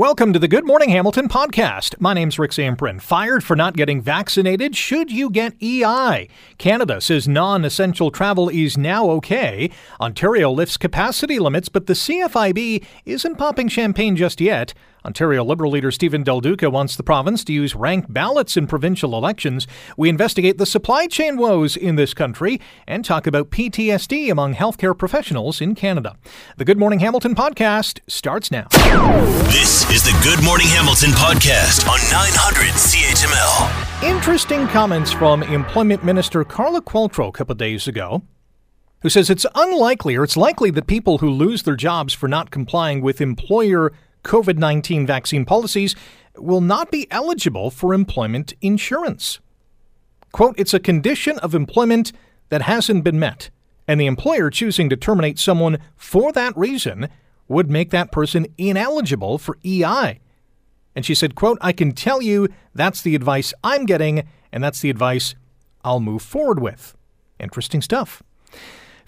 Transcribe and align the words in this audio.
Welcome 0.00 0.32
to 0.32 0.38
the 0.38 0.48
Good 0.48 0.66
Morning 0.66 0.88
Hamilton 0.88 1.28
podcast. 1.28 1.94
My 2.00 2.14
name's 2.14 2.38
Rick 2.38 2.52
Zamperin. 2.52 3.02
Fired 3.02 3.44
for 3.44 3.54
not 3.54 3.76
getting 3.76 4.00
vaccinated? 4.00 4.74
Should 4.74 5.12
you 5.12 5.28
get 5.28 5.62
EI? 5.62 6.26
Canada 6.56 7.02
says 7.02 7.28
non 7.28 7.66
essential 7.66 8.10
travel 8.10 8.48
is 8.48 8.78
now 8.78 9.10
okay. 9.10 9.70
Ontario 10.00 10.50
lifts 10.50 10.78
capacity 10.78 11.38
limits, 11.38 11.68
but 11.68 11.86
the 11.86 11.92
CFIB 11.92 12.82
isn't 13.04 13.36
popping 13.36 13.68
champagne 13.68 14.16
just 14.16 14.40
yet. 14.40 14.72
Ontario 15.04 15.44
Liberal 15.44 15.70
leader 15.70 15.90
Stephen 15.90 16.22
Del 16.22 16.40
Duca 16.40 16.68
wants 16.68 16.96
the 16.96 17.02
province 17.02 17.44
to 17.44 17.52
use 17.52 17.74
ranked 17.74 18.12
ballots 18.12 18.56
in 18.56 18.66
provincial 18.66 19.16
elections. 19.16 19.66
We 19.96 20.08
investigate 20.08 20.58
the 20.58 20.66
supply 20.66 21.06
chain 21.06 21.36
woes 21.36 21.76
in 21.76 21.96
this 21.96 22.14
country 22.14 22.60
and 22.86 23.04
talk 23.04 23.26
about 23.26 23.50
PTSD 23.50 24.30
among 24.30 24.54
healthcare 24.54 24.96
professionals 24.96 25.60
in 25.60 25.74
Canada. 25.74 26.16
The 26.56 26.64
Good 26.64 26.78
Morning 26.78 27.00
Hamilton 27.00 27.34
podcast 27.34 28.00
starts 28.06 28.50
now. 28.50 28.66
This 29.48 29.88
is 29.90 30.02
the 30.02 30.18
Good 30.22 30.44
Morning 30.44 30.68
Hamilton 30.68 31.10
podcast 31.10 31.88
on 31.88 31.98
900 32.10 32.72
CHML. 32.74 34.02
Interesting 34.02 34.66
comments 34.68 35.12
from 35.12 35.42
Employment 35.42 36.04
Minister 36.04 36.44
Carla 36.44 36.82
Qualtrough 36.82 37.28
a 37.28 37.32
couple 37.32 37.54
days 37.54 37.88
ago 37.88 38.22
who 39.02 39.08
says 39.08 39.30
it's 39.30 39.46
unlikely 39.54 40.16
or 40.16 40.24
it's 40.24 40.36
likely 40.36 40.70
that 40.70 40.86
people 40.86 41.18
who 41.18 41.30
lose 41.30 41.62
their 41.62 41.76
jobs 41.76 42.12
for 42.12 42.28
not 42.28 42.50
complying 42.50 43.00
with 43.00 43.20
employer 43.20 43.92
COVID 44.24 44.58
19 44.58 45.06
vaccine 45.06 45.44
policies 45.44 45.94
will 46.36 46.60
not 46.60 46.90
be 46.90 47.10
eligible 47.10 47.70
for 47.70 47.94
employment 47.94 48.54
insurance. 48.60 49.40
Quote, 50.32 50.54
it's 50.58 50.74
a 50.74 50.80
condition 50.80 51.38
of 51.38 51.54
employment 51.54 52.12
that 52.50 52.62
hasn't 52.62 53.04
been 53.04 53.18
met, 53.18 53.50
and 53.88 54.00
the 54.00 54.06
employer 54.06 54.50
choosing 54.50 54.88
to 54.88 54.96
terminate 54.96 55.38
someone 55.38 55.78
for 55.96 56.32
that 56.32 56.56
reason 56.56 57.08
would 57.48 57.70
make 57.70 57.90
that 57.90 58.12
person 58.12 58.46
ineligible 58.56 59.38
for 59.38 59.58
EI. 59.64 60.20
And 60.94 61.04
she 61.04 61.14
said, 61.14 61.34
quote, 61.34 61.58
I 61.60 61.72
can 61.72 61.92
tell 61.92 62.22
you 62.22 62.48
that's 62.74 63.02
the 63.02 63.14
advice 63.14 63.52
I'm 63.64 63.86
getting, 63.86 64.28
and 64.52 64.62
that's 64.62 64.80
the 64.80 64.90
advice 64.90 65.34
I'll 65.84 66.00
move 66.00 66.22
forward 66.22 66.60
with. 66.60 66.94
Interesting 67.38 67.82
stuff. 67.82 68.22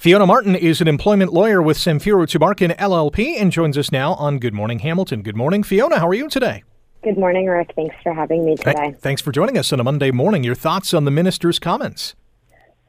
Fiona 0.02 0.26
Martin 0.26 0.56
is 0.56 0.80
an 0.80 0.88
employment 0.88 1.32
lawyer 1.32 1.62
with 1.62 1.76
Samfiru 1.76 2.26
Tumarkin 2.26 2.76
LLP 2.76 3.40
and 3.40 3.52
joins 3.52 3.78
us 3.78 3.92
now 3.92 4.14
on 4.14 4.40
Good 4.40 4.52
Morning 4.52 4.80
Hamilton. 4.80 5.22
Good 5.22 5.36
morning, 5.36 5.62
Fiona. 5.62 6.00
How 6.00 6.08
are 6.08 6.14
you 6.14 6.28
today? 6.28 6.64
Good 7.04 7.16
morning, 7.16 7.46
Rick. 7.46 7.70
Thanks 7.76 7.94
for 8.02 8.12
having 8.12 8.44
me 8.44 8.56
today. 8.56 8.96
Thanks 8.98 9.22
for 9.22 9.30
joining 9.30 9.56
us 9.56 9.72
on 9.72 9.78
a 9.78 9.84
Monday 9.84 10.10
morning. 10.10 10.42
Your 10.42 10.56
thoughts 10.56 10.92
on 10.92 11.04
the 11.04 11.12
minister's 11.12 11.60
comments? 11.60 12.16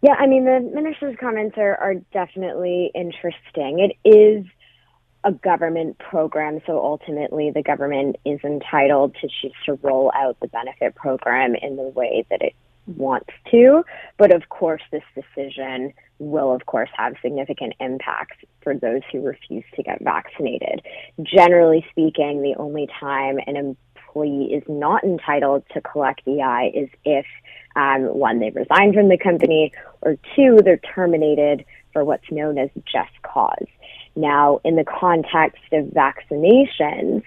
Yeah, 0.02 0.14
I 0.14 0.26
mean, 0.26 0.46
the 0.46 0.60
minister's 0.74 1.16
comments 1.20 1.56
are, 1.60 1.76
are 1.76 1.94
definitely 2.14 2.90
interesting. 2.96 3.78
It 3.78 4.10
is 4.10 4.48
a 5.24 5.34
government 5.34 6.00
program, 6.00 6.62
so 6.66 6.84
ultimately 6.84 7.52
the 7.52 7.62
government 7.62 8.16
is 8.26 8.40
entitled 8.44 9.16
to 9.22 9.28
choose 9.40 9.54
to 9.68 9.78
roll 9.84 10.12
out 10.16 10.40
the 10.40 10.48
benefit 10.48 10.96
program 10.96 11.54
in 11.54 11.76
the 11.76 11.84
way 11.84 12.26
that 12.32 12.42
it 12.42 12.56
wants 12.88 13.30
to. 13.52 13.84
But 14.18 14.34
of 14.34 14.50
course, 14.50 14.82
this 14.92 15.04
decision 15.16 15.94
will, 16.20 16.54
of 16.54 16.66
course, 16.66 16.90
have 16.96 17.16
significant 17.22 17.74
impacts 17.80 18.38
for 18.62 18.76
those 18.76 19.02
who 19.12 19.22
refuse 19.22 19.66
to 19.76 19.84
get 19.84 20.02
vaccinated. 20.02 20.82
Generally 21.22 21.86
speaking, 21.92 22.42
the 22.42 22.56
only 22.58 22.88
time 23.00 23.40
an 23.46 23.56
employee 23.58 24.54
is 24.54 24.64
not 24.68 25.04
entitled 25.04 25.64
to 25.74 25.82
collect 25.82 26.22
EI 26.28 26.72
is 26.74 26.90
if, 27.04 27.26
um, 27.76 28.04
one, 28.04 28.40
they 28.40 28.52
resign 28.52 28.94
from 28.94 29.10
the 29.10 29.18
company, 29.18 29.74
or 30.02 30.18
two, 30.36 30.60
they're 30.64 30.78
terminated 30.96 31.66
for 31.92 32.04
what's 32.04 32.30
known 32.32 32.58
as 32.58 32.70
just 32.86 33.22
cause. 33.24 33.68
Now, 34.16 34.62
in 34.64 34.76
the 34.76 34.84
context 34.84 35.64
of 35.72 35.86
vaccinations, 35.86 37.24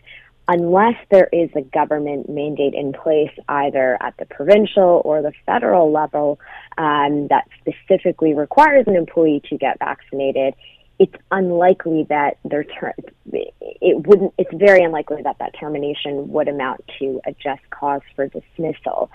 unless 0.48 0.94
there 1.10 1.28
is 1.32 1.50
a 1.56 1.62
government 1.62 2.28
mandate 2.28 2.74
in 2.74 2.92
place 2.92 3.32
either 3.48 3.98
at 4.00 4.16
the 4.18 4.26
provincial 4.26 5.02
or 5.04 5.22
the 5.22 5.32
federal 5.44 5.90
level 5.90 6.38
um, 6.78 7.28
that 7.28 7.48
specifically 7.60 8.32
requires 8.32 8.84
an 8.86 8.94
employee 8.94 9.42
to 9.48 9.58
get 9.58 9.78
vaccinated, 9.78 10.54
it's 10.98 11.14
unlikely 11.30 12.06
that 12.08 12.38
their 12.44 12.64
ter- 12.64 12.94
it 13.32 14.06
wouldn't. 14.06 14.32
It's 14.38 14.54
very 14.54 14.82
unlikely 14.82 15.22
that 15.22 15.38
that 15.40 15.54
termination 15.58 16.28
would 16.28 16.48
amount 16.48 16.84
to 16.98 17.20
a 17.26 17.32
just 17.32 17.68
cause 17.70 18.00
for 18.14 18.28
dismissal. 18.28 19.10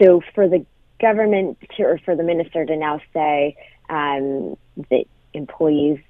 So 0.00 0.22
for 0.34 0.48
the 0.48 0.64
government 1.00 1.58
to, 1.76 1.84
or 1.84 1.98
for 1.98 2.16
the 2.16 2.22
minister 2.22 2.64
to 2.64 2.76
now 2.76 3.00
say 3.12 3.56
um, 3.88 4.56
that 4.90 5.04
employees 5.34 6.00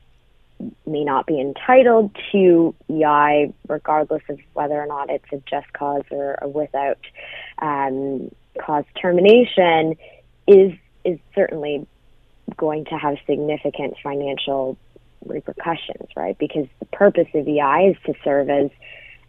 may 0.86 1.04
not 1.04 1.26
be 1.26 1.40
entitled 1.40 2.14
to 2.32 2.74
EI, 2.90 3.52
regardless 3.68 4.22
of 4.28 4.38
whether 4.52 4.74
or 4.80 4.86
not 4.86 5.10
it's 5.10 5.24
a 5.32 5.38
just 5.48 5.72
cause 5.72 6.02
or 6.10 6.38
a 6.42 6.48
without 6.48 6.98
um, 7.60 8.30
cause 8.58 8.84
termination, 9.00 9.96
is 10.46 10.72
is 11.04 11.18
certainly 11.34 11.86
going 12.56 12.84
to 12.84 12.96
have 12.96 13.16
significant 13.26 13.94
financial 14.02 14.76
repercussions, 15.24 16.08
right? 16.16 16.36
Because 16.38 16.66
the 16.78 16.86
purpose 16.86 17.28
of 17.34 17.46
EI 17.46 17.92
is 17.92 17.96
to 18.06 18.14
serve 18.24 18.50
as 18.50 18.70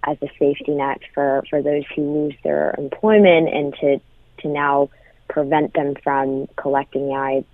as 0.03 0.17
a 0.21 0.27
safety 0.39 0.71
net 0.71 0.99
for, 1.13 1.43
for 1.49 1.61
those 1.61 1.83
who 1.95 2.01
lose 2.01 2.33
their 2.43 2.73
employment 2.77 3.49
and 3.49 3.73
to 3.81 4.01
to 4.39 4.47
now 4.47 4.89
prevent 5.29 5.73
them 5.73 5.95
from 6.03 6.47
collecting 6.57 7.11
EI 7.11 7.45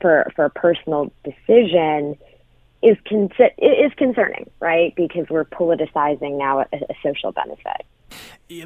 for 0.00 0.30
for 0.34 0.44
a 0.44 0.50
personal 0.50 1.12
decision 1.24 2.16
is 2.82 2.96
con- 3.08 3.30
is 3.58 3.92
concerning, 3.96 4.50
right? 4.60 4.94
Because 4.96 5.26
we're 5.28 5.44
politicizing 5.44 6.38
now 6.38 6.60
a, 6.60 6.66
a, 6.72 6.94
social 7.02 7.32
benefit. 7.32 7.84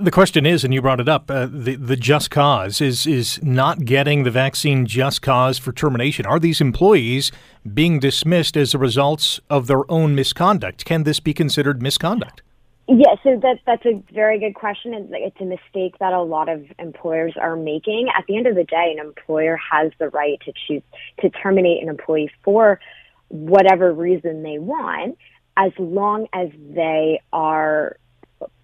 The 0.00 0.10
question 0.10 0.46
is, 0.46 0.64
and 0.64 0.72
you 0.72 0.80
brought 0.80 1.00
it 1.00 1.08
up, 1.08 1.30
uh, 1.30 1.46
the 1.50 1.76
the 1.76 1.96
just 1.96 2.30
cause 2.30 2.80
is 2.80 3.06
is 3.06 3.42
not 3.42 3.84
getting 3.84 4.22
the 4.22 4.30
vaccine 4.30 4.86
just 4.86 5.20
cause 5.20 5.58
for 5.58 5.72
termination. 5.72 6.26
Are 6.26 6.38
these 6.38 6.60
employees 6.60 7.32
being 7.72 7.98
dismissed 7.98 8.56
as 8.56 8.72
a 8.72 8.78
result 8.78 9.40
of 9.50 9.66
their 9.66 9.90
own 9.90 10.14
misconduct? 10.14 10.84
Can 10.84 11.02
this 11.02 11.20
be 11.20 11.34
considered 11.34 11.82
misconduct? 11.82 12.42
Yeah, 12.86 13.14
so 13.22 13.40
that 13.40 13.60
that's 13.66 13.84
a 13.86 14.02
very 14.12 14.38
good 14.38 14.54
question. 14.54 14.92
It's, 14.94 15.08
it's 15.10 15.40
a 15.40 15.44
mistake 15.44 15.98
that 16.00 16.12
a 16.12 16.22
lot 16.22 16.48
of 16.48 16.64
employers 16.78 17.34
are 17.40 17.56
making. 17.56 18.08
At 18.16 18.24
the 18.28 18.36
end 18.36 18.46
of 18.46 18.54
the 18.54 18.64
day, 18.64 18.94
an 18.96 19.04
employer 19.04 19.58
has 19.72 19.90
the 19.98 20.10
right 20.10 20.38
to 20.44 20.52
choose 20.66 20.82
to 21.20 21.30
terminate 21.30 21.82
an 21.82 21.88
employee 21.88 22.30
for 22.42 22.78
whatever 23.28 23.92
reason 23.92 24.42
they 24.42 24.58
want, 24.58 25.18
as 25.56 25.72
long 25.78 26.26
as 26.32 26.48
they 26.70 27.20
are 27.32 27.96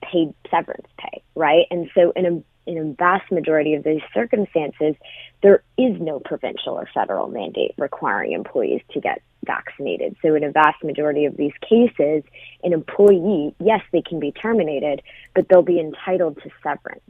paid 0.03 0.35
severance 0.51 0.87
pay, 0.99 1.23
right? 1.35 1.67
And 1.71 1.91
so 1.95 2.13
in 2.17 2.27
a 2.27 2.43
in 2.71 2.79
a 2.79 2.93
vast 2.93 3.33
majority 3.33 3.75
of 3.75 3.83
these 3.83 4.03
circumstances, 4.15 4.95
there 5.43 5.63
is 5.79 6.01
no 6.01 6.21
provincial 6.21 6.75
or 6.75 6.89
federal 6.93 7.27
mandate 7.29 7.75
requiring 7.79 8.33
employees 8.33 8.83
to 8.93 9.01
get 9.01 9.23
vaccinated. 9.45 10.15
So 10.23 10.35
in 10.35 10.45
a 10.45 10.53
vast 10.53 10.85
majority 10.85 11.25
of 11.25 11.37
these 11.37 11.55
cases, 11.63 12.23
an 12.63 12.73
employee, 12.73 13.55
yes, 13.59 13.81
they 13.93 14.03
can 14.03 14.21
be 14.21 14.31
terminated, 14.31 15.03
but 15.35 15.49
they'll 15.49 15.63
be 15.63 15.81
entitled 15.81 16.37
to 16.43 16.51
severance, 16.63 17.01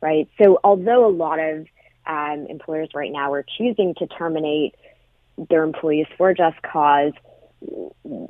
right? 0.00 0.28
So 0.40 0.60
although 0.64 1.06
a 1.06 1.10
lot 1.10 1.38
of 1.40 1.66
um, 2.06 2.46
employers 2.48 2.90
right 2.94 3.12
now 3.12 3.32
are 3.32 3.44
choosing 3.58 3.94
to 3.98 4.06
terminate 4.06 4.74
their 5.48 5.64
employees 5.64 6.06
for 6.16 6.34
just 6.34 6.60
cause. 6.62 7.12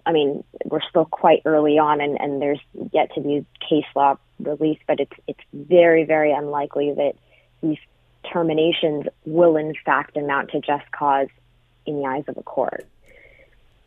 I 0.05 0.13
mean, 0.13 0.45
we're 0.67 0.83
still 0.89 1.07
quite 1.07 1.43
early 1.45 1.79
on, 1.79 2.01
and, 2.01 2.21
and 2.21 2.43
there's 2.43 2.61
yet 2.93 3.15
to 3.15 3.21
be 3.21 3.47
case 3.67 3.87
law 3.97 4.17
released, 4.39 4.83
but 4.87 5.01
it's 5.01 5.13
it's 5.27 5.41
very 5.53 6.05
very 6.05 6.33
unlikely 6.33 6.93
that 6.93 7.15
these 7.63 7.79
terminations 8.31 9.07
will 9.25 9.57
in 9.57 9.73
fact 9.85 10.17
amount 10.17 10.51
to 10.51 10.61
just 10.61 10.91
cause 10.93 11.29
in 11.87 12.01
the 12.01 12.07
eyes 12.07 12.25
of 12.29 12.37
a 12.37 12.43
court. 12.43 12.87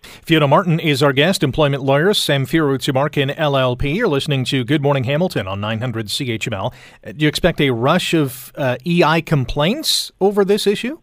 Fiona 0.05 0.47
Martin 0.47 0.79
is 0.79 1.01
our 1.01 1.13
guest, 1.13 1.43
employment 1.43 1.83
lawyer, 1.83 2.09
Samfiru 2.09 2.77
Tumarkin 2.77 3.35
LLP. 3.35 3.95
You're 3.95 4.07
listening 4.07 4.45
to 4.45 4.63
Good 4.63 4.81
Morning 4.81 5.03
Hamilton 5.03 5.47
on 5.47 5.59
900 5.61 6.07
CHML. 6.07 6.73
Do 7.03 7.13
you 7.17 7.27
expect 7.27 7.59
a 7.61 7.71
rush 7.71 8.13
of 8.13 8.51
uh, 8.55 8.77
EI 8.85 9.21
complaints 9.21 10.11
over 10.21 10.45
this 10.45 10.67
issue? 10.67 10.99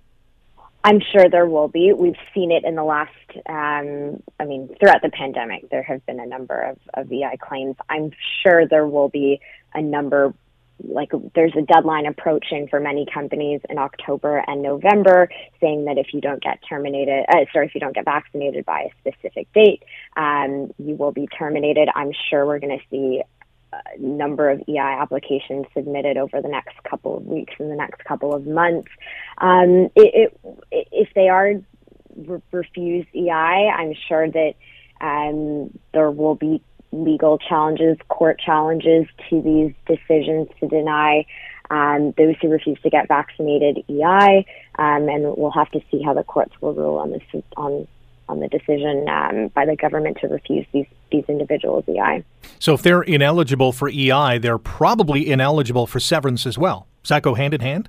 I'm 0.84 1.00
sure 1.00 1.28
there 1.28 1.46
will 1.46 1.68
be. 1.68 1.92
We've 1.92 2.16
seen 2.34 2.50
it 2.50 2.64
in 2.64 2.74
the 2.74 2.82
last, 2.82 3.10
um, 3.48 4.22
I 4.40 4.44
mean, 4.44 4.68
throughout 4.80 5.02
the 5.02 5.10
pandemic, 5.10 5.70
there 5.70 5.82
have 5.82 6.04
been 6.06 6.18
a 6.18 6.26
number 6.26 6.60
of, 6.60 6.78
of 6.94 7.08
claims. 7.40 7.76
I'm 7.88 8.10
sure 8.42 8.66
there 8.66 8.86
will 8.86 9.08
be 9.08 9.40
a 9.74 9.80
number, 9.80 10.34
like 10.82 11.12
there's 11.36 11.54
a 11.56 11.62
deadline 11.62 12.06
approaching 12.06 12.66
for 12.66 12.80
many 12.80 13.06
companies 13.06 13.60
in 13.70 13.78
October 13.78 14.42
and 14.46 14.60
November 14.60 15.28
saying 15.60 15.84
that 15.84 15.98
if 15.98 16.12
you 16.12 16.20
don't 16.20 16.42
get 16.42 16.58
terminated, 16.68 17.26
uh, 17.28 17.44
sorry, 17.52 17.66
if 17.66 17.74
you 17.76 17.80
don't 17.80 17.94
get 17.94 18.04
vaccinated 18.04 18.64
by 18.64 18.88
a 18.88 18.90
specific 19.00 19.52
date, 19.52 19.84
um, 20.16 20.72
you 20.78 20.96
will 20.96 21.12
be 21.12 21.28
terminated. 21.28 21.88
I'm 21.94 22.10
sure 22.28 22.44
we're 22.44 22.58
going 22.58 22.76
to 22.76 22.84
see 22.90 23.22
number 23.98 24.50
of 24.50 24.62
EI 24.68 24.78
applications 24.78 25.66
submitted 25.74 26.16
over 26.16 26.40
the 26.40 26.48
next 26.48 26.82
couple 26.88 27.16
of 27.16 27.26
weeks 27.26 27.54
and 27.58 27.70
the 27.70 27.76
next 27.76 28.04
couple 28.04 28.34
of 28.34 28.46
months. 28.46 28.88
Um, 29.38 29.90
it, 29.96 30.32
it, 30.40 30.88
if 30.90 31.08
they 31.14 31.28
are 31.28 31.54
re- 32.16 32.42
refused 32.50 33.08
EI, 33.14 33.30
I'm 33.30 33.94
sure 34.08 34.28
that 34.30 34.54
um, 35.00 35.76
there 35.92 36.10
will 36.10 36.34
be 36.34 36.62
legal 36.92 37.38
challenges, 37.38 37.96
court 38.08 38.38
challenges 38.38 39.06
to 39.30 39.40
these 39.42 39.72
decisions 39.86 40.48
to 40.60 40.68
deny 40.68 41.24
um, 41.70 42.12
those 42.18 42.34
who 42.42 42.48
refuse 42.48 42.78
to 42.82 42.90
get 42.90 43.08
vaccinated 43.08 43.78
EI, 43.88 44.44
um, 44.78 45.08
and 45.08 45.34
we'll 45.36 45.50
have 45.50 45.70
to 45.70 45.80
see 45.90 46.02
how 46.02 46.12
the 46.12 46.22
courts 46.22 46.52
will 46.60 46.74
rule 46.74 46.98
on 46.98 47.12
this 47.12 47.22
on 47.56 47.88
on 48.28 48.40
the 48.40 48.48
decision 48.48 49.08
um, 49.08 49.48
by 49.48 49.66
the 49.66 49.76
government 49.76 50.18
to 50.20 50.28
refuse 50.28 50.66
these 50.72 50.86
these 51.10 51.24
individuals 51.28 51.84
EI. 51.88 52.24
So, 52.58 52.74
if 52.74 52.82
they're 52.82 53.02
ineligible 53.02 53.72
for 53.72 53.88
EI, 53.88 54.38
they're 54.38 54.58
probably 54.58 55.28
ineligible 55.28 55.86
for 55.86 56.00
severance 56.00 56.46
as 56.46 56.58
well. 56.58 56.86
Does 57.02 57.10
that 57.10 57.22
go 57.22 57.34
hand 57.34 57.54
in 57.54 57.60
hand? 57.60 57.88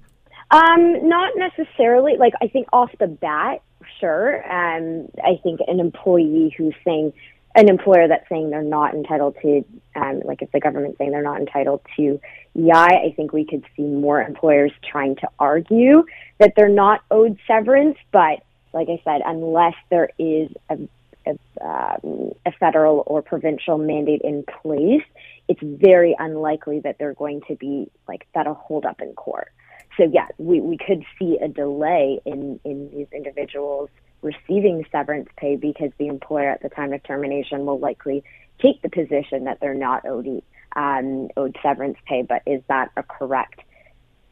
Um, 0.52 1.08
not 1.08 1.34
necessarily. 1.36 2.18
Like 2.18 2.34
I 2.42 2.48
think 2.48 2.68
off 2.74 2.92
the 3.00 3.08
bat, 3.08 3.62
sure. 4.00 4.44
Um, 4.52 5.08
I 5.24 5.40
think 5.42 5.62
an 5.68 5.80
employee 5.80 6.54
who's 6.58 6.76
saying 6.86 7.14
an 7.56 7.70
employer 7.70 8.08
that's 8.08 8.28
saying 8.30 8.50
they're 8.50 8.64
not 8.64 8.94
entitled 8.94 9.36
to, 9.42 9.64
um, 9.96 10.22
like 10.26 10.42
if 10.42 10.52
the 10.52 10.60
government's 10.60 10.98
saying 10.98 11.12
they're 11.12 11.22
not 11.22 11.40
entitled 11.40 11.82
to 11.96 12.20
EI, 12.56 12.72
I 12.72 13.14
think 13.16 13.32
we 13.32 13.46
could 13.46 13.64
see 13.76 13.84
more 13.84 14.22
employers 14.22 14.72
trying 14.84 15.16
to 15.18 15.30
argue 15.40 16.06
that 16.40 16.54
they're 16.56 16.70
not 16.70 17.02
owed 17.12 17.38
severance. 17.48 17.98
But 18.12 18.44
like 18.74 18.90
I 18.90 19.02
said, 19.04 19.22
unless 19.26 19.76
there 19.90 20.10
is 20.18 20.50
a, 20.70 20.78
a, 21.26 21.32
um, 21.62 22.32
a 22.46 22.52
federal 22.60 23.04
or 23.06 23.22
provincial 23.22 23.78
mandate 23.78 24.22
in 24.24 24.44
place, 24.62 25.04
it's 25.48 25.62
very 25.62 26.16
unlikely 26.18 26.80
that 26.82 26.98
they're 26.98 27.14
going 27.14 27.42
to 27.48 27.56
be 27.56 27.90
like 28.08 28.28
that'll 28.34 28.54
hold 28.56 28.86
up 28.86 29.02
in 29.02 29.14
court. 29.14 29.52
So 29.98 30.04
yeah, 30.12 30.28
we, 30.38 30.60
we 30.60 30.78
could 30.78 31.04
see 31.20 31.38
a 31.38 31.48
delay 31.48 32.20
in, 32.26 32.60
in 32.64 32.90
these 32.90 33.08
individuals 33.14 33.90
receiving 34.22 34.86
severance 34.92 35.30
pay 35.38 35.56
because 35.56 35.92
the 35.98 36.08
employer 36.08 36.50
at 36.50 36.62
the 36.62 36.70
time 36.70 36.94
of 36.94 37.04
termination 37.04 37.66
will 37.66 37.80
likely 37.80 38.24
take 38.60 38.82
the 38.82 38.90
position 38.90 39.44
that 39.44 39.60
they're 39.60 39.74
not 39.74 40.06
owed, 40.06 40.42
um, 40.76 41.30
owed 41.38 41.58
severance 41.62 41.98
pay. 42.08 42.24
But 42.24 42.42
is 42.48 42.62
that 42.70 42.92
a 42.98 43.04
correct 43.04 43.62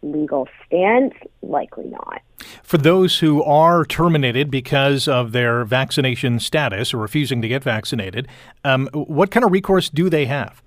legal 0.02 0.48
stance? 0.66 1.14
Likely 1.42 1.86
not. 1.86 2.22
For 2.64 2.78
those 2.78 3.20
who 3.20 3.44
are 3.44 3.86
terminated 3.86 4.50
because 4.50 5.08
of 5.08 5.32
their 5.32 5.66
vaccination 5.66 6.40
status 6.40 6.94
or 6.94 6.98
refusing 6.98 7.42
to 7.42 7.48
get 7.48 7.64
vaccinated, 7.64 8.28
um, 8.64 8.90
what 8.94 9.32
kind 9.32 9.44
of 9.44 9.52
recourse 9.52 9.90
do 9.90 10.10
they 10.10 10.26
have? 10.26 10.62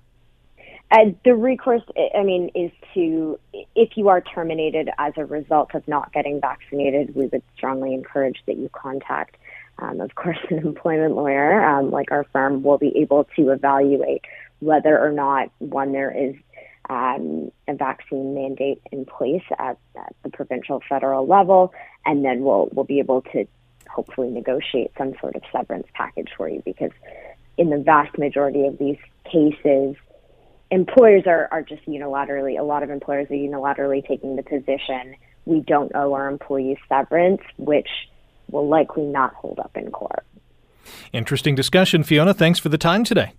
Uh, 0.91 1.05
the 1.23 1.33
recourse, 1.33 1.81
I 2.15 2.23
mean, 2.23 2.51
is 2.53 2.71
to, 2.93 3.39
if 3.75 3.97
you 3.97 4.07
are 4.07 4.21
terminated 4.21 4.89
as 4.97 5.13
a 5.17 5.25
result 5.25 5.73
of 5.73 5.87
not 5.87 6.13
getting 6.13 6.39
vaccinated, 6.39 7.15
we 7.15 7.25
would 7.27 7.41
strongly 7.55 7.93
encourage 7.93 8.41
that 8.45 8.57
you 8.57 8.69
contact, 8.69 9.35
um, 9.79 9.99
of 9.99 10.13
course, 10.15 10.37
an 10.49 10.59
employment 10.59 11.15
lawyer, 11.15 11.63
um, 11.65 11.89
like 11.89 12.11
our 12.11 12.23
firm, 12.31 12.61
will 12.61 12.77
be 12.77 12.95
able 12.97 13.27
to 13.35 13.49
evaluate 13.49 14.21
whether 14.59 14.97
or 14.99 15.11
not, 15.11 15.49
one, 15.59 15.91
there 15.91 16.11
is 16.11 16.35
um, 16.89 17.51
a 17.67 17.73
vaccine 17.73 18.33
mandate 18.33 18.81
in 18.91 19.05
place 19.05 19.43
at, 19.57 19.77
at 19.95 20.15
the 20.23 20.29
provincial 20.29 20.81
federal 20.87 21.27
level, 21.27 21.73
and 22.05 22.23
then 22.23 22.41
we'll, 22.41 22.69
we'll 22.71 22.85
be 22.85 22.99
able 22.99 23.21
to 23.33 23.45
hopefully 23.89 24.29
negotiate 24.29 24.91
some 24.97 25.13
sort 25.19 25.35
of 25.35 25.41
severance 25.51 25.87
package 25.93 26.29
for 26.35 26.49
you 26.49 26.61
because 26.65 26.91
in 27.57 27.69
the 27.69 27.77
vast 27.77 28.17
majority 28.17 28.65
of 28.65 28.77
these 28.77 28.97
cases, 29.23 29.95
employers 30.71 31.23
are, 31.25 31.47
are 31.51 31.61
just 31.61 31.85
unilaterally, 31.85 32.59
a 32.59 32.63
lot 32.63 32.83
of 32.83 32.89
employers 32.89 33.27
are 33.29 33.35
unilaterally 33.35 34.05
taking 34.05 34.35
the 34.35 34.43
position 34.43 35.15
we 35.45 35.61
don't 35.61 35.91
owe 35.95 36.13
our 36.13 36.27
employees 36.27 36.77
severance, 36.89 37.41
which 37.57 37.87
will 38.49 38.67
likely 38.67 39.03
not 39.03 39.33
hold 39.33 39.59
up 39.59 39.71
in 39.75 39.91
court. 39.91 40.25
Interesting 41.13 41.55
discussion, 41.55 42.03
Fiona. 42.03 42.33
Thanks 42.33 42.59
for 42.59 42.69
the 42.69 42.77
time 42.77 43.03
today. 43.03 43.33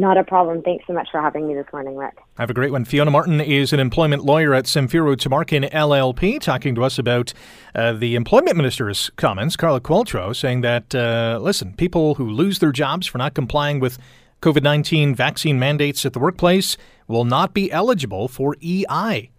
Not 0.00 0.16
a 0.16 0.22
problem. 0.22 0.62
Thanks 0.62 0.84
so 0.86 0.92
much 0.92 1.08
for 1.10 1.20
having 1.20 1.48
me 1.48 1.54
this 1.54 1.66
morning, 1.72 1.96
Rick. 1.96 2.18
Have 2.36 2.50
a 2.50 2.54
great 2.54 2.70
one. 2.70 2.84
Fiona 2.84 3.10
Martin 3.10 3.40
is 3.40 3.72
an 3.72 3.80
employment 3.80 4.24
lawyer 4.24 4.54
at 4.54 4.66
Samfiru 4.66 5.16
Tumarkin 5.16 5.68
LLP, 5.72 6.40
talking 6.40 6.76
to 6.76 6.84
us 6.84 7.00
about 7.00 7.32
uh, 7.74 7.94
the 7.94 8.14
employment 8.14 8.56
minister's 8.56 9.10
comments, 9.16 9.56
Carla 9.56 9.80
Qualtrough, 9.80 10.36
saying 10.36 10.60
that, 10.60 10.94
uh, 10.94 11.40
listen, 11.42 11.72
people 11.72 12.14
who 12.14 12.30
lose 12.30 12.60
their 12.60 12.70
jobs 12.70 13.08
for 13.08 13.18
not 13.18 13.34
complying 13.34 13.80
with 13.80 13.98
COVID 14.40 14.62
19 14.62 15.16
vaccine 15.16 15.58
mandates 15.58 16.06
at 16.06 16.12
the 16.12 16.20
workplace 16.20 16.76
will 17.08 17.24
not 17.24 17.52
be 17.52 17.72
eligible 17.72 18.28
for 18.28 18.56
EI. 18.62 19.30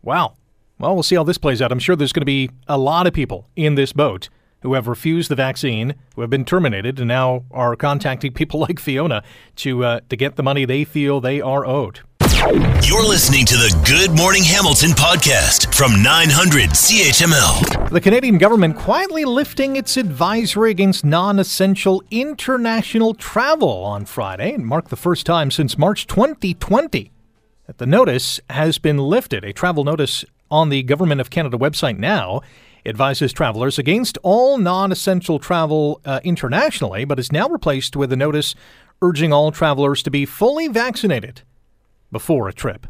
Wow. 0.00 0.36
Well, 0.78 0.94
we'll 0.94 1.02
see 1.02 1.16
how 1.16 1.24
this 1.24 1.38
plays 1.38 1.60
out. 1.60 1.72
I'm 1.72 1.80
sure 1.80 1.96
there's 1.96 2.12
going 2.12 2.20
to 2.20 2.26
be 2.26 2.50
a 2.68 2.78
lot 2.78 3.08
of 3.08 3.12
people 3.12 3.48
in 3.56 3.74
this 3.74 3.92
boat 3.92 4.28
who 4.66 4.74
have 4.74 4.88
refused 4.88 5.30
the 5.30 5.36
vaccine, 5.36 5.94
who 6.16 6.22
have 6.22 6.30
been 6.30 6.44
terminated, 6.44 6.98
and 6.98 7.06
now 7.06 7.44
are 7.52 7.76
contacting 7.76 8.32
people 8.32 8.58
like 8.68 8.80
Fiona 8.80 9.22
to 9.54 9.84
uh, 9.84 10.00
to 10.08 10.16
get 10.16 10.34
the 10.34 10.42
money 10.42 10.64
they 10.64 10.82
feel 10.82 11.20
they 11.20 11.40
are 11.40 11.64
owed. 11.64 12.00
You're 12.82 13.06
listening 13.06 13.46
to 13.46 13.54
the 13.54 13.84
Good 13.86 14.16
Morning 14.16 14.42
Hamilton 14.42 14.90
podcast 14.90 15.72
from 15.72 16.02
900 16.02 16.70
CHML. 16.70 17.90
The 17.90 18.00
Canadian 18.00 18.38
government 18.38 18.76
quietly 18.76 19.24
lifting 19.24 19.76
its 19.76 19.96
advisory 19.96 20.72
against 20.72 21.04
non 21.04 21.38
essential 21.38 22.02
international 22.10 23.14
travel 23.14 23.84
on 23.84 24.04
Friday 24.04 24.52
and 24.52 24.66
marked 24.66 24.90
the 24.90 24.96
first 24.96 25.26
time 25.26 25.52
since 25.52 25.78
March 25.78 26.08
2020 26.08 27.12
that 27.66 27.78
the 27.78 27.86
notice 27.86 28.40
has 28.50 28.78
been 28.78 28.98
lifted. 28.98 29.44
A 29.44 29.52
travel 29.52 29.84
notice 29.84 30.24
on 30.50 30.70
the 30.70 30.82
Government 30.82 31.20
of 31.20 31.30
Canada 31.30 31.56
website 31.56 31.98
now 31.98 32.42
advises 32.86 33.32
travelers 33.32 33.78
against 33.78 34.18
all 34.22 34.58
non 34.58 34.92
essential 34.92 35.38
travel 35.38 36.00
uh, 36.04 36.20
internationally, 36.24 37.04
but 37.04 37.18
is 37.18 37.32
now 37.32 37.48
replaced 37.48 37.96
with 37.96 38.12
a 38.12 38.16
notice 38.16 38.54
urging 39.02 39.32
all 39.32 39.50
travelers 39.50 40.02
to 40.02 40.10
be 40.10 40.24
fully 40.24 40.68
vaccinated 40.68 41.42
before 42.10 42.48
a 42.48 42.52
trip. 42.52 42.86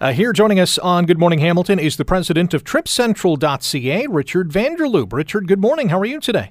Uh, 0.00 0.12
here 0.12 0.32
joining 0.32 0.60
us 0.60 0.78
on 0.78 1.04
Good 1.04 1.18
Morning 1.18 1.40
Hamilton 1.40 1.78
is 1.78 1.96
the 1.96 2.04
president 2.04 2.54
of 2.54 2.64
TripCentral.ca, 2.64 4.06
Richard 4.06 4.50
Vanderlubbe. 4.50 5.12
Richard, 5.12 5.48
good 5.48 5.60
morning. 5.60 5.88
How 5.88 5.98
are 5.98 6.04
you 6.04 6.20
today? 6.20 6.50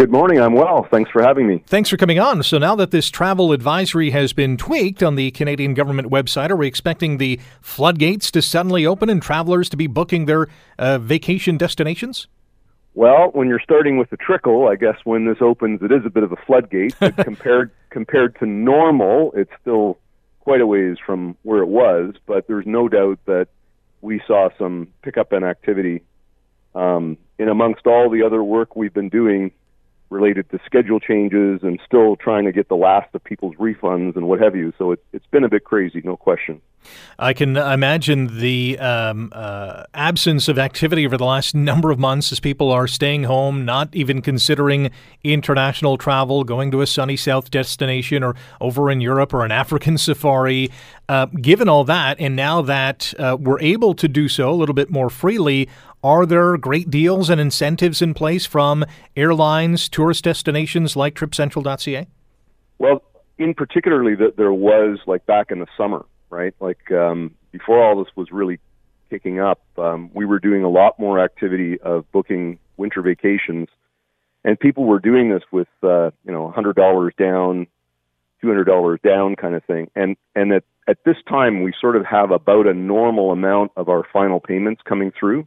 Good 0.00 0.10
morning. 0.10 0.40
I'm 0.40 0.54
well. 0.54 0.88
Thanks 0.90 1.10
for 1.10 1.22
having 1.22 1.46
me. 1.46 1.62
Thanks 1.66 1.90
for 1.90 1.98
coming 1.98 2.18
on. 2.18 2.42
So 2.42 2.56
now 2.56 2.74
that 2.74 2.90
this 2.90 3.10
travel 3.10 3.52
advisory 3.52 4.12
has 4.12 4.32
been 4.32 4.56
tweaked 4.56 5.02
on 5.02 5.14
the 5.14 5.30
Canadian 5.32 5.74
government 5.74 6.08
website, 6.08 6.48
are 6.48 6.56
we 6.56 6.66
expecting 6.66 7.18
the 7.18 7.38
floodgates 7.60 8.30
to 8.30 8.40
suddenly 8.40 8.86
open 8.86 9.10
and 9.10 9.20
travelers 9.20 9.68
to 9.68 9.76
be 9.76 9.86
booking 9.86 10.24
their 10.24 10.48
uh, 10.78 10.96
vacation 10.96 11.58
destinations? 11.58 12.28
Well, 12.94 13.28
when 13.34 13.48
you're 13.48 13.60
starting 13.60 13.98
with 13.98 14.10
a 14.12 14.16
trickle, 14.16 14.68
I 14.68 14.76
guess 14.76 14.96
when 15.04 15.26
this 15.26 15.36
opens, 15.42 15.82
it 15.82 15.92
is 15.92 16.06
a 16.06 16.10
bit 16.10 16.22
of 16.22 16.32
a 16.32 16.36
floodgate. 16.46 16.98
compared 17.18 17.70
compared 17.90 18.38
to 18.38 18.46
normal, 18.46 19.32
it's 19.36 19.52
still 19.60 19.98
quite 20.38 20.62
a 20.62 20.66
ways 20.66 20.96
from 21.04 21.36
where 21.42 21.60
it 21.60 21.68
was, 21.68 22.14
but 22.24 22.46
there's 22.46 22.64
no 22.64 22.88
doubt 22.88 23.18
that 23.26 23.48
we 24.00 24.22
saw 24.26 24.48
some 24.56 24.88
pickup 25.02 25.34
in 25.34 25.44
activity. 25.44 26.00
Um, 26.74 27.18
in 27.38 27.48
amongst 27.48 27.86
all 27.86 28.08
the 28.08 28.22
other 28.22 28.42
work 28.42 28.76
we've 28.76 28.94
been 28.94 29.08
doing 29.08 29.50
related 30.10 30.50
to 30.50 30.58
schedule 30.66 31.00
changes 31.00 31.60
and 31.62 31.80
still 31.86 32.16
trying 32.16 32.44
to 32.44 32.52
get 32.52 32.68
the 32.68 32.76
last 32.76 33.08
of 33.14 33.22
people's 33.24 33.54
refunds 33.56 34.16
and 34.16 34.28
what 34.28 34.40
have 34.40 34.56
you. 34.56 34.72
So 34.76 34.92
it, 34.92 35.04
it's 35.12 35.26
been 35.26 35.44
a 35.44 35.48
bit 35.48 35.64
crazy, 35.64 36.02
no 36.04 36.16
question. 36.16 36.60
I 37.18 37.32
can 37.32 37.56
imagine 37.56 38.38
the 38.38 38.78
um, 38.78 39.30
uh, 39.32 39.84
absence 39.92 40.48
of 40.48 40.58
activity 40.58 41.04
over 41.04 41.16
the 41.16 41.24
last 41.24 41.54
number 41.54 41.90
of 41.90 41.98
months 41.98 42.32
as 42.32 42.40
people 42.40 42.70
are 42.70 42.86
staying 42.86 43.24
home, 43.24 43.64
not 43.64 43.94
even 43.94 44.22
considering 44.22 44.90
international 45.22 45.98
travel, 45.98 46.44
going 46.44 46.70
to 46.70 46.80
a 46.80 46.86
sunny 46.86 47.16
south 47.16 47.50
destination 47.50 48.22
or 48.22 48.34
over 48.60 48.90
in 48.90 49.00
Europe 49.00 49.34
or 49.34 49.44
an 49.44 49.52
African 49.52 49.98
safari. 49.98 50.70
Uh, 51.08 51.26
given 51.26 51.68
all 51.68 51.84
that, 51.84 52.18
and 52.20 52.36
now 52.36 52.62
that 52.62 53.12
uh, 53.18 53.36
we're 53.38 53.60
able 53.60 53.94
to 53.94 54.08
do 54.08 54.28
so 54.28 54.50
a 54.50 54.54
little 54.54 54.74
bit 54.74 54.90
more 54.90 55.10
freely, 55.10 55.68
are 56.02 56.24
there 56.24 56.56
great 56.56 56.88
deals 56.88 57.28
and 57.28 57.40
incentives 57.40 58.00
in 58.00 58.14
place 58.14 58.46
from 58.46 58.84
airlines, 59.16 59.88
tourist 59.88 60.24
destinations 60.24 60.96
like 60.96 61.14
TripCentral.ca? 61.14 62.06
Well, 62.78 63.02
in 63.38 63.54
particularly 63.54 64.14
that 64.14 64.36
there 64.36 64.52
was 64.52 64.98
like 65.06 65.26
back 65.26 65.50
in 65.50 65.58
the 65.58 65.66
summer, 65.76 66.06
right? 66.30 66.54
Like 66.60 66.90
um, 66.92 67.34
before 67.52 67.82
all 67.82 68.02
this 68.02 68.12
was 68.16 68.28
really 68.32 68.58
kicking 69.10 69.40
up, 69.40 69.60
um, 69.78 70.10
we 70.14 70.24
were 70.24 70.38
doing 70.38 70.64
a 70.64 70.68
lot 70.68 70.98
more 70.98 71.18
activity 71.18 71.80
of 71.80 72.10
booking 72.12 72.58
winter 72.76 73.02
vacations, 73.02 73.68
and 74.44 74.58
people 74.58 74.84
were 74.84 75.00
doing 75.00 75.30
this 75.30 75.42
with 75.52 75.68
uh, 75.82 76.10
you 76.24 76.32
know 76.32 76.50
hundred 76.50 76.76
dollars 76.76 77.12
down, 77.18 77.66
two 78.40 78.48
hundred 78.48 78.64
dollars 78.64 79.00
down 79.04 79.36
kind 79.36 79.54
of 79.54 79.64
thing. 79.64 79.90
And 79.94 80.16
and 80.34 80.52
at 80.52 80.64
at 80.88 81.04
this 81.04 81.16
time 81.28 81.62
we 81.62 81.74
sort 81.80 81.96
of 81.96 82.06
have 82.06 82.30
about 82.30 82.66
a 82.66 82.74
normal 82.74 83.32
amount 83.32 83.72
of 83.76 83.88
our 83.88 84.04
final 84.12 84.40
payments 84.40 84.80
coming 84.84 85.12
through 85.18 85.46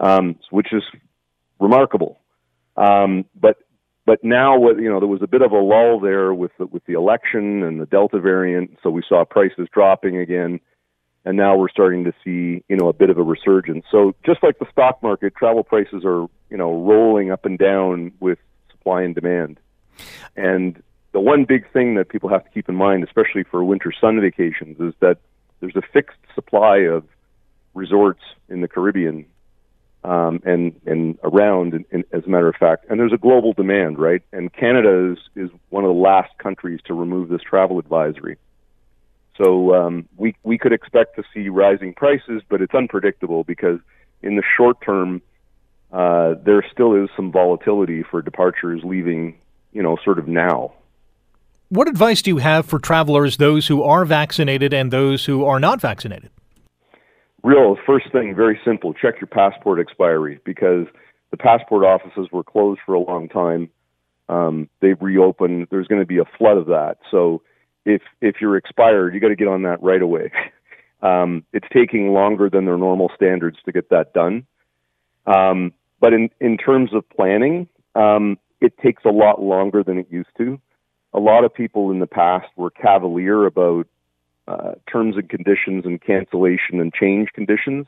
um, 0.00 0.36
which 0.50 0.72
is 0.72 0.82
remarkable. 1.58 2.18
Um, 2.76 3.24
but 3.38 3.58
but 4.08 4.24
now, 4.24 4.58
what 4.58 4.78
you 4.78 4.88
know, 4.88 5.00
there 5.00 5.06
was 5.06 5.20
a 5.20 5.26
bit 5.26 5.42
of 5.42 5.52
a 5.52 5.58
lull 5.58 6.00
there 6.00 6.32
with 6.32 6.50
the, 6.56 6.64
with 6.64 6.82
the 6.86 6.94
election 6.94 7.62
and 7.62 7.78
the 7.78 7.84
Delta 7.84 8.18
variant, 8.18 8.78
so 8.82 8.88
we 8.88 9.02
saw 9.06 9.26
prices 9.26 9.68
dropping 9.70 10.16
again, 10.16 10.60
and 11.26 11.36
now 11.36 11.58
we're 11.58 11.68
starting 11.68 12.04
to 12.04 12.14
see 12.24 12.64
you 12.70 12.76
know 12.78 12.88
a 12.88 12.94
bit 12.94 13.10
of 13.10 13.18
a 13.18 13.22
resurgence. 13.22 13.84
So 13.90 14.14
just 14.24 14.42
like 14.42 14.58
the 14.60 14.66
stock 14.72 15.02
market, 15.02 15.36
travel 15.36 15.62
prices 15.62 16.04
are 16.06 16.26
you 16.48 16.56
know 16.56 16.82
rolling 16.84 17.30
up 17.30 17.44
and 17.44 17.58
down 17.58 18.12
with 18.18 18.38
supply 18.70 19.02
and 19.02 19.14
demand, 19.14 19.60
and 20.36 20.82
the 21.12 21.20
one 21.20 21.44
big 21.44 21.70
thing 21.70 21.96
that 21.96 22.08
people 22.08 22.30
have 22.30 22.44
to 22.44 22.50
keep 22.50 22.70
in 22.70 22.76
mind, 22.76 23.04
especially 23.04 23.42
for 23.42 23.62
winter 23.62 23.92
sun 23.92 24.18
vacations, 24.22 24.80
is 24.80 24.94
that 25.00 25.18
there's 25.60 25.76
a 25.76 25.82
fixed 25.92 26.16
supply 26.34 26.78
of 26.78 27.04
resorts 27.74 28.22
in 28.48 28.62
the 28.62 28.68
Caribbean 28.68 29.26
um, 30.04 30.40
and 30.44 30.80
and 30.86 31.18
around, 31.22 31.84
as 32.12 32.24
a 32.24 32.28
matter 32.28 32.48
of 32.48 32.56
fact. 32.56 32.86
And 32.88 32.98
there's 33.00 33.12
a 33.12 33.18
global 33.18 33.52
demand, 33.52 33.98
right? 33.98 34.22
And 34.32 34.52
Canada 34.52 35.12
is 35.12 35.18
is 35.36 35.50
one 35.70 35.84
of 35.84 35.88
the 35.88 36.00
last 36.00 36.36
countries 36.38 36.80
to 36.86 36.94
remove 36.94 37.28
this 37.28 37.42
travel 37.42 37.78
advisory. 37.78 38.36
So 39.36 39.74
um, 39.74 40.08
we 40.16 40.34
we 40.42 40.58
could 40.58 40.72
expect 40.72 41.16
to 41.16 41.24
see 41.32 41.48
rising 41.48 41.94
prices, 41.94 42.42
but 42.48 42.60
it's 42.60 42.74
unpredictable 42.74 43.44
because 43.44 43.80
in 44.22 44.36
the 44.36 44.42
short 44.56 44.80
term, 44.84 45.22
uh, 45.92 46.34
there 46.42 46.64
still 46.72 46.94
is 46.94 47.08
some 47.16 47.30
volatility 47.30 48.02
for 48.02 48.20
departures 48.20 48.82
leaving, 48.84 49.38
you 49.72 49.82
know, 49.82 49.96
sort 50.04 50.18
of 50.18 50.26
now. 50.26 50.72
What 51.70 51.86
advice 51.86 52.22
do 52.22 52.30
you 52.30 52.38
have 52.38 52.66
for 52.66 52.78
travelers, 52.78 53.36
those 53.36 53.68
who 53.68 53.82
are 53.82 54.04
vaccinated 54.04 54.72
and 54.72 54.90
those 54.90 55.26
who 55.26 55.44
are 55.44 55.60
not 55.60 55.80
vaccinated? 55.80 56.30
Real 57.42 57.76
first 57.86 58.10
thing, 58.12 58.34
very 58.34 58.60
simple. 58.64 58.92
Check 58.92 59.20
your 59.20 59.28
passport 59.28 59.78
expiry 59.78 60.40
because 60.44 60.86
the 61.30 61.36
passport 61.36 61.84
offices 61.84 62.28
were 62.32 62.42
closed 62.42 62.80
for 62.84 62.94
a 62.94 63.00
long 63.00 63.28
time. 63.28 63.70
Um, 64.28 64.68
they've 64.80 65.00
reopened. 65.00 65.68
There's 65.70 65.86
going 65.86 66.02
to 66.02 66.06
be 66.06 66.18
a 66.18 66.24
flood 66.36 66.56
of 66.56 66.66
that. 66.66 66.98
So 67.10 67.42
if 67.84 68.02
if 68.20 68.36
you're 68.40 68.56
expired, 68.56 69.14
you 69.14 69.20
got 69.20 69.28
to 69.28 69.36
get 69.36 69.48
on 69.48 69.62
that 69.62 69.82
right 69.82 70.02
away. 70.02 70.32
um, 71.02 71.44
it's 71.52 71.66
taking 71.72 72.12
longer 72.12 72.50
than 72.50 72.64
their 72.64 72.78
normal 72.78 73.10
standards 73.14 73.58
to 73.64 73.72
get 73.72 73.90
that 73.90 74.12
done. 74.12 74.46
Um, 75.26 75.72
but 76.00 76.12
in 76.12 76.30
in 76.40 76.56
terms 76.56 76.92
of 76.92 77.08
planning, 77.08 77.68
um, 77.94 78.36
it 78.60 78.76
takes 78.78 79.04
a 79.04 79.10
lot 79.10 79.40
longer 79.40 79.82
than 79.84 79.98
it 79.98 80.08
used 80.10 80.30
to 80.38 80.60
a 81.12 81.20
lot 81.20 81.44
of 81.44 81.54
people 81.54 81.90
in 81.90 82.00
the 82.00 82.06
past 82.06 82.46
were 82.56 82.70
cavalier 82.70 83.46
about 83.46 83.86
uh, 84.48 84.72
terms 84.90 85.16
and 85.16 85.28
conditions 85.28 85.84
and 85.84 86.00
cancellation 86.00 86.80
and 86.80 86.92
change 86.92 87.28
conditions, 87.34 87.86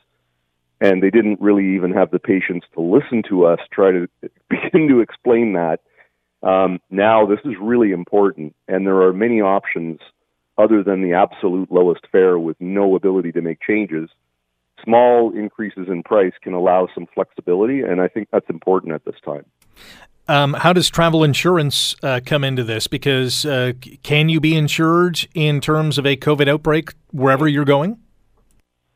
and 0.79 1.01
they 1.01 1.09
didn't 1.09 1.41
really 1.41 1.75
even 1.75 1.91
have 1.91 2.11
the 2.11 2.19
patience 2.19 2.63
to 2.73 2.81
listen 2.81 3.23
to 3.29 3.45
us 3.45 3.59
try 3.71 3.91
to 3.91 4.07
begin 4.49 4.87
to 4.87 4.99
explain 4.99 5.53
that. 5.53 5.79
Um, 6.43 6.79
now 6.89 7.25
this 7.25 7.39
is 7.45 7.53
really 7.59 7.91
important, 7.91 8.55
and 8.67 8.85
there 8.85 9.01
are 9.01 9.13
many 9.13 9.41
options 9.41 9.99
other 10.57 10.83
than 10.83 11.01
the 11.01 11.13
absolute 11.13 11.71
lowest 11.71 12.01
fare 12.11 12.37
with 12.37 12.57
no 12.59 12.95
ability 12.95 13.31
to 13.31 13.41
make 13.41 13.59
changes. 13.61 14.09
Small 14.83 15.35
increases 15.35 15.87
in 15.87 16.03
price 16.03 16.33
can 16.41 16.53
allow 16.53 16.87
some 16.93 17.07
flexibility, 17.13 17.81
and 17.81 18.01
I 18.01 18.07
think 18.07 18.29
that's 18.31 18.49
important 18.49 18.93
at 18.93 19.05
this 19.05 19.15
time. 19.23 19.45
Um, 20.31 20.53
how 20.53 20.71
does 20.71 20.89
travel 20.89 21.25
insurance 21.25 21.93
uh, 22.03 22.21
come 22.25 22.45
into 22.45 22.63
this? 22.63 22.87
Because 22.87 23.45
uh, 23.45 23.73
can 24.01 24.29
you 24.29 24.39
be 24.39 24.55
insured 24.55 25.27
in 25.33 25.59
terms 25.59 25.97
of 25.97 26.05
a 26.05 26.15
COVID 26.15 26.47
outbreak 26.47 26.93
wherever 27.11 27.49
you're 27.49 27.65
going? 27.65 27.99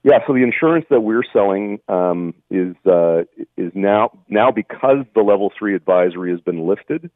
Yeah, 0.01 0.19
so 0.25 0.31
the 0.31 0.43
insurance 0.43 0.85
that 0.89 1.01
we're 1.01 1.25
selling 1.33 1.79
um, 1.89 2.35
is 2.49 2.73
uh, 2.85 3.23
is 3.57 3.73
now 3.75 4.17
now 4.29 4.49
because 4.49 5.03
the 5.13 5.23
level 5.23 5.51
three 5.59 5.75
advisory 5.75 6.31
has 6.31 6.39
been 6.39 6.65
lifted. 6.65 7.11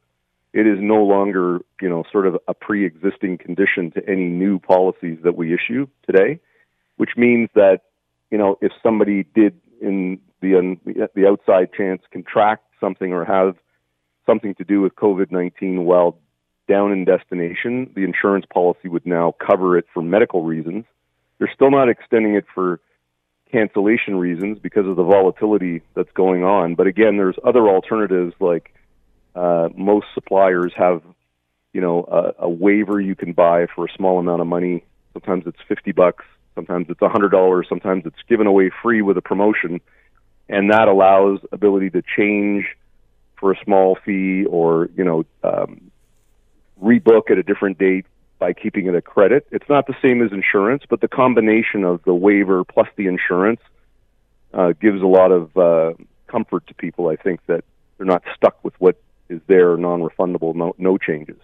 It 0.52 0.68
is 0.68 0.80
no 0.82 1.02
longer 1.02 1.60
you 1.82 1.88
know 1.88 2.04
sort 2.12 2.28
of 2.28 2.36
a 2.46 2.54
pre-existing 2.54 3.38
condition 3.38 3.90
to 3.92 4.02
any 4.06 4.26
new 4.26 4.60
policies 4.60 5.20
that 5.24 5.38
we 5.38 5.54
issue 5.54 5.88
today, 6.06 6.42
which 6.98 7.12
means 7.16 7.48
that 7.56 7.84
you 8.32 8.38
know 8.38 8.58
if 8.62 8.74
somebody 8.84 9.24
did 9.34 9.58
in 9.80 10.20
the 10.42 10.76
the 11.16 11.26
outside 11.26 11.70
chance 11.72 12.02
contract 12.12 12.66
something 12.82 13.14
or 13.14 13.24
have 13.24 13.56
something 14.30 14.54
to 14.56 14.64
do 14.64 14.82
with 14.82 14.96
COVID 14.96 15.32
19 15.32 15.86
while 15.86 16.18
down 16.68 16.92
in 16.92 17.04
destination, 17.04 17.92
the 17.96 18.04
insurance 18.04 18.46
policy 18.54 18.88
would 18.88 19.06
now 19.06 19.34
cover 19.46 19.78
it 19.78 19.86
for 19.92 20.04
medical 20.04 20.44
reasons. 20.44 20.86
They're 21.40 21.52
still 21.54 21.72
not 21.72 21.90
extending 21.90 22.36
it 22.36 22.46
for 22.54 22.80
cancellation 23.52 24.16
reasons 24.18 24.60
because 24.60 24.86
of 24.86 24.96
the 24.96 25.04
volatility 25.04 25.82
that's 25.96 26.12
going 26.14 26.44
on. 26.44 26.76
But 26.76 26.86
again, 26.86 27.18
there's 27.18 27.38
other 27.44 27.68
alternatives 27.68 28.36
like 28.40 28.76
uh, 29.36 29.70
most 29.76 30.06
suppliers 30.14 30.72
have, 30.78 31.02
you 31.74 31.82
know, 31.82 32.06
a, 32.12 32.46
a 32.46 32.50
waiver 32.50 33.02
you 33.02 33.16
can 33.16 33.34
buy 33.34 33.66
for 33.74 33.86
a 33.86 33.94
small 33.98 34.20
amount 34.20 34.42
of 34.42 34.48
money. 34.48 34.84
Sometimes 35.14 35.46
it's 35.48 35.58
50 35.68 35.92
bucks, 35.94 36.26
sometimes 36.54 36.86
it's 36.90 37.00
$100, 37.00 37.68
sometimes 37.68 38.04
it's 38.06 38.22
given 38.28 38.46
away 38.46 38.70
free 38.84 39.02
with 39.02 39.18
a 39.18 39.22
promotion. 39.22 39.82
And 40.48 40.72
that 40.72 40.88
allows 40.88 41.40
ability 41.52 41.90
to 41.92 42.04
change 42.16 42.66
for 43.40 43.52
a 43.52 43.64
small 43.64 43.98
fee 44.06 44.46
or, 44.46 44.90
you 44.96 45.04
know, 45.04 45.26
um, 45.44 45.92
rebook 46.82 47.30
at 47.32 47.38
a 47.38 47.44
different 47.44 47.78
date 47.78 48.06
by 48.40 48.54
keeping 48.54 48.88
it 48.88 48.96
a 48.96 49.02
credit. 49.02 49.46
It's 49.52 49.68
not 49.70 49.88
the 49.88 49.96
same 50.02 50.22
as 50.22 50.32
insurance, 50.32 50.84
but 50.90 51.02
the 51.02 51.08
combination 51.08 51.84
of 51.84 52.02
the 52.04 52.14
waiver 52.14 52.64
plus 52.64 52.88
the 52.96 53.08
insurance 53.08 53.62
uh, 54.54 54.74
gives 54.80 55.02
a 55.02 55.08
lot 55.08 55.32
of 55.32 55.58
uh, 55.58 55.94
comfort 56.28 56.66
to 56.68 56.74
people. 56.74 57.10
I 57.10 57.16
think 57.16 57.46
that 57.48 57.64
they're 57.98 58.06
not 58.06 58.24
stuck 58.36 58.64
with 58.64 58.74
what 58.80 59.02
is 59.30 59.42
there 59.48 59.78
non-refundable, 59.78 60.56
no, 60.56 60.74
no 60.78 60.98
changes. 60.98 61.38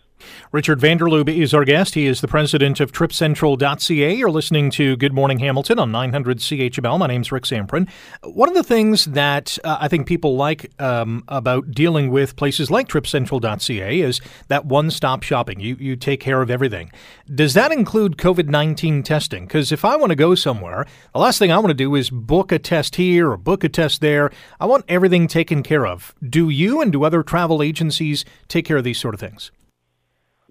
Richard 0.51 0.79
Vanderlubbe 0.79 1.29
is 1.29 1.53
our 1.53 1.65
guest. 1.65 1.95
He 1.95 2.05
is 2.05 2.21
the 2.21 2.27
president 2.27 2.79
of 2.79 2.91
TripCentral.ca. 2.91 4.13
You're 4.13 4.31
listening 4.31 4.69
to 4.71 4.95
Good 4.95 5.13
Morning 5.13 5.39
Hamilton 5.39 5.79
on 5.79 5.91
900 5.91 6.39
CHML. 6.39 6.99
My 6.99 7.07
name's 7.07 7.31
Rick 7.31 7.43
Zamperin. 7.43 7.89
One 8.23 8.47
of 8.47 8.55
the 8.55 8.63
things 8.63 9.05
that 9.05 9.57
uh, 9.63 9.77
I 9.79 9.87
think 9.87 10.07
people 10.07 10.35
like 10.35 10.71
um, 10.81 11.23
about 11.27 11.71
dealing 11.71 12.09
with 12.09 12.35
places 12.35 12.71
like 12.71 12.87
TripCentral.ca 12.87 13.99
is 13.99 14.21
that 14.47 14.65
one-stop 14.65 15.23
shopping. 15.23 15.59
You 15.59 15.75
you 15.79 15.95
take 15.95 16.21
care 16.21 16.41
of 16.41 16.49
everything. 16.49 16.91
Does 17.33 17.53
that 17.55 17.71
include 17.71 18.17
COVID-19 18.17 19.03
testing? 19.03 19.45
Because 19.45 19.71
if 19.71 19.83
I 19.83 19.95
want 19.95 20.11
to 20.11 20.15
go 20.15 20.35
somewhere, 20.35 20.85
the 21.13 21.19
last 21.19 21.39
thing 21.39 21.51
I 21.51 21.57
want 21.57 21.69
to 21.69 21.73
do 21.73 21.95
is 21.95 22.09
book 22.09 22.51
a 22.51 22.59
test 22.59 22.95
here 22.95 23.31
or 23.31 23.37
book 23.37 23.63
a 23.63 23.69
test 23.69 24.01
there. 24.01 24.31
I 24.59 24.65
want 24.65 24.85
everything 24.87 25.27
taken 25.27 25.63
care 25.63 25.85
of. 25.85 26.15
Do 26.27 26.49
you 26.49 26.81
and 26.81 26.91
do 26.91 27.03
other 27.03 27.23
travel 27.23 27.61
agencies 27.61 28.25
take 28.47 28.65
care 28.65 28.77
of 28.77 28.83
these 28.83 28.99
sort 28.99 29.13
of 29.13 29.19
things? 29.19 29.51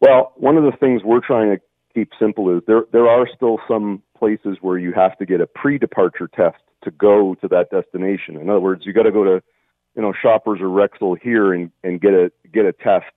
Well, 0.04 0.34
one 0.36 0.58
of 0.58 0.64
the 0.64 0.76
things 0.76 1.00
we're 1.02 1.24
trying 1.26 1.56
to 1.56 1.62
keep 1.94 2.10
simple 2.20 2.54
is 2.54 2.62
there 2.66 2.82
there 2.92 3.08
are 3.08 3.26
still 3.34 3.56
some 3.66 4.02
places 4.18 4.58
where 4.60 4.76
you 4.76 4.92
have 4.92 5.16
to 5.16 5.24
get 5.24 5.40
a 5.40 5.46
pre-departure 5.46 6.28
test 6.28 6.58
to 6.82 6.90
go 6.90 7.34
to 7.36 7.48
that 7.48 7.70
destination. 7.70 8.36
In 8.36 8.50
other 8.50 8.60
words, 8.60 8.84
you 8.84 8.92
got 8.92 9.04
to 9.04 9.12
go 9.12 9.24
to 9.24 9.42
you 9.96 10.02
know 10.02 10.12
Shoppers 10.12 10.60
or 10.60 10.66
Rexall 10.66 11.16
here 11.18 11.54
and 11.54 11.70
and 11.82 12.02
get 12.02 12.12
a 12.12 12.30
get 12.52 12.66
a 12.66 12.74
test 12.74 13.14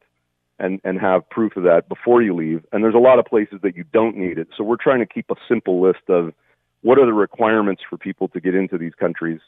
and 0.60 0.80
and 0.86 0.98
have 0.98 1.30
proof 1.30 1.58
of 1.58 1.64
that 1.64 1.90
before 1.90 2.22
you 2.22 2.34
leave. 2.34 2.66
And 2.72 2.86
there's 2.86 2.96
a 2.96 3.00
lot 3.00 3.20
of 3.20 3.26
places 3.26 3.60
that 3.64 3.76
you 3.76 3.84
don't 3.92 4.16
need 4.16 4.38
it. 4.38 4.48
So 4.56 4.64
we're 4.64 4.78
trying 4.78 5.00
to 5.00 5.06
keep 5.06 5.30
a 5.30 5.36
simple 5.50 5.82
list 5.82 6.08
of 6.08 6.34
what 6.84 6.98
are 6.98 7.06
the 7.06 7.12
requirements 7.12 7.82
for 7.90 7.98
people 7.98 8.30
to 8.30 8.40
get 8.40 8.56
into 8.56 8.78
these 8.78 8.94
countries 8.98 9.42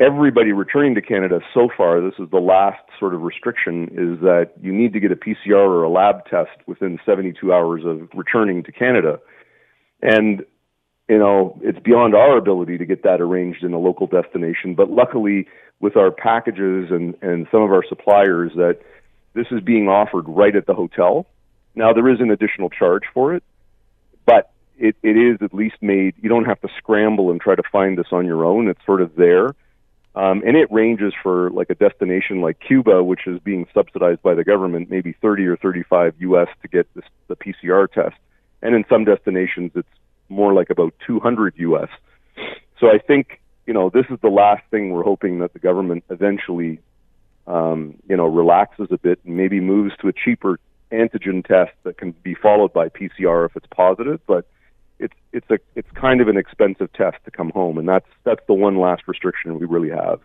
everybody 0.00 0.52
returning 0.52 0.94
to 0.94 1.02
Canada 1.02 1.40
so 1.52 1.68
far, 1.76 2.00
this 2.00 2.14
is 2.18 2.30
the 2.30 2.38
last 2.38 2.82
sort 2.98 3.14
of 3.14 3.22
restriction, 3.22 3.84
is 3.92 4.20
that 4.20 4.52
you 4.60 4.72
need 4.72 4.92
to 4.92 5.00
get 5.00 5.10
a 5.10 5.16
PCR 5.16 5.56
or 5.56 5.82
a 5.82 5.90
lab 5.90 6.24
test 6.26 6.56
within 6.66 6.98
72 7.04 7.52
hours 7.52 7.82
of 7.84 8.08
returning 8.14 8.62
to 8.64 8.72
Canada. 8.72 9.18
And, 10.00 10.44
you 11.08 11.18
know, 11.18 11.58
it's 11.62 11.80
beyond 11.80 12.14
our 12.14 12.36
ability 12.36 12.78
to 12.78 12.86
get 12.86 13.02
that 13.02 13.20
arranged 13.20 13.64
in 13.64 13.72
a 13.72 13.78
local 13.78 14.06
destination. 14.06 14.74
But 14.74 14.90
luckily, 14.90 15.48
with 15.80 15.96
our 15.96 16.12
packages 16.12 16.90
and, 16.90 17.16
and 17.20 17.48
some 17.50 17.62
of 17.62 17.70
our 17.70 17.84
suppliers, 17.88 18.52
that 18.54 18.78
this 19.34 19.46
is 19.50 19.60
being 19.60 19.88
offered 19.88 20.26
right 20.28 20.54
at 20.54 20.66
the 20.66 20.74
hotel. 20.74 21.26
Now, 21.74 21.92
there 21.92 22.08
is 22.08 22.20
an 22.20 22.30
additional 22.30 22.70
charge 22.70 23.04
for 23.12 23.34
it, 23.34 23.42
but 24.26 24.52
it, 24.76 24.96
it 25.02 25.16
is 25.16 25.38
at 25.42 25.52
least 25.52 25.76
made, 25.80 26.14
you 26.20 26.28
don't 26.28 26.44
have 26.44 26.60
to 26.60 26.68
scramble 26.78 27.30
and 27.30 27.40
try 27.40 27.56
to 27.56 27.62
find 27.70 27.98
this 27.98 28.08
on 28.12 28.26
your 28.26 28.44
own. 28.44 28.68
It's 28.68 28.84
sort 28.86 29.02
of 29.02 29.16
there 29.16 29.54
um, 30.18 30.42
and 30.44 30.56
it 30.56 30.70
ranges 30.72 31.14
for 31.22 31.48
like 31.50 31.70
a 31.70 31.76
destination 31.76 32.40
like 32.40 32.58
Cuba, 32.58 33.04
which 33.04 33.28
is 33.28 33.38
being 33.38 33.68
subsidized 33.72 34.20
by 34.20 34.34
the 34.34 34.42
government, 34.42 34.90
maybe 34.90 35.14
30 35.22 35.46
or 35.46 35.56
35 35.56 36.14
US 36.18 36.48
to 36.62 36.66
get 36.66 36.92
this, 36.94 37.04
the 37.28 37.36
PCR 37.36 37.90
test. 37.90 38.16
And 38.60 38.74
in 38.74 38.84
some 38.88 39.04
destinations, 39.04 39.70
it's 39.76 39.88
more 40.28 40.52
like 40.52 40.70
about 40.70 40.92
200 41.06 41.54
US. 41.58 41.88
So 42.80 42.88
I 42.88 42.98
think, 42.98 43.40
you 43.64 43.72
know, 43.72 43.90
this 43.90 44.06
is 44.10 44.18
the 44.20 44.28
last 44.28 44.64
thing 44.72 44.90
we're 44.90 45.04
hoping 45.04 45.38
that 45.38 45.52
the 45.52 45.60
government 45.60 46.02
eventually, 46.10 46.80
um, 47.46 47.94
you 48.08 48.16
know, 48.16 48.26
relaxes 48.26 48.88
a 48.90 48.98
bit 48.98 49.20
and 49.24 49.36
maybe 49.36 49.60
moves 49.60 49.94
to 50.00 50.08
a 50.08 50.12
cheaper 50.12 50.58
antigen 50.90 51.46
test 51.46 51.70
that 51.84 51.96
can 51.96 52.10
be 52.24 52.34
followed 52.34 52.72
by 52.72 52.88
PCR 52.88 53.46
if 53.46 53.54
it's 53.54 53.68
positive. 53.70 54.18
But 54.26 54.48
it's 54.98 55.14
it's 55.32 55.50
a 55.50 55.58
it's 55.74 55.88
kind 55.94 56.20
of 56.20 56.28
an 56.28 56.36
expensive 56.36 56.92
test 56.92 57.16
to 57.24 57.30
come 57.30 57.50
home, 57.50 57.78
and 57.78 57.88
that's 57.88 58.06
that's 58.24 58.40
the 58.46 58.54
one 58.54 58.78
last 58.78 59.02
restriction 59.06 59.58
we 59.58 59.66
really 59.66 59.90
have. 59.90 60.20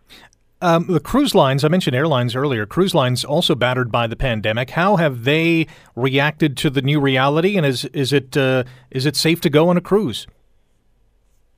Um, 0.61 0.87
the 0.87 1.01
cruise 1.01 1.35
lines, 1.35 1.65
I 1.65 1.67
mentioned 1.67 1.93
airlines 1.93 2.35
earlier. 2.37 2.65
Cruise 2.65 2.95
lines 2.95 3.25
also 3.25 3.53
battered 3.53 3.91
by 3.91 4.07
the 4.07 4.15
pandemic. 4.15 4.69
How 4.69 4.95
have 4.95 5.25
they 5.25 5.67
reacted 5.93 6.55
to 6.57 6.69
the 6.69 6.81
new 6.81 7.01
reality, 7.01 7.57
and 7.57 7.65
is 7.65 7.85
is 7.85 8.13
it 8.13 8.37
uh, 8.37 8.63
is 8.89 9.05
it 9.05 9.15
safe 9.15 9.41
to 9.41 9.49
go 9.49 9.69
on 9.69 9.77
a 9.77 9.81
cruise? 9.81 10.25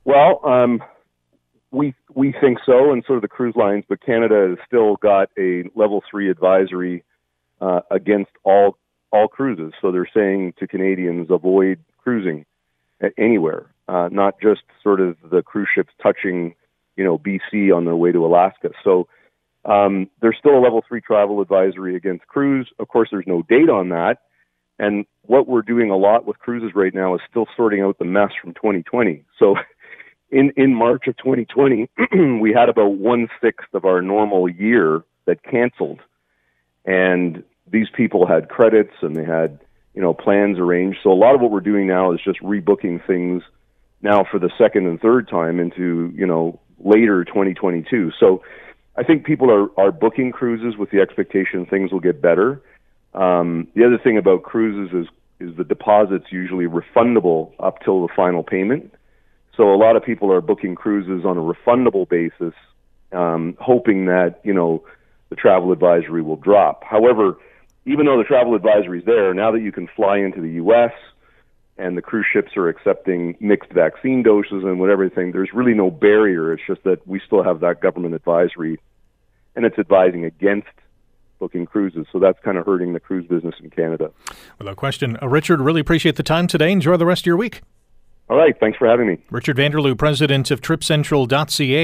Well, 0.04 0.40
um, 0.44 0.82
we 1.70 1.94
we 2.14 2.34
think 2.40 2.58
so, 2.66 2.92
and 2.92 3.04
so 3.06 3.14
do 3.14 3.20
the 3.20 3.28
cruise 3.28 3.54
lines. 3.56 3.84
But 3.88 4.04
Canada 4.04 4.48
has 4.50 4.58
still 4.66 4.96
got 4.96 5.30
a 5.38 5.64
level 5.74 6.02
three 6.10 6.28
advisory 6.28 7.04
uh, 7.60 7.82
against 7.90 8.32
all 8.42 8.76
all 9.12 9.28
cruises. 9.28 9.72
So 9.80 9.92
they're 9.92 10.10
saying 10.12 10.54
to 10.58 10.66
Canadians, 10.66 11.28
avoid 11.30 11.78
cruising 12.02 12.44
anywhere, 13.18 13.66
uh, 13.88 14.08
not 14.10 14.40
just 14.40 14.62
sort 14.82 15.00
of 15.00 15.16
the 15.30 15.42
cruise 15.42 15.68
ships 15.74 15.92
touching, 16.02 16.54
you 16.96 17.04
know, 17.04 17.18
BC 17.18 17.74
on 17.74 17.84
their 17.84 17.96
way 17.96 18.12
to 18.12 18.24
Alaska. 18.24 18.70
So 18.84 19.08
um, 19.64 20.08
there's 20.20 20.36
still 20.38 20.56
a 20.56 20.62
level 20.62 20.82
three 20.86 21.00
travel 21.00 21.40
advisory 21.40 21.96
against 21.96 22.26
cruise. 22.26 22.68
Of 22.78 22.88
course, 22.88 23.08
there's 23.10 23.26
no 23.26 23.42
date 23.42 23.68
on 23.68 23.90
that. 23.90 24.18
And 24.78 25.06
what 25.22 25.48
we're 25.48 25.62
doing 25.62 25.90
a 25.90 25.96
lot 25.96 26.26
with 26.26 26.38
cruises 26.38 26.72
right 26.74 26.94
now 26.94 27.14
is 27.14 27.20
still 27.28 27.46
sorting 27.56 27.82
out 27.82 27.98
the 27.98 28.04
mess 28.04 28.30
from 28.40 28.54
2020. 28.54 29.24
So 29.38 29.56
in, 30.30 30.52
in 30.56 30.74
March 30.74 31.06
of 31.06 31.16
2020, 31.16 31.88
we 32.40 32.52
had 32.52 32.68
about 32.68 32.98
one 32.98 33.28
sixth 33.42 33.72
of 33.74 33.84
our 33.84 34.02
normal 34.02 34.48
year 34.48 35.02
that 35.26 35.42
canceled. 35.42 36.00
And 36.84 37.42
these 37.70 37.88
people 37.94 38.26
had 38.26 38.48
credits 38.48 38.92
and 39.02 39.16
they 39.16 39.24
had, 39.24 39.58
you 39.96 40.02
know, 40.02 40.12
plans 40.14 40.58
arranged. 40.58 40.98
So 41.02 41.10
a 41.10 41.14
lot 41.14 41.34
of 41.34 41.40
what 41.40 41.50
we're 41.50 41.60
doing 41.60 41.88
now 41.88 42.12
is 42.12 42.20
just 42.22 42.40
rebooking 42.40 43.04
things 43.06 43.42
now 44.02 44.24
for 44.30 44.38
the 44.38 44.50
second 44.58 44.86
and 44.86 45.00
third 45.00 45.26
time 45.26 45.58
into, 45.58 46.12
you 46.14 46.26
know, 46.26 46.60
later 46.78 47.24
2022. 47.24 48.12
So 48.20 48.42
I 48.96 49.02
think 49.02 49.24
people 49.24 49.50
are, 49.50 49.68
are 49.80 49.90
booking 49.90 50.32
cruises 50.32 50.76
with 50.78 50.90
the 50.90 51.00
expectation 51.00 51.64
things 51.64 51.92
will 51.92 52.00
get 52.00 52.20
better. 52.20 52.62
Um, 53.14 53.68
the 53.74 53.84
other 53.84 53.98
thing 53.98 54.18
about 54.18 54.42
cruises 54.42 54.94
is 54.94 55.06
is 55.38 55.54
the 55.56 55.64
deposits 55.64 56.26
usually 56.30 56.64
refundable 56.64 57.52
up 57.60 57.80
till 57.84 58.06
the 58.06 58.12
final 58.14 58.42
payment. 58.42 58.94
So 59.54 59.74
a 59.74 59.76
lot 59.76 59.94
of 59.94 60.02
people 60.02 60.32
are 60.32 60.40
booking 60.40 60.74
cruises 60.74 61.26
on 61.26 61.36
a 61.36 61.40
refundable 61.40 62.08
basis, 62.08 62.54
um, 63.12 63.54
hoping 63.60 64.06
that 64.06 64.40
you 64.44 64.52
know 64.52 64.84
the 65.30 65.36
travel 65.36 65.72
advisory 65.72 66.22
will 66.22 66.36
drop. 66.36 66.84
However, 66.84 67.38
even 67.86 68.06
though 68.06 68.18
the 68.18 68.24
travel 68.24 68.54
advisory 68.54 68.98
is 68.98 69.04
there, 69.04 69.32
now 69.32 69.52
that 69.52 69.60
you 69.60 69.72
can 69.72 69.88
fly 69.94 70.18
into 70.18 70.40
the 70.40 70.50
U.S. 70.54 70.92
and 71.78 71.96
the 71.96 72.02
cruise 72.02 72.26
ships 72.30 72.56
are 72.56 72.68
accepting 72.68 73.36
mixed 73.40 73.70
vaccine 73.72 74.22
doses 74.22 74.64
and 74.64 74.80
whatever 74.80 75.08
thing, 75.08 75.32
there's 75.32 75.50
really 75.54 75.72
no 75.72 75.90
barrier. 75.90 76.52
It's 76.52 76.62
just 76.66 76.82
that 76.82 77.06
we 77.06 77.20
still 77.24 77.44
have 77.44 77.60
that 77.60 77.80
government 77.80 78.14
advisory, 78.14 78.80
and 79.54 79.64
it's 79.64 79.78
advising 79.78 80.24
against 80.24 80.68
booking 81.38 81.64
cruises. 81.64 82.06
So 82.10 82.18
that's 82.18 82.38
kind 82.40 82.58
of 82.58 82.66
hurting 82.66 82.92
the 82.92 83.00
cruise 83.00 83.26
business 83.26 83.54
in 83.62 83.70
Canada. 83.70 84.10
Without 84.58 84.76
question. 84.76 85.16
Uh, 85.22 85.28
Richard, 85.28 85.60
really 85.60 85.80
appreciate 85.80 86.16
the 86.16 86.22
time 86.22 86.48
today. 86.48 86.72
Enjoy 86.72 86.96
the 86.96 87.06
rest 87.06 87.22
of 87.22 87.26
your 87.26 87.36
week. 87.36 87.62
All 88.28 88.36
right. 88.36 88.58
Thanks 88.58 88.76
for 88.76 88.88
having 88.88 89.06
me. 89.06 89.18
Richard 89.30 89.56
Vanderlubbe, 89.56 89.96
president 89.96 90.50
of 90.50 90.60
TripCentral.ca. 90.60 91.82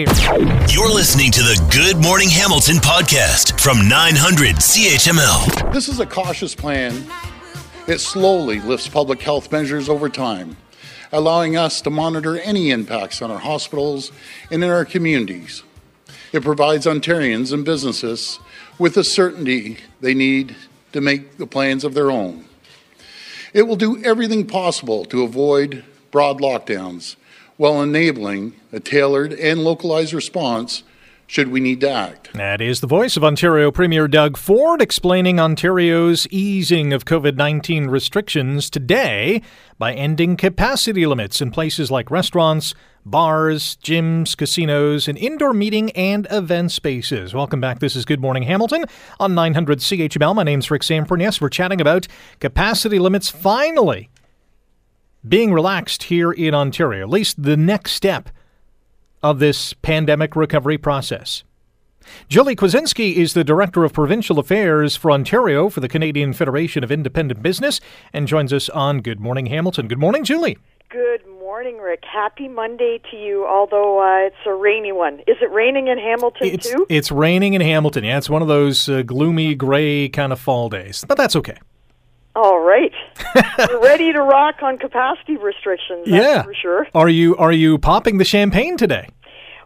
You're 0.73 0.93
listening 0.93 1.31
to 1.31 1.41
the 1.41 1.69
Good 1.71 2.03
Morning 2.03 2.29
Hamilton 2.29 2.77
podcast 2.77 3.61
from 3.61 3.89
900 3.89 4.57
CHML. 4.57 5.73
This 5.73 5.89
is 5.89 6.01
a 6.01 6.07
cautious 6.07 6.57
plan. 6.57 7.05
It 7.87 7.99
slowly 7.99 8.59
lifts 8.59 8.89
public 8.89 9.23
health 9.23 9.53
measures 9.53 9.89
over 9.89 10.09
time, 10.09 10.57
allowing 11.13 11.57
us 11.57 11.81
to 11.83 11.91
monitor 11.91 12.37
any 12.41 12.71
impacts 12.71 13.23
on 13.23 13.31
our 13.31 13.39
hospitals 13.39 14.11
and 14.51 14.65
in 14.65 14.71
our 14.71 14.85
communities. 14.85 15.63
It 16.33 16.43
provides 16.43 16.87
Ontarians 16.87 17.53
and 17.53 17.65
businesses 17.65 18.41
with 18.81 18.95
the 18.95 19.05
certainty 19.05 19.79
they 20.01 20.15
need 20.15 20.57
to 20.93 21.01
make 21.01 21.37
the 21.37 21.47
plans 21.47 21.85
of 21.85 21.95
their 21.95 22.11
own. 22.11 22.47
It 23.55 23.69
will 23.69 23.77
do 23.77 24.03
everything 24.03 24.47
possible 24.47 25.05
to 25.07 25.23
avoid 25.23 25.85
broad 26.13 26.41
lockdowns 26.41 27.17
while 27.57 27.83
enabling 27.83 28.55
a 28.73 28.79
tailored 28.79 29.33
and 29.33 29.65
localized 29.65 30.13
response 30.13 30.85
should 31.27 31.49
we 31.49 31.61
need 31.61 31.81
to 31.81 31.91
act. 31.91 32.31
That 32.35 32.61
is 32.61 32.81
the 32.81 32.87
voice 32.87 33.17
of 33.17 33.25
Ontario 33.25 33.71
Premier 33.73 34.07
Doug 34.07 34.37
Ford 34.37 34.83
explaining 34.83 35.41
Ontario's 35.41 36.29
easing 36.29 36.93
of 36.93 37.07
COVID 37.07 37.37
19 37.37 37.87
restrictions 37.87 38.69
today 38.69 39.41
by 39.79 39.95
ending 39.95 40.37
capacity 40.37 41.07
limits 41.07 41.41
in 41.41 41.51
places 41.51 41.91
like 41.91 42.11
restaurants, 42.11 42.75
bars, 43.07 43.79
gyms, 43.83 44.37
casinos, 44.37 45.09
and 45.09 45.17
indoor 45.17 45.55
meeting 45.55 45.91
and 45.93 46.27
event 46.31 46.71
spaces. 46.71 47.33
Welcome 47.33 47.63
back. 47.63 47.79
This 47.79 47.97
is 47.97 48.05
Good 48.05 48.21
Morning 48.21 48.43
Hamilton 48.43 48.85
on 49.19 49.35
900 49.35 49.79
CHML. 49.79 50.35
My 50.35 50.43
name's 50.43 50.71
Rick 50.71 50.83
Zamperin. 50.83 51.23
Yes, 51.23 51.41
we're 51.41 51.49
chatting 51.49 51.81
about 51.81 52.07
capacity 52.41 52.99
limits 52.99 53.31
finally 53.31 54.11
being 55.27 55.53
relaxed 55.53 56.05
here 56.05 56.33
in 56.33 56.55
Ontario, 56.55 57.03
at 57.03 57.11
least 57.11 57.43
the 57.43 57.57
next 57.57 57.93
step 57.93 58.29
of 59.23 59.39
this 59.39 59.73
pandemic 59.73 60.35
recovery 60.35 60.79
process. 60.79 61.45
Julie 62.29 62.57
Kwiatkowski 62.57 63.15
is 63.15 63.35
the 63.35 63.45
Director 63.45 63.85
of 63.85 63.93
Provincial 63.93 64.39
Affairs 64.39 64.97
for 64.97 65.13
Ontario 65.13 65.69
for 65.69 65.81
the 65.81 65.89
Canadian 65.89 66.33
Federation 66.33 66.83
of 66.83 66.91
Independent 66.91 67.43
Business 67.43 67.81
and 68.13 68.27
joins 68.27 68.53
us 68.53 68.69
on 68.71 69.01
Good 69.01 69.21
Morning 69.21 69.47
Hamilton. 69.47 69.87
Good 69.87 69.99
morning, 70.01 70.25
Julie. 70.25 70.59
Good 70.89 71.25
morning, 71.39 71.79
Rick. 71.79 72.03
Happy 72.03 72.49
Monday 72.49 73.01
to 73.11 73.17
you, 73.17 73.47
although 73.47 74.01
uh, 74.01 74.27
it's 74.27 74.37
a 74.47 74.53
rainy 74.53 74.93
one. 74.93 75.21
Is 75.21 75.37
it 75.41 75.51
raining 75.53 75.89
in 75.89 75.99
Hamilton 75.99 76.49
it's, 76.49 76.71
too? 76.71 76.87
It's 76.89 77.13
raining 77.13 77.55
in 77.55 77.61
Hamilton. 77.61 78.05
Yeah, 78.05 78.19
it's 78.19 78.29
one 78.29 78.43
of 78.43 78.49
those 78.49 78.89
uh, 78.89 79.03
gloomy, 79.03 79.55
gray 79.55 80.09
kind 80.09 80.33
of 80.33 80.41
fall 80.41 80.69
days, 80.69 81.05
but 81.07 81.17
that's 81.17 81.37
okay. 81.37 81.59
All 82.35 82.61
right. 82.61 82.93
We're 83.59 83.83
ready 83.83 84.13
to 84.13 84.21
rock 84.23 84.63
on 84.63 84.79
capacity 84.79 85.37
restrictions. 85.37 86.07
yeah, 86.07 86.43
for 86.43 86.55
sure. 86.55 86.87
Are 86.95 87.09
you 87.09 87.37
are 87.37 87.53
you 87.53 87.79
popping 87.79 88.19
the 88.19 88.25
champagne 88.25 88.77
today? 88.77 89.09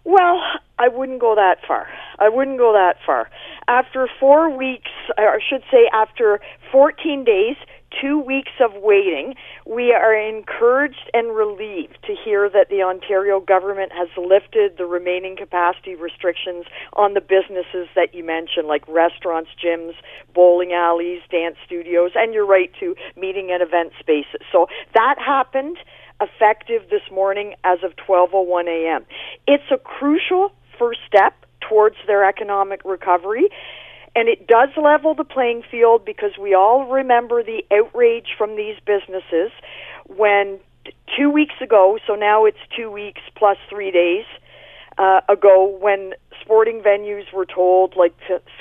Well, 0.04 0.40
I 0.78 0.88
wouldn't 0.88 1.20
go 1.20 1.34
that 1.34 1.58
far. 1.66 1.88
I 2.18 2.28
wouldn't 2.28 2.58
go 2.58 2.72
that 2.72 2.96
far. 3.04 3.28
After 3.68 4.08
four 4.20 4.50
weeks, 4.56 4.90
or 5.18 5.28
I 5.28 5.38
should 5.48 5.62
say, 5.70 5.88
after 5.92 6.40
14 6.70 7.24
days, 7.24 7.56
two 8.00 8.20
weeks 8.20 8.52
of 8.60 8.70
waiting, 8.82 9.34
we 9.66 9.92
are 9.92 10.14
encouraged 10.14 11.10
and 11.12 11.34
relieved 11.34 11.98
to 12.06 12.14
hear 12.24 12.48
that 12.48 12.68
the 12.70 12.82
Ontario 12.82 13.40
government 13.40 13.90
has 13.92 14.08
lifted 14.16 14.78
the 14.78 14.86
remaining 14.86 15.36
capacity 15.36 15.96
restrictions 15.96 16.64
on 16.92 17.14
the 17.14 17.20
businesses 17.20 17.88
that 17.96 18.14
you 18.14 18.24
mentioned, 18.24 18.68
like 18.68 18.86
restaurants, 18.86 19.50
gyms, 19.62 19.94
bowling 20.32 20.72
alleys, 20.72 21.20
dance 21.30 21.56
studios, 21.66 22.12
and 22.14 22.32
you're 22.32 22.46
right 22.46 22.70
to 22.78 22.94
meeting 23.16 23.50
and 23.50 23.60
event 23.60 23.92
spaces. 23.98 24.40
So 24.52 24.68
that 24.94 25.16
happened 25.18 25.78
effective 26.20 26.88
this 26.88 27.02
morning 27.10 27.54
as 27.64 27.78
of 27.82 27.92
12:01 27.96 28.68
a.m. 28.68 29.04
It's 29.48 29.70
a 29.72 29.78
crucial 29.78 30.52
first 30.78 31.00
step 31.06 31.34
towards 31.60 31.96
their 32.06 32.24
economic 32.24 32.80
recovery 32.84 33.48
and 34.16 34.28
it 34.28 34.46
does 34.46 34.70
level 34.76 35.14
the 35.14 35.24
playing 35.24 35.62
field 35.70 36.04
because 36.04 36.32
we 36.40 36.54
all 36.54 36.86
remember 36.86 37.42
the 37.44 37.62
outrage 37.70 38.28
from 38.36 38.56
these 38.56 38.76
businesses 38.84 39.52
when 40.06 40.58
two 41.16 41.30
weeks 41.30 41.54
ago, 41.60 41.98
so 42.06 42.14
now 42.14 42.44
it's 42.44 42.58
two 42.76 42.90
weeks 42.90 43.20
plus 43.36 43.58
three 43.70 43.90
days 43.90 44.24
uh, 44.98 45.20
ago, 45.28 45.76
when 45.80 46.14
sporting 46.40 46.80
venues 46.80 47.30
were 47.32 47.44
told, 47.44 47.94
like 47.96 48.14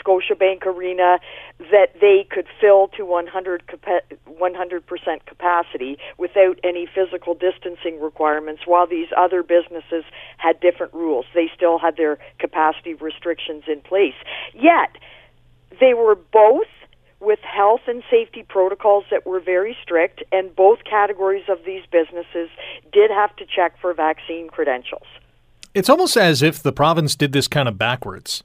Scotiabank 0.03 0.65
Arena, 0.65 1.19
that 1.71 1.93
they 2.01 2.27
could 2.29 2.47
fill 2.59 2.89
to 2.89 3.05
100 3.05 3.65
percent 4.85 5.25
capacity 5.25 5.97
without 6.17 6.59
any 6.63 6.87
physical 6.93 7.35
distancing 7.35 8.01
requirements, 8.01 8.63
while 8.65 8.85
these 8.85 9.07
other 9.15 9.43
businesses 9.43 10.03
had 10.37 10.59
different 10.59 10.93
rules. 10.93 11.25
They 11.33 11.49
still 11.55 11.79
had 11.79 11.95
their 11.95 12.17
capacity 12.39 12.95
restrictions 12.95 13.63
in 13.67 13.79
place. 13.79 14.15
Yet 14.53 14.97
they 15.79 15.93
were 15.93 16.15
both 16.15 16.67
with 17.19 17.39
health 17.39 17.81
and 17.87 18.03
safety 18.09 18.43
protocols 18.47 19.05
that 19.09 19.25
were 19.25 19.39
very 19.39 19.75
strict, 19.81 20.23
and 20.31 20.55
both 20.55 20.83
categories 20.83 21.45
of 21.49 21.59
these 21.65 21.83
businesses 21.91 22.49
did 22.91 23.09
have 23.09 23.35
to 23.37 23.45
check 23.45 23.79
for 23.79 23.93
vaccine 23.93 24.49
credentials. 24.49 25.07
It's 25.73 25.89
almost 25.89 26.17
as 26.17 26.41
if 26.41 26.61
the 26.61 26.71
province 26.71 27.15
did 27.15 27.31
this 27.33 27.47
kind 27.47 27.67
of 27.67 27.77
backwards. 27.77 28.43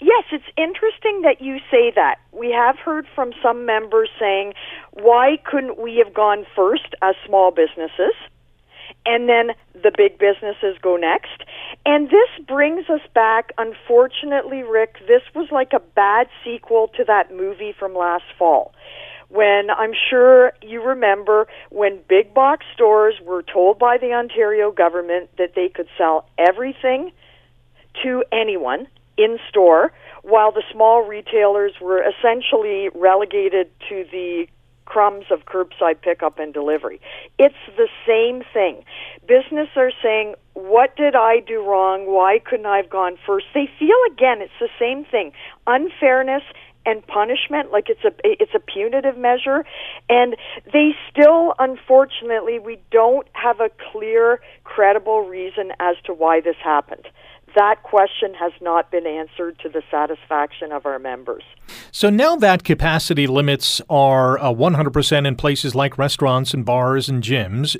Yes, 0.00 0.24
it's 0.32 0.44
interesting 0.56 1.22
that 1.22 1.40
you 1.40 1.58
say 1.70 1.90
that. 1.94 2.16
We 2.32 2.50
have 2.50 2.76
heard 2.78 3.06
from 3.14 3.32
some 3.42 3.64
members 3.64 4.10
saying, 4.18 4.54
why 4.92 5.38
couldn't 5.44 5.78
we 5.78 5.96
have 6.04 6.12
gone 6.12 6.44
first 6.54 6.94
as 7.02 7.14
small 7.26 7.50
businesses? 7.50 8.12
And 9.06 9.28
then 9.28 9.50
the 9.74 9.92
big 9.96 10.18
businesses 10.18 10.76
go 10.80 10.96
next. 10.96 11.42
And 11.84 12.08
this 12.08 12.46
brings 12.46 12.88
us 12.88 13.00
back, 13.14 13.52
unfortunately, 13.58 14.62
Rick, 14.62 14.96
this 15.06 15.22
was 15.34 15.48
like 15.50 15.72
a 15.72 15.80
bad 15.80 16.28
sequel 16.44 16.88
to 16.96 17.04
that 17.04 17.34
movie 17.34 17.74
from 17.78 17.94
last 17.94 18.24
fall. 18.38 18.72
When 19.28 19.68
I'm 19.70 19.92
sure 20.10 20.52
you 20.62 20.82
remember 20.82 21.46
when 21.70 22.00
big 22.08 22.32
box 22.34 22.64
stores 22.72 23.14
were 23.22 23.42
told 23.42 23.78
by 23.78 23.98
the 23.98 24.12
Ontario 24.12 24.70
government 24.70 25.30
that 25.38 25.54
they 25.54 25.68
could 25.68 25.88
sell 25.98 26.28
everything 26.38 27.10
to 28.02 28.24
anyone 28.32 28.86
in 29.16 29.38
store, 29.48 29.92
while 30.22 30.52
the 30.52 30.62
small 30.72 31.02
retailers 31.02 31.72
were 31.80 32.02
essentially 32.02 32.88
relegated 32.94 33.70
to 33.88 34.04
the 34.10 34.46
crumbs 34.84 35.26
of 35.30 35.46
curbside 35.46 36.00
pickup 36.02 36.38
and 36.38 36.52
delivery. 36.52 37.00
It's 37.38 37.54
the 37.76 37.88
same 38.06 38.42
thing. 38.52 38.84
Business 39.26 39.68
are 39.76 39.92
saying, 40.02 40.34
What 40.54 40.96
did 40.96 41.14
I 41.14 41.40
do 41.40 41.62
wrong? 41.62 42.06
Why 42.06 42.38
couldn't 42.38 42.66
I 42.66 42.78
have 42.78 42.90
gone 42.90 43.18
first? 43.26 43.46
They 43.54 43.68
feel 43.78 43.96
again 44.10 44.42
it's 44.42 44.52
the 44.60 44.68
same 44.78 45.04
thing 45.04 45.32
unfairness 45.66 46.42
and 46.86 47.06
punishment, 47.06 47.72
like 47.72 47.88
it's 47.88 48.04
a 48.04 48.12
it's 48.24 48.54
a 48.54 48.58
punitive 48.58 49.16
measure, 49.16 49.64
and 50.08 50.36
they 50.72 50.90
still, 51.10 51.54
unfortunately, 51.58 52.58
we 52.58 52.78
don't 52.90 53.26
have 53.32 53.60
a 53.60 53.70
clear, 53.92 54.40
credible 54.64 55.22
reason 55.22 55.72
as 55.80 55.96
to 56.04 56.12
why 56.12 56.40
this 56.40 56.56
happened 56.62 57.08
that 57.54 57.82
question 57.82 58.34
has 58.34 58.52
not 58.60 58.90
been 58.90 59.06
answered 59.06 59.58
to 59.60 59.68
the 59.68 59.82
satisfaction 59.90 60.72
of 60.72 60.86
our 60.86 60.98
members. 60.98 61.42
So 61.90 62.10
now 62.10 62.36
that 62.36 62.64
capacity 62.64 63.26
limits 63.26 63.80
are 63.88 64.38
uh, 64.38 64.52
100% 64.52 65.26
in 65.26 65.36
places 65.36 65.74
like 65.74 65.96
restaurants 65.98 66.52
and 66.54 66.64
bars 66.64 67.08
and 67.08 67.22
gyms, 67.22 67.76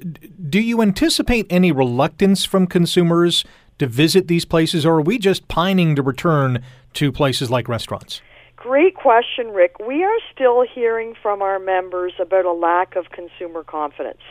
do 0.50 0.60
you 0.60 0.80
anticipate 0.80 1.46
any 1.50 1.72
reluctance 1.72 2.44
from 2.44 2.66
consumers 2.66 3.44
to 3.78 3.86
visit 3.86 4.28
these 4.28 4.44
places, 4.44 4.86
or 4.86 4.96
are 4.96 5.02
we 5.02 5.18
just 5.18 5.48
pining 5.48 5.96
to 5.96 6.02
return 6.02 6.62
to 6.94 7.10
places 7.10 7.50
like 7.50 7.68
restaurants? 7.68 8.20
Great 8.64 8.94
question, 8.94 9.48
Rick. 9.48 9.78
We 9.78 10.04
are 10.04 10.18
still 10.32 10.62
hearing 10.62 11.14
from 11.20 11.42
our 11.42 11.58
members 11.58 12.14
about 12.18 12.46
a 12.46 12.52
lack 12.52 12.96
of 12.96 13.10
consumer 13.10 13.62
confidence. 13.62 14.22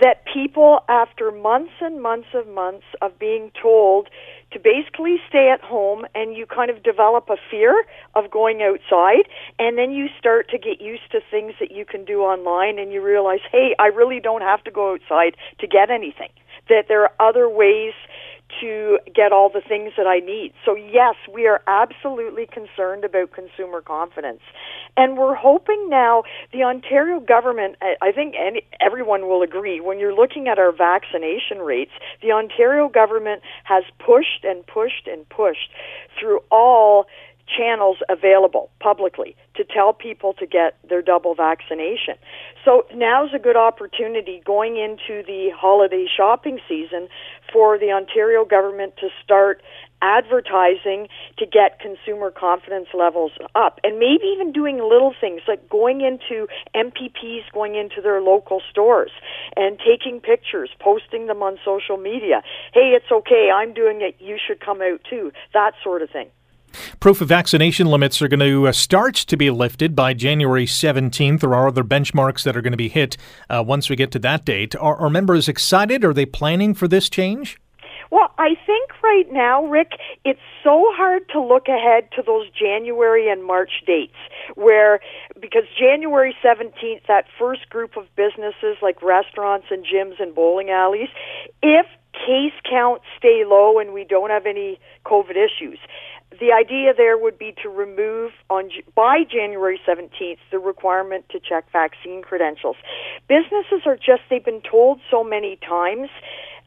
That 0.00 0.24
people, 0.32 0.84
after 0.88 1.32
months 1.32 1.72
and 1.80 2.00
months 2.00 2.28
of 2.32 2.46
months 2.46 2.86
of 3.00 3.18
being 3.18 3.50
told 3.60 4.08
to 4.52 4.58
basically 4.58 5.16
stay 5.28 5.50
at 5.50 5.60
home 5.60 6.04
and 6.14 6.36
you 6.36 6.46
kind 6.46 6.70
of 6.70 6.82
develop 6.82 7.28
a 7.30 7.36
fear 7.50 7.84
of 8.14 8.30
going 8.30 8.62
outside 8.62 9.28
and 9.58 9.78
then 9.78 9.92
you 9.92 10.08
start 10.18 10.48
to 10.50 10.58
get 10.58 10.80
used 10.80 11.10
to 11.12 11.20
things 11.30 11.54
that 11.60 11.70
you 11.70 11.84
can 11.84 12.04
do 12.04 12.20
online 12.20 12.78
and 12.78 12.92
you 12.92 13.02
realize, 13.02 13.40
hey, 13.50 13.74
I 13.78 13.86
really 13.86 14.20
don't 14.20 14.42
have 14.42 14.62
to 14.64 14.70
go 14.70 14.92
outside 14.92 15.36
to 15.60 15.66
get 15.66 15.90
anything. 15.90 16.30
That 16.68 16.86
there 16.88 17.02
are 17.02 17.12
other 17.18 17.48
ways 17.48 17.92
to 18.60 18.98
get 19.14 19.32
all 19.32 19.48
the 19.48 19.60
things 19.60 19.92
that 19.96 20.06
I 20.06 20.18
need. 20.18 20.52
So 20.64 20.74
yes, 20.74 21.14
we 21.32 21.46
are 21.46 21.62
absolutely 21.66 22.46
concerned 22.46 23.04
about 23.04 23.32
consumer 23.32 23.80
confidence. 23.80 24.40
And 24.96 25.16
we're 25.16 25.34
hoping 25.34 25.88
now 25.88 26.24
the 26.52 26.62
Ontario 26.62 27.18
government, 27.20 27.76
I 27.80 28.12
think 28.12 28.34
any, 28.38 28.62
everyone 28.80 29.28
will 29.28 29.42
agree, 29.42 29.80
when 29.80 29.98
you're 29.98 30.14
looking 30.14 30.48
at 30.48 30.58
our 30.58 30.72
vaccination 30.72 31.58
rates, 31.58 31.92
the 32.20 32.32
Ontario 32.32 32.88
government 32.88 33.42
has 33.64 33.84
pushed 33.98 34.44
and 34.44 34.66
pushed 34.66 35.06
and 35.06 35.28
pushed 35.28 35.70
through 36.18 36.40
all 36.50 37.06
channels 37.46 37.98
available 38.08 38.70
publicly 38.80 39.36
to 39.56 39.64
tell 39.64 39.92
people 39.92 40.32
to 40.34 40.46
get 40.46 40.76
their 40.88 41.02
double 41.02 41.34
vaccination. 41.34 42.14
So 42.64 42.86
now's 42.94 43.30
a 43.34 43.38
good 43.38 43.56
opportunity 43.56 44.42
going 44.44 44.76
into 44.76 45.22
the 45.26 45.50
holiday 45.54 46.06
shopping 46.14 46.60
season 46.68 47.08
for 47.52 47.78
the 47.78 47.90
Ontario 47.90 48.44
government 48.44 48.94
to 48.98 49.08
start 49.22 49.62
advertising 50.00 51.06
to 51.38 51.46
get 51.46 51.78
consumer 51.78 52.30
confidence 52.30 52.88
levels 52.92 53.30
up 53.54 53.78
and 53.84 54.00
maybe 54.00 54.24
even 54.34 54.52
doing 54.52 54.78
little 54.78 55.14
things 55.20 55.42
like 55.46 55.68
going 55.68 56.00
into 56.00 56.48
MPPs 56.74 57.42
going 57.54 57.76
into 57.76 58.00
their 58.02 58.20
local 58.20 58.60
stores 58.68 59.12
and 59.56 59.78
taking 59.78 60.20
pictures 60.20 60.70
posting 60.80 61.28
them 61.28 61.40
on 61.40 61.56
social 61.64 61.96
media. 61.96 62.42
Hey 62.74 62.96
it's 62.96 63.12
okay. 63.12 63.50
I'm 63.54 63.72
doing 63.72 64.00
it. 64.02 64.16
You 64.18 64.38
should 64.44 64.58
come 64.58 64.82
out 64.82 65.00
too. 65.08 65.30
That 65.54 65.74
sort 65.84 66.02
of 66.02 66.10
thing 66.10 66.28
Proof 67.00 67.20
of 67.20 67.28
vaccination 67.28 67.86
limits 67.86 68.20
are 68.22 68.28
going 68.28 68.40
to 68.40 68.68
uh, 68.68 68.72
start 68.72 69.14
to 69.14 69.36
be 69.36 69.50
lifted 69.50 69.94
by 69.94 70.14
January 70.14 70.66
17th. 70.66 71.40
There 71.40 71.54
are 71.54 71.68
other 71.68 71.84
benchmarks 71.84 72.42
that 72.44 72.56
are 72.56 72.62
going 72.62 72.72
to 72.72 72.76
be 72.76 72.88
hit 72.88 73.16
uh, 73.48 73.62
once 73.66 73.88
we 73.88 73.96
get 73.96 74.10
to 74.12 74.18
that 74.20 74.44
date. 74.44 74.74
Are, 74.76 74.96
are 74.96 75.10
members 75.10 75.48
excited? 75.48 76.04
Are 76.04 76.14
they 76.14 76.26
planning 76.26 76.74
for 76.74 76.88
this 76.88 77.08
change? 77.08 77.58
Well, 78.12 78.30
I 78.36 78.56
think 78.66 78.90
right 79.02 79.32
now, 79.32 79.64
Rick, 79.64 79.92
it's 80.22 80.38
so 80.62 80.84
hard 80.92 81.26
to 81.30 81.40
look 81.40 81.66
ahead 81.66 82.10
to 82.14 82.22
those 82.22 82.46
January 82.50 83.30
and 83.30 83.42
March 83.42 83.70
dates 83.86 84.12
where, 84.54 85.00
because 85.40 85.62
January 85.78 86.36
17th, 86.44 87.06
that 87.08 87.24
first 87.38 87.70
group 87.70 87.96
of 87.96 88.04
businesses 88.14 88.76
like 88.82 89.00
restaurants 89.00 89.68
and 89.70 89.86
gyms 89.86 90.20
and 90.20 90.34
bowling 90.34 90.68
alleys, 90.68 91.08
if 91.62 91.86
case 92.12 92.52
counts 92.68 93.04
stay 93.16 93.44
low 93.46 93.78
and 93.78 93.94
we 93.94 94.04
don't 94.04 94.28
have 94.28 94.44
any 94.44 94.78
COVID 95.06 95.36
issues, 95.36 95.78
the 96.42 96.50
idea 96.50 96.92
there 96.92 97.16
would 97.16 97.38
be 97.38 97.54
to 97.62 97.68
remove 97.68 98.32
on 98.50 98.68
by 98.96 99.22
January 99.22 99.80
17th 99.86 100.38
the 100.50 100.58
requirement 100.58 101.24
to 101.30 101.38
check 101.38 101.64
vaccine 101.72 102.20
credentials. 102.20 102.74
Businesses 103.28 103.82
are 103.86 103.94
just 103.94 104.22
they've 104.28 104.44
been 104.44 104.60
told 104.68 105.00
so 105.08 105.22
many 105.22 105.56
times 105.56 106.08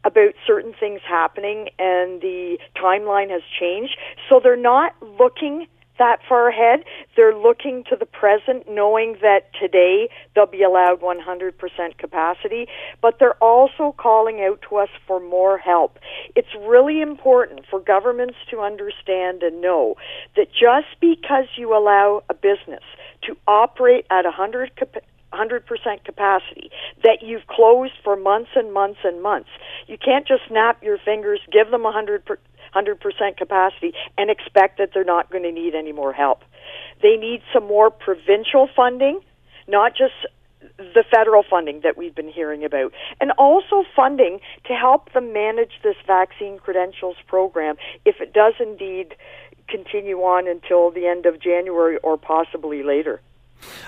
about 0.06 0.34
certain 0.48 0.74
things 0.80 1.02
happening 1.06 1.68
and 1.78 2.22
the 2.22 2.58
timeline 2.78 3.30
has 3.30 3.42
changed 3.60 3.98
so 4.30 4.40
they're 4.42 4.56
not 4.56 4.96
looking 5.20 5.68
that 5.98 6.20
far 6.28 6.50
ahead. 6.50 6.84
They're 7.16 7.36
looking 7.36 7.84
to 7.90 7.96
the 7.96 8.06
present, 8.06 8.70
knowing 8.70 9.18
that 9.22 9.50
today 9.60 10.10
they'll 10.34 10.46
be 10.46 10.64
allowed 10.64 11.02
100% 11.02 11.98
capacity, 11.98 12.68
but 13.02 13.20
they're 13.20 13.42
also 13.44 13.96
calling 13.98 14.42
out 14.42 14.62
to 14.70 14.78
us 14.78 14.90
for 15.08 15.20
more 15.20 15.58
help. 15.58 16.00
It's 16.36 16.54
really 16.68 17.02
important 17.02 17.62
for 17.70 17.80
governments 17.80 18.36
to 18.52 18.60
understand 18.60 19.44
and 19.44 19.62
know 19.62 19.96
that 20.36 20.48
just 20.52 21.00
because 21.00 21.46
you 21.58 21.76
allow 21.76 22.24
a 22.30 22.34
business 22.34 22.84
to 23.24 23.38
operate 23.48 24.06
at 24.10 24.26
100 24.26 24.72
100% 25.34 26.04
capacity 26.06 26.72
that 27.04 27.18
you've 27.22 27.46
closed 27.48 27.94
for 28.04 28.16
months 28.16 28.52
and 28.56 28.74
months 28.74 29.00
and 29.04 29.22
months. 29.22 29.50
You 29.88 29.98
can't 29.98 30.28
just 30.28 30.44
snap 30.48 30.82
your 30.82 30.98
fingers, 30.98 31.40
give 31.52 31.72
them 31.72 31.84
100 31.84 32.26
100% 32.76 33.38
capacity 33.38 33.94
and 34.18 34.30
expect 34.30 34.78
that 34.78 34.90
they're 34.94 35.04
not 35.04 35.32
going 35.32 35.44
to 35.44 35.52
need 35.52 35.76
any 35.76 35.92
more 35.92 36.14
help. 36.14 36.44
They 37.02 37.16
need 37.18 37.42
some 37.54 37.68
more 37.68 37.90
provincial 37.90 38.70
funding, 38.76 39.20
not 39.68 39.92
just 39.96 40.14
the 40.78 41.04
federal 41.10 41.44
funding 41.48 41.82
that 41.84 41.98
we've 41.98 42.16
been 42.16 42.30
hearing 42.30 42.66
about, 42.66 42.92
and 43.22 43.32
also 43.38 43.84
funding 43.96 44.40
to 44.66 44.74
help 44.74 45.14
them 45.14 45.32
manage 45.32 45.72
this 45.84 45.96
vaccine 46.08 46.58
credentials 46.58 47.18
program 47.28 47.76
if 48.04 48.16
it 48.20 48.34
does 48.34 48.54
indeed 48.60 49.16
continue 49.68 50.18
on 50.18 50.48
until 50.48 50.92
the 50.92 51.08
end 51.08 51.26
of 51.26 51.42
January 51.42 51.98
or 52.04 52.18
possibly 52.18 52.84
later. 52.84 53.22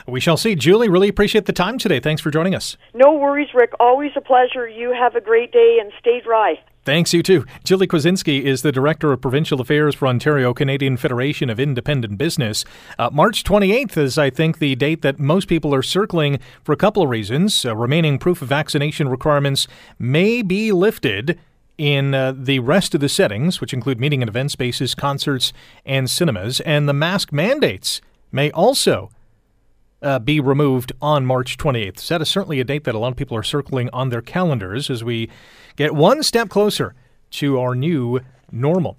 We 0.08 0.20
shall 0.20 0.38
see. 0.38 0.56
Julie, 0.56 0.90
really 0.90 1.10
appreciate 1.10 1.46
the 1.46 1.54
time 1.54 1.78
today. 1.78 2.00
Thanks 2.00 2.22
for 2.22 2.32
joining 2.32 2.56
us. 2.56 2.78
No 2.94 3.14
worries, 3.14 3.50
Rick. 3.54 3.72
Always 3.80 4.12
a 4.16 4.22
pleasure. 4.22 4.68
You 4.68 4.94
have 4.94 5.16
a 5.16 5.22
great 5.22 5.52
day 5.52 5.78
and 5.82 5.92
stay 6.00 6.22
dry. 6.24 6.56
Thanks, 6.88 7.14
you 7.14 7.22
too. 7.22 7.46
Julie 7.66 7.86
Kwiatkowski 7.86 8.44
is 8.44 8.62
the 8.62 8.72
Director 8.72 9.12
of 9.12 9.20
Provincial 9.20 9.60
Affairs 9.60 9.94
for 9.94 10.08
Ontario 10.08 10.54
Canadian 10.54 10.96
Federation 10.96 11.50
of 11.50 11.60
Independent 11.60 12.18
Business. 12.18 12.64
Uh, 12.98 13.10
March 13.12 13.44
28th 13.44 13.98
is, 13.98 14.18
I 14.18 14.30
think, 14.30 14.60
the 14.60 14.74
date 14.76 15.02
that 15.02 15.20
most 15.20 15.50
people 15.50 15.76
are 15.76 15.84
circling 15.84 16.40
for 16.64 16.72
a 16.72 16.78
couple 16.78 17.04
of 17.04 17.10
reasons. 17.10 17.66
Uh, 17.66 17.76
remaining 17.76 18.18
proof 18.18 18.42
of 18.42 18.48
vaccination 18.48 19.10
requirements 19.10 19.68
may 20.00 20.42
be 20.42 20.72
lifted 20.72 21.38
in 21.78 22.14
uh, 22.14 22.32
the 22.34 22.60
rest 22.60 22.96
of 22.96 23.02
the 23.02 23.10
settings, 23.10 23.60
which 23.60 23.74
include 23.74 24.00
meeting 24.00 24.22
and 24.22 24.30
event 24.30 24.52
spaces, 24.52 24.96
concerts, 24.96 25.52
and 25.86 26.10
cinemas, 26.10 26.62
and 26.62 26.88
the 26.88 26.94
mask 26.94 27.34
mandates 27.34 28.00
may 28.32 28.50
also 28.52 29.10
uh, 30.02 30.20
be 30.20 30.40
removed 30.40 30.92
on 31.02 31.26
March 31.26 31.58
28th. 31.58 32.00
So 32.00 32.16
that 32.16 32.22
is 32.22 32.30
certainly 32.30 32.60
a 32.60 32.64
date 32.64 32.84
that 32.86 32.96
a 32.96 33.00
lot 33.00 33.12
of 33.12 33.18
people 33.18 33.38
are 33.38 33.44
circling 33.44 33.90
on 33.92 34.10
their 34.10 34.22
calendars 34.22 34.90
as 34.90 35.04
we 35.04 35.30
get 35.76 35.94
one 35.96 36.24
step 36.24 36.50
closer 36.50 36.96
to 37.32 37.60
our 37.60 37.76
new 37.76 38.20
normal. 38.52 38.96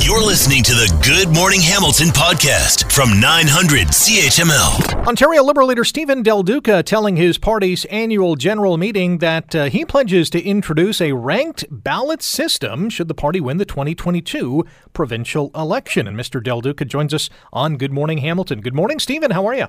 You're 0.00 0.24
listening 0.24 0.62
to 0.62 0.72
the 0.72 0.96
Good 1.04 1.34
Morning 1.34 1.60
Hamilton 1.60 2.08
podcast 2.08 2.92
from 2.92 3.18
900 3.18 3.88
CHML. 3.88 5.06
Ontario 5.08 5.42
Liberal 5.42 5.66
leader 5.66 5.84
Stephen 5.84 6.22
Del 6.22 6.42
Duca 6.44 6.82
telling 6.82 7.16
his 7.16 7.38
party's 7.38 7.84
annual 7.86 8.36
general 8.36 8.76
meeting 8.76 9.18
that 9.18 9.54
uh, 9.54 9.64
he 9.64 9.84
pledges 9.84 10.30
to 10.30 10.42
introduce 10.42 11.00
a 11.00 11.12
ranked 11.12 11.64
ballot 11.70 12.22
system 12.22 12.88
should 12.88 13.08
the 13.08 13.14
party 13.14 13.40
win 13.40 13.56
the 13.56 13.64
2022 13.64 14.64
provincial 14.92 15.50
election. 15.54 16.06
And 16.06 16.16
Mr. 16.16 16.42
Del 16.42 16.60
Duca 16.60 16.84
joins 16.84 17.12
us 17.12 17.28
on 17.52 17.76
Good 17.76 17.92
Morning 17.92 18.18
Hamilton. 18.18 18.60
Good 18.60 18.74
morning, 18.74 19.00
Stephen. 19.00 19.32
How 19.32 19.46
are 19.46 19.54
you? 19.54 19.66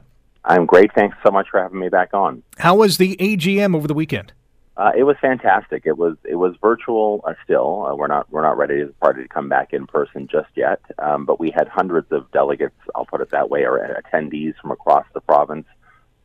I'm 0.47 0.65
great. 0.65 0.93
Thanks 0.93 1.17
so 1.25 1.29
much 1.29 1.47
for 1.51 1.61
having 1.61 1.79
me 1.79 1.89
back 1.89 2.13
on. 2.13 2.41
How 2.57 2.75
was 2.75 2.97
the 2.97 3.17
AGM 3.17 3.75
over 3.75 3.85
the 3.85 3.93
weekend? 3.93 4.31
Uh, 4.77 4.91
it 4.95 5.03
was 5.03 5.17
fantastic. 5.19 5.83
It 5.85 5.97
was 5.97 6.15
it 6.23 6.35
was 6.35 6.55
virtual 6.61 7.21
uh, 7.27 7.33
still. 7.43 7.85
Uh, 7.85 7.95
we're 7.95 8.07
not 8.07 8.31
we're 8.31 8.43
not 8.43 8.57
ready 8.57 8.79
as 8.79 8.89
a 8.89 8.93
party 8.93 9.23
to 9.23 9.27
come 9.27 9.49
back 9.49 9.73
in 9.73 9.87
person 9.87 10.27
just 10.31 10.49
yet. 10.55 10.79
Um, 10.99 11.25
but 11.25 11.39
we 11.39 11.51
had 11.51 11.67
hundreds 11.67 12.11
of 12.11 12.31
delegates. 12.31 12.75
I'll 12.95 13.05
put 13.05 13.19
it 13.19 13.31
that 13.31 13.49
way, 13.49 13.65
or 13.65 14.01
attendees 14.01 14.53
from 14.61 14.71
across 14.71 15.05
the 15.13 15.19
province. 15.19 15.65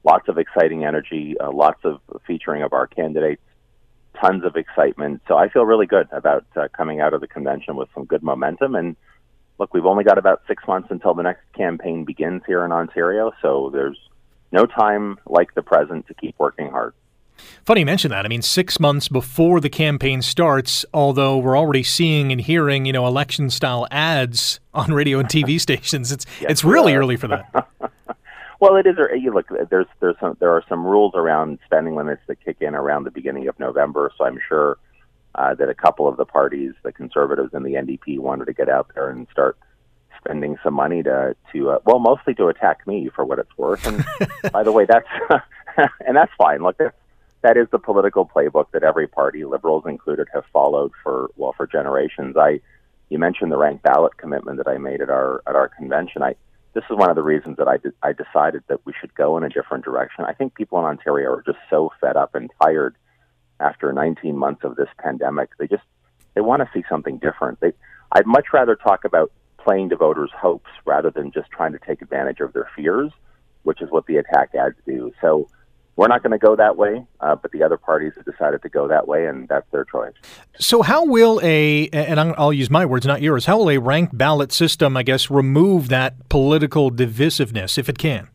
Lots 0.04 0.28
of 0.28 0.38
exciting 0.38 0.84
energy. 0.84 1.34
Uh, 1.40 1.50
lots 1.50 1.80
of 1.84 2.00
featuring 2.26 2.62
of 2.62 2.72
our 2.72 2.86
candidates. 2.86 3.42
Tons 4.20 4.44
of 4.44 4.54
excitement. 4.54 5.22
So 5.26 5.36
I 5.36 5.48
feel 5.48 5.64
really 5.64 5.86
good 5.86 6.06
about 6.12 6.44
uh, 6.54 6.68
coming 6.76 7.00
out 7.00 7.14
of 7.14 7.22
the 7.22 7.28
convention 7.28 7.74
with 7.74 7.88
some 7.94 8.04
good 8.04 8.22
momentum 8.22 8.76
and 8.76 8.94
look, 9.58 9.72
we've 9.74 9.86
only 9.86 10.02
got 10.02 10.18
about 10.18 10.42
six 10.48 10.64
months 10.66 10.88
until 10.90 11.14
the 11.14 11.22
next 11.22 11.40
campaign 11.56 12.04
begins 12.04 12.42
here 12.46 12.64
in 12.64 12.72
Ontario, 12.72 13.30
so 13.40 13.70
there's 13.72 13.96
no 14.52 14.66
time 14.66 15.18
like 15.26 15.54
the 15.54 15.62
present 15.62 16.06
to 16.08 16.14
keep 16.14 16.34
working 16.38 16.70
hard. 16.70 16.94
Funny 17.64 17.80
you 17.80 17.86
mention 17.86 18.10
that. 18.10 18.24
I 18.24 18.28
mean, 18.28 18.42
six 18.42 18.78
months 18.78 19.08
before 19.08 19.60
the 19.60 19.70
campaign 19.70 20.22
starts, 20.22 20.84
although 20.94 21.38
we're 21.38 21.58
already 21.58 21.82
seeing 21.82 22.30
and 22.30 22.40
hearing, 22.40 22.84
you 22.84 22.92
know, 22.92 23.06
election 23.06 23.50
style 23.50 23.86
ads 23.90 24.60
on 24.74 24.92
radio 24.92 25.18
and 25.18 25.28
TV 25.28 25.60
stations, 25.60 26.12
it's 26.12 26.26
yes, 26.40 26.50
it's 26.50 26.64
really 26.64 26.94
early 26.94 27.16
for 27.16 27.28
that. 27.28 27.68
Well, 28.62 28.76
it 28.76 28.86
is. 28.86 28.94
You 29.20 29.34
look, 29.34 29.48
there's 29.70 29.88
there's 29.98 30.14
some 30.20 30.36
there 30.38 30.52
are 30.52 30.62
some 30.68 30.86
rules 30.86 31.14
around 31.16 31.58
spending 31.64 31.96
limits 31.96 32.22
that 32.28 32.36
kick 32.44 32.58
in 32.60 32.76
around 32.76 33.02
the 33.02 33.10
beginning 33.10 33.48
of 33.48 33.58
November. 33.58 34.12
So 34.16 34.24
I'm 34.24 34.38
sure 34.48 34.78
uh, 35.34 35.56
that 35.56 35.68
a 35.68 35.74
couple 35.74 36.06
of 36.06 36.16
the 36.16 36.24
parties, 36.24 36.70
the 36.84 36.92
Conservatives 36.92 37.54
and 37.54 37.66
the 37.66 37.72
NDP, 37.74 38.20
wanted 38.20 38.44
to 38.44 38.52
get 38.52 38.68
out 38.68 38.88
there 38.94 39.10
and 39.10 39.26
start 39.32 39.58
spending 40.24 40.56
some 40.62 40.74
money 40.74 41.02
to 41.02 41.34
to 41.52 41.70
uh, 41.70 41.78
well, 41.84 41.98
mostly 41.98 42.34
to 42.34 42.46
attack 42.48 42.86
me 42.86 43.10
for 43.14 43.24
what 43.24 43.38
it's 43.38 43.56
worth. 43.56 43.86
And 43.86 44.04
by 44.52 44.62
the 44.62 44.72
way, 44.72 44.86
that's 44.86 45.08
and 46.06 46.16
that's 46.16 46.32
fine. 46.38 46.62
Look, 46.62 46.78
that, 46.78 46.94
that 47.42 47.56
is 47.56 47.66
the 47.70 47.78
political 47.78 48.26
playbook 48.26 48.66
that 48.72 48.82
every 48.82 49.08
party, 49.08 49.44
Liberals 49.44 49.84
included, 49.86 50.28
have 50.32 50.44
followed 50.52 50.92
for 51.02 51.30
well 51.36 51.54
for 51.56 51.66
generations. 51.66 52.36
I 52.36 52.60
you 53.08 53.18
mentioned 53.18 53.52
the 53.52 53.58
ranked 53.58 53.82
ballot 53.82 54.16
commitment 54.16 54.58
that 54.58 54.68
I 54.68 54.78
made 54.78 55.00
at 55.02 55.10
our 55.10 55.42
at 55.46 55.54
our 55.54 55.68
convention. 55.68 56.22
I 56.22 56.34
this 56.74 56.84
is 56.90 56.96
one 56.96 57.10
of 57.10 57.16
the 57.16 57.22
reasons 57.22 57.58
that 57.58 57.68
I 57.68 57.76
did, 57.76 57.92
I 58.02 58.12
decided 58.12 58.62
that 58.68 58.80
we 58.86 58.94
should 58.98 59.14
go 59.14 59.36
in 59.36 59.44
a 59.44 59.50
different 59.50 59.84
direction. 59.84 60.24
I 60.24 60.32
think 60.32 60.54
people 60.54 60.78
in 60.78 60.86
Ontario 60.86 61.30
are 61.30 61.42
just 61.44 61.58
so 61.68 61.90
fed 62.00 62.16
up 62.16 62.34
and 62.34 62.50
tired 62.62 62.96
after 63.60 63.92
19 63.92 64.36
months 64.36 64.64
of 64.64 64.76
this 64.76 64.88
pandemic. 64.98 65.50
They 65.58 65.66
just 65.66 65.82
they 66.34 66.40
want 66.40 66.62
to 66.62 66.70
see 66.72 66.84
something 66.88 67.18
different. 67.18 67.60
They 67.60 67.72
I'd 68.12 68.26
much 68.26 68.46
rather 68.52 68.76
talk 68.76 69.04
about 69.04 69.32
playing 69.62 69.90
to 69.90 69.96
voters' 69.96 70.30
hopes 70.36 70.70
rather 70.84 71.10
than 71.10 71.30
just 71.32 71.50
trying 71.50 71.72
to 71.72 71.78
take 71.78 72.02
advantage 72.02 72.40
of 72.40 72.52
their 72.52 72.68
fears, 72.74 73.12
which 73.62 73.80
is 73.80 73.90
what 73.90 74.06
the 74.06 74.16
attack 74.16 74.54
ads 74.54 74.76
do. 74.86 75.12
So 75.20 75.48
we're 75.96 76.08
not 76.08 76.22
going 76.22 76.32
to 76.32 76.38
go 76.38 76.56
that 76.56 76.76
way, 76.76 77.04
uh, 77.20 77.36
but 77.36 77.52
the 77.52 77.62
other 77.62 77.76
parties 77.76 78.12
have 78.16 78.24
decided 78.24 78.62
to 78.62 78.68
go 78.68 78.88
that 78.88 79.06
way, 79.06 79.26
and 79.26 79.46
that's 79.48 79.70
their 79.70 79.84
choice. 79.84 80.14
So, 80.58 80.82
how 80.82 81.04
will 81.04 81.38
a, 81.42 81.88
and 81.90 82.18
I'll 82.18 82.52
use 82.52 82.70
my 82.70 82.86
words, 82.86 83.06
not 83.06 83.20
yours, 83.20 83.44
how 83.44 83.58
will 83.58 83.70
a 83.70 83.78
ranked 83.78 84.16
ballot 84.16 84.52
system, 84.52 84.96
I 84.96 85.02
guess, 85.02 85.30
remove 85.30 85.88
that 85.90 86.28
political 86.28 86.90
divisiveness, 86.90 87.76
if 87.76 87.88
it 87.88 87.98
can? 87.98 88.28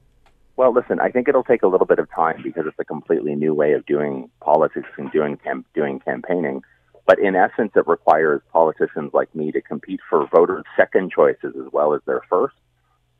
Well, 0.55 0.73
listen, 0.73 0.99
I 0.99 1.09
think 1.09 1.27
it'll 1.27 1.43
take 1.43 1.63
a 1.63 1.67
little 1.67 1.85
bit 1.85 1.99
of 1.99 2.09
time 2.11 2.41
because 2.43 2.65
it's 2.65 2.79
a 2.79 2.85
completely 2.85 3.35
new 3.35 3.53
way 3.53 3.73
of 3.73 3.85
doing 3.85 4.29
politics 4.39 4.89
and 4.97 5.11
doing 5.11 5.37
cam- 5.37 5.65
doing 5.73 5.99
campaigning. 5.99 6.63
But 7.07 7.19
in 7.19 7.35
essence, 7.35 7.71
it 7.75 7.87
requires 7.87 8.41
politicians 8.51 9.11
like 9.13 9.33
me 9.33 9.51
to 9.53 9.61
compete 9.61 10.01
for 10.09 10.27
voters' 10.27 10.65
second 10.75 11.11
choices 11.11 11.55
as 11.55 11.71
well 11.71 11.93
as 11.93 12.01
their 12.05 12.21
first. 12.29 12.55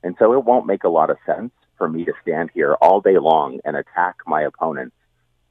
And 0.04 0.15
so 0.19 0.34
it 0.34 0.43
won't 0.43 0.67
make 0.67 0.84
a 0.84 0.89
lot 0.89 1.10
of 1.10 1.17
sense 1.26 1.52
for 1.78 1.88
me 1.88 2.04
to 2.06 2.13
stand 2.21 2.52
here 2.54 2.76
all 2.82 3.00
day 3.00 3.17
long 3.17 3.60
and 3.63 3.78
attack 3.78 4.17
my 4.28 4.41
opponents 4.41 4.95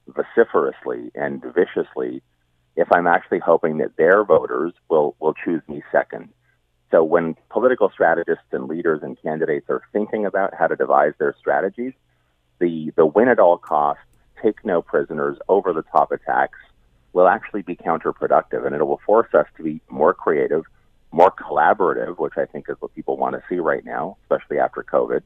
vociferously 0.07 1.11
and 1.15 1.43
viciously 1.53 2.21
if 2.77 2.87
I'm 2.91 3.07
actually 3.07 3.39
hoping 3.39 3.79
that 3.79 3.97
their 3.97 4.23
voters 4.23 4.71
will, 4.87 5.15
will 5.19 5.33
choose 5.33 5.63
me 5.67 5.81
second. 5.91 6.29
So 6.91 7.03
when 7.03 7.35
political 7.49 7.89
strategists 7.89 8.45
and 8.51 8.67
leaders 8.67 9.01
and 9.01 9.19
candidates 9.21 9.65
are 9.69 9.81
thinking 9.91 10.27
about 10.27 10.53
how 10.53 10.67
to 10.67 10.75
devise 10.75 11.13
their 11.17 11.35
strategies, 11.39 11.93
the, 12.59 12.93
the 12.95 13.05
win 13.05 13.29
at 13.29 13.39
all 13.39 13.57
costs, 13.57 14.03
take 14.41 14.63
no 14.63 14.83
prisoners, 14.83 15.39
over 15.49 15.73
the 15.73 15.81
top 15.91 16.11
attacks 16.11 16.59
will 17.17 17.27
actually 17.27 17.63
be 17.63 17.75
counterproductive 17.75 18.63
and 18.63 18.75
it 18.75 18.85
will 18.85 19.01
force 19.03 19.33
us 19.33 19.47
to 19.57 19.63
be 19.63 19.81
more 19.89 20.13
creative, 20.13 20.63
more 21.11 21.31
collaborative, 21.31 22.19
which 22.19 22.33
I 22.37 22.45
think 22.45 22.65
is 22.69 22.75
what 22.79 22.93
people 22.93 23.17
want 23.17 23.33
to 23.33 23.41
see 23.49 23.57
right 23.57 23.83
now, 23.83 24.17
especially 24.23 24.59
after 24.59 24.83
COVID, 24.83 25.21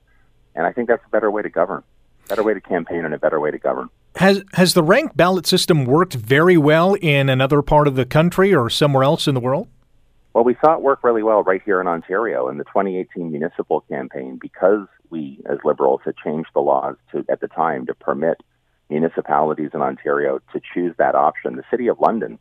and 0.55 0.65
I 0.65 0.71
think 0.71 0.87
that's 0.87 1.03
a 1.05 1.09
better 1.09 1.29
way 1.29 1.41
to 1.41 1.49
govern, 1.49 1.83
better 2.29 2.43
way 2.43 2.53
to 2.53 2.61
campaign, 2.61 3.03
and 3.03 3.13
a 3.13 3.19
better 3.19 3.41
way 3.41 3.51
to 3.51 3.57
govern. 3.57 3.89
Has 4.15 4.43
has 4.53 4.73
the 4.73 4.83
ranked 4.83 5.17
ballot 5.17 5.45
system 5.45 5.83
worked 5.83 6.13
very 6.13 6.57
well 6.57 6.93
in 6.95 7.27
another 7.27 7.61
part 7.61 7.87
of 7.87 7.95
the 7.95 8.05
country 8.05 8.55
or 8.55 8.69
somewhere 8.69 9.03
else 9.03 9.27
in 9.27 9.35
the 9.35 9.41
world? 9.41 9.67
Well, 10.33 10.45
we 10.45 10.55
saw 10.63 10.75
it 10.75 10.81
work 10.81 11.03
really 11.03 11.23
well 11.23 11.43
right 11.43 11.61
here 11.65 11.81
in 11.81 11.87
Ontario 11.87 12.47
in 12.47 12.57
the 12.57 12.63
2018 12.63 13.31
municipal 13.31 13.81
campaign 13.81 14.39
because 14.41 14.87
we, 15.09 15.41
as 15.45 15.57
Liberals, 15.65 15.99
had 16.05 16.15
changed 16.15 16.51
the 16.53 16.61
laws 16.61 16.95
to 17.11 17.25
at 17.29 17.41
the 17.41 17.49
time 17.49 17.85
to 17.87 17.93
permit 17.93 18.37
municipalities 18.91 19.71
in 19.73 19.81
Ontario 19.81 20.39
to 20.53 20.61
choose 20.73 20.93
that 20.97 21.15
option. 21.15 21.55
The 21.55 21.63
City 21.71 21.87
of 21.87 21.99
London 21.99 22.37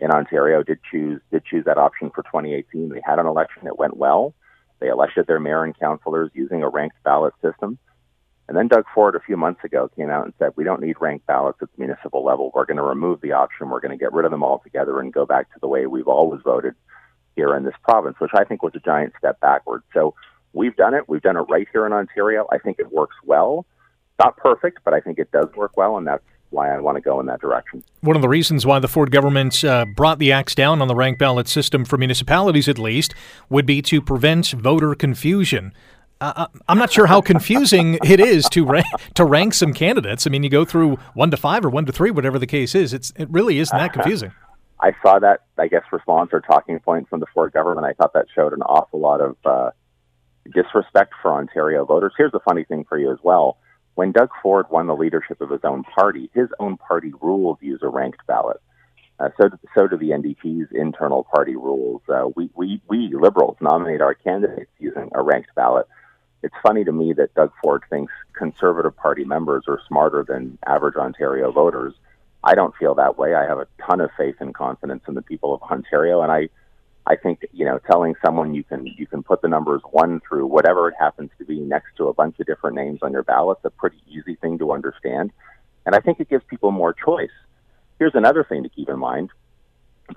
in 0.00 0.10
Ontario 0.10 0.62
did 0.62 0.80
choose 0.90 1.20
did 1.30 1.44
choose 1.44 1.64
that 1.64 1.78
option 1.78 2.10
for 2.10 2.22
2018. 2.24 2.90
They 2.90 3.00
had 3.02 3.18
an 3.18 3.26
election; 3.26 3.66
it 3.66 3.78
went 3.78 3.96
well. 3.96 4.34
They 4.80 4.88
elected 4.88 5.26
their 5.26 5.40
mayor 5.40 5.64
and 5.64 5.78
councilors 5.78 6.30
using 6.34 6.62
a 6.62 6.68
ranked 6.68 7.02
ballot 7.04 7.32
system. 7.40 7.78
And 8.46 8.56
then 8.56 8.68
Doug 8.68 8.84
Ford, 8.94 9.14
a 9.14 9.20
few 9.20 9.36
months 9.36 9.64
ago, 9.64 9.88
came 9.96 10.10
out 10.10 10.26
and 10.26 10.34
said, 10.38 10.50
We 10.56 10.64
don't 10.64 10.82
need 10.82 10.96
ranked 11.00 11.26
ballots 11.26 11.58
at 11.62 11.68
the 11.72 11.78
municipal 11.78 12.22
level. 12.24 12.50
We're 12.54 12.66
going 12.66 12.76
to 12.76 12.82
remove 12.82 13.20
the 13.22 13.32
option. 13.32 13.70
We're 13.70 13.80
going 13.80 13.96
to 13.96 14.02
get 14.02 14.12
rid 14.12 14.26
of 14.26 14.30
them 14.30 14.44
altogether 14.44 15.00
and 15.00 15.12
go 15.12 15.24
back 15.24 15.52
to 15.54 15.60
the 15.60 15.68
way 15.68 15.86
we've 15.86 16.08
always 16.08 16.42
voted 16.42 16.74
here 17.36 17.56
in 17.56 17.64
this 17.64 17.74
province, 17.82 18.16
which 18.18 18.32
I 18.34 18.44
think 18.44 18.62
was 18.62 18.74
a 18.74 18.80
giant 18.80 19.14
step 19.18 19.40
backward. 19.40 19.82
So 19.94 20.14
we've 20.52 20.76
done 20.76 20.92
it. 20.92 21.08
We've 21.08 21.22
done 21.22 21.38
it 21.38 21.46
right 21.48 21.66
here 21.72 21.86
in 21.86 21.92
Ontario. 21.92 22.46
I 22.52 22.58
think 22.58 22.78
it 22.78 22.92
works 22.92 23.16
well. 23.24 23.64
Not 24.18 24.36
perfect, 24.36 24.80
but 24.84 24.94
I 24.94 25.00
think 25.00 25.18
it 25.18 25.30
does 25.32 25.48
work 25.56 25.76
well, 25.76 25.96
and 25.96 26.06
that's 26.06 26.22
why 26.50 26.72
I 26.72 26.78
want 26.80 26.96
to 26.96 27.00
go 27.00 27.20
in 27.20 27.26
that 27.26 27.40
direction. 27.40 27.82
One 28.00 28.16
of 28.16 28.22
the 28.22 28.28
reasons 28.28 28.64
why 28.64 28.78
the 28.78 28.88
Ford 28.88 29.10
government 29.10 29.64
uh, 29.64 29.84
brought 29.84 30.18
the 30.18 30.32
axe 30.32 30.54
down 30.54 30.80
on 30.80 30.88
the 30.88 30.94
rank 30.94 31.18
ballot 31.18 31.48
system 31.48 31.84
for 31.84 31.98
municipalities, 31.98 32.68
at 32.68 32.78
least, 32.78 33.14
would 33.50 33.66
be 33.66 33.82
to 33.82 34.00
prevent 34.00 34.50
voter 34.52 34.94
confusion. 34.94 35.72
Uh, 36.20 36.32
uh 36.36 36.46
I'm 36.68 36.78
not 36.78 36.92
sure 36.92 37.06
how 37.06 37.20
confusing 37.20 37.98
it 38.04 38.20
is 38.20 38.48
to 38.50 38.64
rank, 38.64 38.86
to 39.14 39.24
rank 39.24 39.52
some 39.52 39.74
candidates. 39.74 40.26
I 40.26 40.30
mean, 40.30 40.44
you 40.44 40.48
go 40.48 40.64
through 40.64 40.96
one 41.14 41.30
to 41.32 41.36
five 41.36 41.64
or 41.64 41.70
one 41.70 41.86
to 41.86 41.92
three, 41.92 42.12
whatever 42.12 42.38
the 42.38 42.46
case 42.46 42.74
is. 42.74 42.94
It's 42.94 43.12
it 43.16 43.28
really 43.30 43.58
isn't 43.58 43.76
that 43.76 43.92
confusing. 43.92 44.32
I 44.80 44.92
saw 45.02 45.18
that, 45.18 45.40
I 45.56 45.68
guess, 45.68 45.82
response 45.92 46.30
or 46.32 46.40
talking 46.40 46.78
point 46.78 47.08
from 47.08 47.20
the 47.20 47.26
Ford 47.32 47.52
government. 47.52 47.86
I 47.86 47.94
thought 47.94 48.12
that 48.12 48.26
showed 48.34 48.52
an 48.52 48.60
awful 48.62 49.00
lot 49.00 49.20
of 49.20 49.36
uh, 49.44 49.70
disrespect 50.52 51.14
for 51.22 51.32
Ontario 51.32 51.84
voters. 51.84 52.12
Here's 52.18 52.32
the 52.32 52.40
funny 52.40 52.64
thing 52.64 52.84
for 52.88 52.98
you 52.98 53.10
as 53.10 53.18
well 53.22 53.56
when 53.94 54.12
Doug 54.12 54.30
Ford 54.42 54.66
won 54.70 54.86
the 54.86 54.96
leadership 54.96 55.40
of 55.40 55.50
his 55.50 55.60
own 55.64 55.84
party, 55.84 56.30
his 56.34 56.48
own 56.58 56.76
party 56.76 57.12
rules 57.20 57.58
use 57.60 57.80
a 57.82 57.88
ranked 57.88 58.26
ballot. 58.26 58.60
Uh, 59.20 59.28
so, 59.40 59.48
so 59.74 59.86
do 59.86 59.96
the 59.96 60.10
NDP's 60.10 60.72
internal 60.72 61.24
party 61.32 61.54
rules. 61.54 62.02
Uh, 62.08 62.28
we, 62.34 62.50
we, 62.54 62.80
we 62.88 63.14
liberals 63.14 63.56
nominate 63.60 64.00
our 64.00 64.14
candidates 64.14 64.70
using 64.80 65.08
a 65.14 65.22
ranked 65.22 65.54
ballot. 65.54 65.86
It's 66.42 66.54
funny 66.62 66.84
to 66.84 66.92
me 66.92 67.12
that 67.14 67.32
Doug 67.34 67.52
Ford 67.62 67.84
thinks 67.88 68.12
Conservative 68.36 68.96
Party 68.96 69.24
members 69.24 69.64
are 69.68 69.80
smarter 69.86 70.24
than 70.28 70.58
average 70.66 70.96
Ontario 70.96 71.52
voters. 71.52 71.94
I 72.42 72.54
don't 72.54 72.74
feel 72.76 72.94
that 72.96 73.16
way. 73.16 73.34
I 73.34 73.46
have 73.46 73.58
a 73.58 73.66
ton 73.86 74.00
of 74.00 74.10
faith 74.18 74.36
and 74.40 74.52
confidence 74.52 75.04
in 75.08 75.14
the 75.14 75.22
people 75.22 75.54
of 75.54 75.62
Ontario, 75.62 76.20
and 76.20 76.30
I 76.30 76.48
I 77.06 77.16
think 77.16 77.46
you 77.52 77.66
know 77.66 77.78
telling 77.78 78.14
someone 78.24 78.54
you 78.54 78.64
can 78.64 78.86
you 78.86 79.06
can 79.06 79.22
put 79.22 79.42
the 79.42 79.48
numbers 79.48 79.82
one 79.90 80.20
through 80.26 80.46
whatever 80.46 80.88
it 80.88 80.94
happens 80.98 81.30
to 81.38 81.44
be 81.44 81.60
next 81.60 81.96
to 81.98 82.08
a 82.08 82.14
bunch 82.14 82.40
of 82.40 82.46
different 82.46 82.76
names 82.76 83.00
on 83.02 83.12
your 83.12 83.22
ballot 83.22 83.58
is 83.60 83.66
a 83.66 83.70
pretty 83.70 84.02
easy 84.08 84.36
thing 84.36 84.58
to 84.58 84.72
understand, 84.72 85.30
and 85.84 85.94
I 85.94 86.00
think 86.00 86.20
it 86.20 86.30
gives 86.30 86.44
people 86.48 86.70
more 86.70 86.94
choice. 86.94 87.34
Here's 87.98 88.14
another 88.14 88.42
thing 88.42 88.62
to 88.62 88.70
keep 88.70 88.88
in 88.88 88.98
mind: 88.98 89.30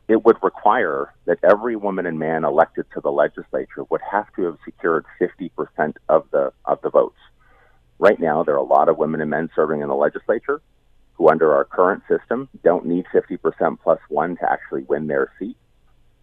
it 0.07 0.23
would 0.23 0.37
require 0.41 1.13
that 1.25 1.39
every 1.43 1.75
woman 1.75 2.05
and 2.05 2.19
man 2.19 2.45
elected 2.45 2.85
to 2.93 3.01
the 3.01 3.11
legislature 3.11 3.83
would 3.89 4.01
have 4.09 4.33
to 4.35 4.43
have 4.43 4.57
secured 4.63 5.05
50% 5.19 5.95
of 6.07 6.25
the 6.31 6.53
of 6.63 6.81
the 6.83 6.89
votes. 6.89 7.19
Right 7.99 8.19
now, 8.19 8.43
there 8.43 8.55
are 8.55 8.59
a 8.59 8.63
lot 8.63 8.87
of 8.87 8.97
women 8.97 9.19
and 9.19 9.29
men 9.29 9.49
serving 9.53 9.81
in 9.81 9.89
the 9.89 9.95
legislature 9.95 10.61
who, 11.15 11.27
under 11.27 11.53
our 11.53 11.65
current 11.65 12.03
system, 12.07 12.47
don't 12.63 12.85
need 12.85 13.05
50% 13.13 13.77
plus 13.83 13.99
one 14.07 14.37
to 14.37 14.49
actually 14.49 14.83
win 14.83 15.07
their 15.07 15.33
seat 15.37 15.57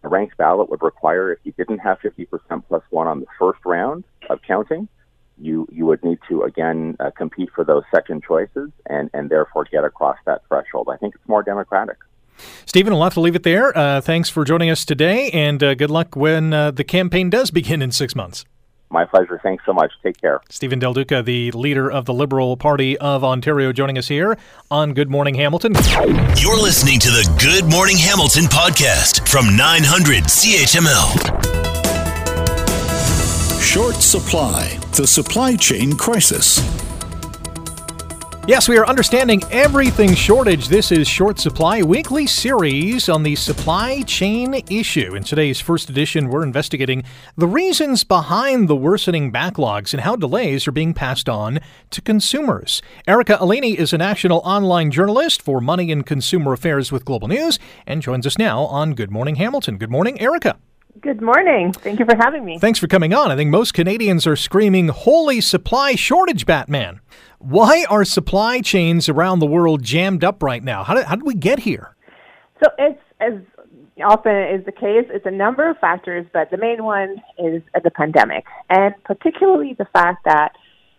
a 0.05 0.09
ranked 0.09 0.37
ballot 0.37 0.69
would 0.69 0.83
require 0.83 1.31
if 1.31 1.39
you 1.43 1.53
didn't 1.57 1.79
have 1.79 1.99
50% 1.99 2.27
plus 2.67 2.83
one 2.91 3.07
on 3.07 3.19
the 3.21 3.25
first 3.39 3.59
round 3.65 4.03
of 4.29 4.39
counting, 4.47 4.87
you 5.37 5.67
you 5.69 5.85
would 5.85 6.01
need 6.01 6.19
to 6.29 6.43
again 6.43 6.95
uh, 6.99 7.11
compete 7.11 7.49
for 7.53 7.65
those 7.65 7.83
second 7.93 8.23
choices 8.23 8.69
and 8.85 9.09
and 9.13 9.29
therefore 9.29 9.65
get 9.65 9.83
across 9.83 10.17
that 10.25 10.41
threshold. 10.47 10.87
I 10.89 10.95
think 10.97 11.15
it's 11.15 11.27
more 11.27 11.43
democratic. 11.43 11.97
Stephen, 12.65 12.93
we'll 12.93 13.03
have 13.03 13.13
to 13.13 13.21
leave 13.21 13.35
it 13.35 13.43
there. 13.43 13.77
Uh, 13.77 14.01
thanks 14.01 14.29
for 14.29 14.43
joining 14.43 14.69
us 14.69 14.85
today, 14.85 15.29
and 15.31 15.61
uh, 15.63 15.73
good 15.73 15.91
luck 15.91 16.15
when 16.15 16.53
uh, 16.53 16.71
the 16.71 16.83
campaign 16.83 17.29
does 17.29 17.49
begin 17.51 17.81
in 17.81 17.91
six 17.91 18.15
months. 18.15 18.45
My 18.89 19.05
pleasure. 19.05 19.39
Thanks 19.41 19.63
so 19.65 19.73
much. 19.73 19.91
Take 20.03 20.21
care. 20.21 20.41
Stephen 20.49 20.79
Del 20.79 20.93
Duca, 20.93 21.21
the 21.21 21.51
leader 21.51 21.91
of 21.91 22.05
the 22.05 22.13
Liberal 22.13 22.55
Party 22.55 22.97
of 22.97 23.23
Ontario, 23.23 23.71
joining 23.73 23.97
us 23.97 24.07
here 24.07 24.37
on 24.69 24.93
Good 24.93 25.09
Morning 25.09 25.35
Hamilton. 25.35 25.73
You're 26.37 26.61
listening 26.61 26.99
to 26.99 27.09
the 27.09 27.29
Good 27.41 27.69
Morning 27.69 27.97
Hamilton 27.97 28.45
podcast 28.45 29.27
from 29.27 29.55
900 29.57 30.25
CHML. 30.25 31.65
Short 33.61 33.95
supply, 33.95 34.77
the 34.95 35.05
supply 35.07 35.55
chain 35.55 35.93
crisis. 35.97 36.84
Yes, 38.47 38.69
we 38.69 38.77
are 38.77 38.85
understanding 38.85 39.41
everything 39.49 40.13
shortage. 40.13 40.67
This 40.67 40.91
is 40.91 41.07
Short 41.07 41.39
Supply 41.39 41.81
weekly 41.81 42.27
series 42.27 43.09
on 43.09 43.23
the 43.23 43.35
supply 43.35 44.03
chain 44.03 44.61
issue. 44.69 45.15
In 45.15 45.23
today's 45.23 45.59
first 45.59 45.89
edition, 45.89 46.29
we're 46.29 46.43
investigating 46.43 47.03
the 47.35 47.47
reasons 47.47 48.03
behind 48.03 48.67
the 48.67 48.75
worsening 48.75 49.31
backlogs 49.31 49.95
and 49.95 50.01
how 50.01 50.15
delays 50.15 50.67
are 50.67 50.71
being 50.71 50.93
passed 50.93 51.27
on 51.27 51.59
to 51.89 52.03
consumers. 52.03 52.83
Erica 53.07 53.35
Alini 53.41 53.73
is 53.73 53.93
a 53.93 53.97
national 53.97 54.41
online 54.45 54.91
journalist 54.91 55.41
for 55.41 55.59
money 55.59 55.91
and 55.91 56.05
consumer 56.05 56.53
affairs 56.53 56.91
with 56.91 57.03
Global 57.03 57.27
News 57.27 57.57
and 57.87 58.03
joins 58.03 58.27
us 58.27 58.37
now 58.37 58.65
on 58.65 58.93
Good 58.93 59.09
Morning 59.09 59.37
Hamilton. 59.37 59.79
Good 59.79 59.89
morning, 59.89 60.21
Erica. 60.21 60.59
Good 61.01 61.21
morning. 61.21 61.73
Thank 61.73 61.99
you 61.99 62.05
for 62.05 62.15
having 62.15 62.45
me. 62.45 62.59
Thanks 62.59 62.79
for 62.79 62.87
coming 62.87 63.13
on. 63.13 63.31
I 63.31 63.35
think 63.35 63.49
most 63.49 63.73
Canadians 63.73 64.25
are 64.27 64.35
screaming, 64.35 64.89
Holy 64.89 65.41
supply 65.41 65.95
shortage, 65.95 66.45
Batman. 66.45 67.01
Why 67.47 67.85
are 67.91 68.03
supply 68.03 68.61
chains 68.61 69.07
around 69.07 69.37
the 69.37 69.45
world 69.45 69.83
jammed 69.83 70.23
up 70.23 70.41
right 70.41 70.63
now? 70.63 70.83
How 70.83 70.95
did, 70.95 71.05
how 71.05 71.15
did 71.15 71.25
we 71.25 71.35
get 71.35 71.59
here? 71.59 71.95
So 72.63 72.71
it's 72.79 72.99
as 73.19 73.33
often 74.03 74.35
is 74.35 74.65
the 74.65 74.71
case, 74.71 75.05
it's 75.09 75.27
a 75.27 75.31
number 75.31 75.69
of 75.69 75.77
factors, 75.77 76.25
but 76.33 76.49
the 76.49 76.57
main 76.57 76.83
one 76.83 77.21
is 77.37 77.61
the 77.83 77.91
pandemic, 77.91 78.45
and 78.71 78.95
particularly 79.03 79.75
the 79.77 79.85
fact 79.93 80.25
that 80.25 80.53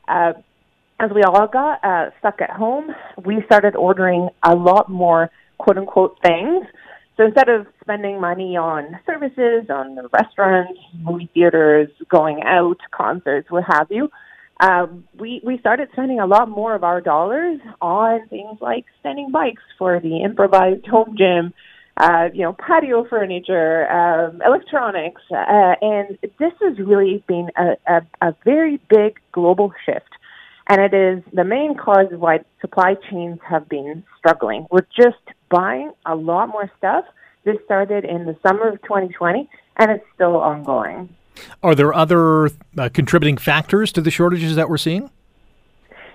uh, 0.06 0.34
as 1.00 1.10
we 1.12 1.22
all 1.24 1.48
got 1.48 1.84
uh, 1.84 2.10
stuck 2.20 2.40
at 2.40 2.50
home, 2.50 2.94
we 3.24 3.42
started 3.46 3.74
ordering 3.74 4.28
a 4.44 4.54
lot 4.54 4.88
more 4.88 5.30
quote 5.58 5.78
unquote 5.78 6.16
things. 6.22 6.64
So 7.16 7.24
instead 7.24 7.48
of 7.48 7.66
spending 7.80 8.20
money 8.20 8.56
on 8.56 9.00
services, 9.04 9.68
on 9.68 9.98
restaurants, 10.12 10.78
movie 10.94 11.28
theaters, 11.34 11.88
going 12.08 12.42
out, 12.44 12.76
concerts, 12.92 13.50
what 13.50 13.64
have 13.64 13.88
you, 13.90 14.10
um, 14.60 15.04
we 15.18 15.40
we 15.44 15.58
started 15.58 15.88
spending 15.92 16.18
a 16.18 16.26
lot 16.26 16.48
more 16.48 16.74
of 16.74 16.82
our 16.82 17.00
dollars 17.00 17.60
on 17.80 18.26
things 18.28 18.58
like 18.60 18.86
standing 19.00 19.30
bikes 19.30 19.62
for 19.78 20.00
the 20.00 20.22
improvised 20.22 20.86
home 20.86 21.14
gym, 21.16 21.52
uh, 21.98 22.28
you 22.32 22.42
know, 22.42 22.54
patio 22.54 23.06
furniture, 23.08 23.90
um, 23.90 24.40
electronics, 24.44 25.20
uh, 25.30 25.74
and 25.82 26.18
this 26.38 26.52
has 26.62 26.78
really 26.78 27.22
been 27.26 27.50
a, 27.56 27.76
a, 27.86 28.28
a 28.28 28.36
very 28.44 28.80
big 28.88 29.18
global 29.32 29.72
shift. 29.84 30.08
And 30.68 30.80
it 30.80 30.94
is 30.94 31.22
the 31.32 31.44
main 31.44 31.76
cause 31.76 32.10
of 32.10 32.20
why 32.20 32.40
supply 32.60 32.96
chains 33.10 33.38
have 33.48 33.68
been 33.68 34.04
struggling. 34.18 34.66
We're 34.70 34.86
just 34.96 35.22
buying 35.48 35.92
a 36.04 36.16
lot 36.16 36.48
more 36.48 36.70
stuff. 36.78 37.04
This 37.44 37.56
started 37.64 38.04
in 38.04 38.26
the 38.26 38.36
summer 38.44 38.68
of 38.70 38.82
2020, 38.82 39.48
and 39.76 39.90
it's 39.92 40.04
still 40.14 40.36
ongoing. 40.36 41.14
Are 41.62 41.74
there 41.74 41.92
other 41.92 42.50
uh, 42.78 42.88
contributing 42.92 43.36
factors 43.36 43.92
to 43.92 44.00
the 44.00 44.10
shortages 44.10 44.56
that 44.56 44.68
we're 44.68 44.78
seeing? 44.78 45.10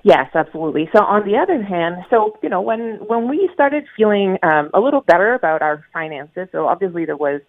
Yes, 0.03 0.29
absolutely. 0.34 0.89
So 0.95 1.03
on 1.03 1.25
the 1.25 1.38
other 1.38 1.62
hand, 1.62 2.03
so 2.10 2.38
you 2.41 2.49
know 2.49 2.62
when 2.62 2.97
when 3.07 3.29
we 3.29 3.49
started 3.53 3.86
feeling 3.95 4.38
um, 4.41 4.71
a 4.73 4.79
little 4.79 5.01
better 5.01 5.34
about 5.34 5.62
our 5.62 5.86
finances, 5.93 6.47
so 6.51 6.67
obviously 6.67 7.05
there 7.05 7.17
was 7.17 7.41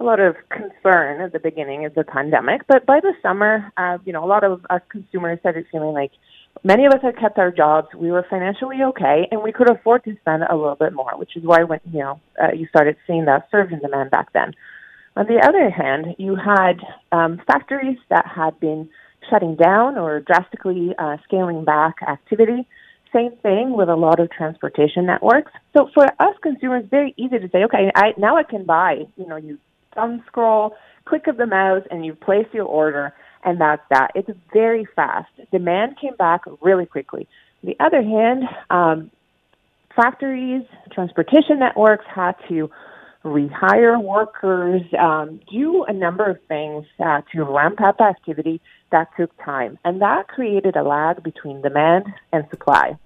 a 0.00 0.04
lot 0.04 0.18
of 0.18 0.34
concern 0.48 1.20
at 1.20 1.32
the 1.32 1.38
beginning 1.38 1.84
of 1.84 1.94
the 1.94 2.02
pandemic, 2.02 2.62
but 2.66 2.84
by 2.86 2.98
the 2.98 3.12
summer, 3.22 3.72
uh, 3.76 3.98
you 4.04 4.12
know, 4.12 4.24
a 4.24 4.26
lot 4.26 4.42
of 4.42 4.66
us 4.68 4.80
consumers 4.90 5.38
started 5.38 5.64
feeling 5.70 5.92
like 5.92 6.10
many 6.64 6.84
of 6.86 6.92
us 6.92 7.00
had 7.02 7.16
kept 7.16 7.38
our 7.38 7.52
jobs, 7.52 7.88
we 7.94 8.10
were 8.10 8.26
financially 8.28 8.82
okay, 8.82 9.28
and 9.30 9.40
we 9.42 9.52
could 9.52 9.70
afford 9.70 10.02
to 10.04 10.16
spend 10.20 10.42
a 10.42 10.56
little 10.56 10.74
bit 10.74 10.92
more, 10.92 11.12
which 11.16 11.36
is 11.36 11.44
why 11.44 11.62
when 11.62 11.78
you 11.92 12.00
know 12.00 12.20
uh, 12.42 12.52
you 12.52 12.66
started 12.66 12.96
seeing 13.06 13.26
that 13.26 13.48
surge 13.52 13.70
in 13.70 13.78
demand 13.78 14.10
back 14.10 14.32
then. 14.32 14.52
On 15.16 15.26
the 15.26 15.40
other 15.46 15.68
hand, 15.70 16.14
you 16.18 16.36
had 16.36 16.80
um, 17.12 17.40
factories 17.46 17.98
that 18.08 18.26
had 18.26 18.58
been 18.60 18.88
shutting 19.28 19.56
down 19.56 19.98
or 19.98 20.20
drastically 20.20 20.94
uh, 20.98 21.16
scaling 21.24 21.64
back 21.64 21.96
activity. 22.06 22.66
Same 23.12 23.36
thing 23.42 23.76
with 23.76 23.90
a 23.90 23.94
lot 23.94 24.20
of 24.20 24.30
transportation 24.30 25.04
networks. 25.04 25.52
So 25.76 25.90
for 25.92 26.06
us 26.18 26.34
consumers, 26.42 26.84
very 26.90 27.14
easy 27.18 27.38
to 27.38 27.48
say, 27.50 27.64
okay, 27.64 27.90
I, 27.94 28.14
now 28.16 28.36
I 28.36 28.42
can 28.42 28.64
buy. 28.64 29.02
You 29.16 29.26
know, 29.26 29.36
you 29.36 29.58
thumb 29.94 30.24
scroll, 30.26 30.74
click 31.04 31.26
of 31.26 31.36
the 31.36 31.46
mouse, 31.46 31.82
and 31.90 32.06
you 32.06 32.14
place 32.14 32.46
your 32.52 32.64
order, 32.64 33.12
and 33.44 33.60
that's 33.60 33.82
that. 33.90 34.12
It's 34.14 34.30
very 34.52 34.86
fast. 34.96 35.28
Demand 35.50 35.98
came 36.00 36.16
back 36.16 36.40
really 36.62 36.86
quickly. 36.86 37.28
On 37.62 37.68
the 37.68 37.84
other 37.84 38.02
hand, 38.02 38.44
um, 38.70 39.10
factories, 39.94 40.62
transportation 40.90 41.58
networks 41.58 42.06
had 42.12 42.32
to 42.48 42.70
rehire 43.24 44.02
workers, 44.02 44.82
um, 44.98 45.40
do 45.50 45.84
a 45.84 45.92
number 45.92 46.28
of 46.28 46.38
things 46.48 46.84
uh, 46.98 47.22
to 47.32 47.44
ramp 47.44 47.80
up 47.80 48.00
activity 48.00 48.60
that 48.90 49.08
took 49.16 49.30
time. 49.44 49.78
And 49.84 50.02
that 50.02 50.28
created 50.28 50.76
a 50.76 50.82
lag 50.82 51.22
between 51.22 51.62
demand 51.62 52.06
and 52.32 52.44
supply. 52.50 52.96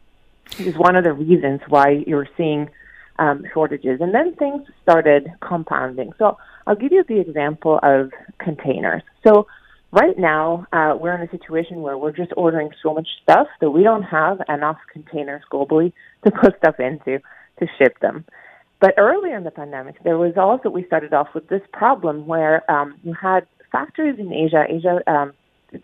It 0.58 0.66
is 0.66 0.76
one 0.76 0.96
of 0.96 1.04
the 1.04 1.12
reasons 1.12 1.60
why 1.68 2.04
you're 2.06 2.28
seeing 2.36 2.70
um, 3.18 3.44
shortages. 3.52 4.00
And 4.00 4.14
then 4.14 4.34
things 4.36 4.66
started 4.82 5.32
compounding. 5.40 6.12
So 6.18 6.38
I'll 6.66 6.76
give 6.76 6.92
you 6.92 7.04
the 7.06 7.20
example 7.20 7.78
of 7.82 8.12
containers. 8.38 9.02
So 9.26 9.46
right 9.92 10.18
now, 10.18 10.66
uh, 10.72 10.96
we're 10.98 11.14
in 11.14 11.26
a 11.26 11.30
situation 11.30 11.82
where 11.82 11.98
we're 11.98 12.12
just 12.12 12.32
ordering 12.36 12.70
so 12.82 12.94
much 12.94 13.08
stuff 13.22 13.48
that 13.60 13.70
we 13.70 13.82
don't 13.82 14.02
have 14.02 14.40
enough 14.48 14.78
containers 14.92 15.42
globally 15.50 15.92
to 16.24 16.30
put 16.30 16.56
stuff 16.58 16.80
into 16.80 17.20
to 17.58 17.66
ship 17.78 17.98
them. 18.00 18.24
But 18.80 18.94
earlier 18.98 19.36
in 19.36 19.44
the 19.44 19.50
pandemic, 19.50 20.02
there 20.04 20.18
was 20.18 20.34
also, 20.36 20.68
we 20.68 20.84
started 20.84 21.14
off 21.14 21.28
with 21.34 21.48
this 21.48 21.62
problem 21.72 22.26
where 22.26 22.70
um, 22.70 22.94
you 23.02 23.14
had 23.14 23.46
factories 23.72 24.18
in 24.18 24.32
Asia, 24.32 24.64
Asia, 24.68 25.00
um, 25.06 25.32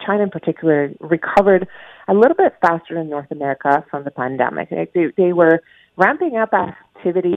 China 0.04 0.24
in 0.24 0.30
particular, 0.30 0.92
recovered 1.00 1.66
a 2.08 2.14
little 2.14 2.36
bit 2.36 2.54
faster 2.60 2.94
than 2.94 3.08
North 3.08 3.30
America 3.30 3.84
from 3.90 4.04
the 4.04 4.10
pandemic. 4.10 4.68
They, 4.70 5.06
they 5.16 5.32
were 5.32 5.62
ramping 5.96 6.36
up 6.36 6.52
activity, 6.52 7.36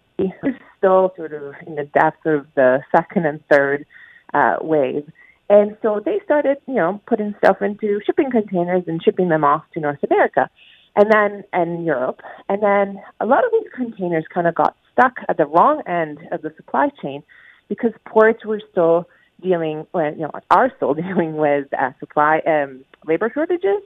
still 0.78 1.13
sort 1.15 1.34
of 1.34 1.56
in 1.65 1.76
the 1.76 1.86
depths 1.86 2.26
of 2.26 2.48
the 2.56 2.82
second 2.94 3.26
and 3.26 3.39
third 3.50 3.86
uh, 4.34 4.58
wave. 4.62 5.10
And 5.50 5.78
so 5.82 6.02
they 6.04 6.20
started, 6.26 6.58
you 6.68 6.76
know, 6.76 7.02
putting 7.08 7.36
stuff 7.38 7.62
into 7.62 8.02
shipping 8.06 8.32
containers 8.32 8.84
and 8.88 9.02
shipping 9.02 9.30
them 9.30 9.44
off 9.44 9.63
to 9.74 9.80
North 9.80 10.00
America 10.04 10.50
and 10.96 11.12
then 11.12 11.44
and 11.54 11.86
Europe. 11.86 12.22
And 12.50 12.63
then 12.63 13.02
a 13.20 13.26
lot 13.26 13.46
of 13.46 13.52
these 13.52 13.72
containers 13.76 14.26
kind 14.34 14.48
of 14.48 14.56
got 14.56 14.76
stuck 14.97 15.17
at 15.27 15.38
the 15.38 15.45
wrong 15.45 15.81
end 15.86 16.19
of 16.31 16.41
the 16.41 16.53
supply 16.55 16.89
chain 17.01 17.23
because 17.67 17.91
ports 18.05 18.45
were 18.45 18.62
still 18.71 19.08
dealing 19.41 19.86
with, 19.93 20.15
you 20.15 20.23
know, 20.23 20.31
are 20.49 20.71
still 20.77 20.93
dealing 21.05 21.36
with 21.38 21.67
uh, 21.77 21.91
supply 21.99 22.39
um, 22.47 22.84
labor 23.05 23.29
shortages. 23.34 23.81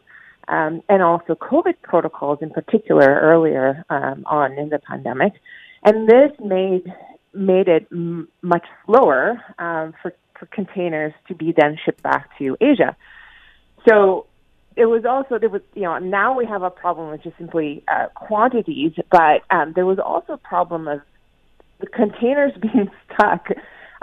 Um, 0.47 0.81
and 0.89 1.03
also 1.03 1.35
COVID 1.35 1.75
protocols 1.83 2.39
in 2.41 2.49
particular 2.49 3.19
earlier 3.21 3.85
um, 3.91 4.23
on 4.25 4.57
in 4.57 4.69
the 4.69 4.79
pandemic, 4.79 5.33
and 5.83 6.09
this 6.09 6.31
made 6.43 6.91
made 7.35 7.67
it 7.67 7.85
m- 7.91 8.27
much 8.41 8.65
slower 8.83 9.39
um, 9.59 9.93
for 10.01 10.11
for 10.39 10.47
containers 10.47 11.13
to 11.27 11.35
be 11.35 11.53
then 11.55 11.77
shipped 11.85 12.01
back 12.01 12.35
to 12.39 12.57
Asia. 12.59 12.95
So 13.87 14.25
it 14.79 14.85
was 14.85 15.03
also 15.03 15.37
there 15.37 15.49
was 15.49 15.61
you 15.75 15.81
know 15.81 15.99
now 15.99 16.35
we 16.35 16.45
have 16.45 16.63
a 16.63 16.69
problem 16.69 17.11
with 17.11 17.21
just 17.21 17.37
simply 17.37 17.83
uh, 17.89 18.07
quantities, 18.15 18.93
but 19.11 19.41
um, 19.51 19.73
there 19.75 19.85
was 19.85 19.99
also 19.99 20.33
a 20.33 20.37
problem 20.37 20.87
of 20.87 21.01
the 21.81 21.87
containers 21.87 22.53
being 22.61 22.89
stuck 23.13 23.47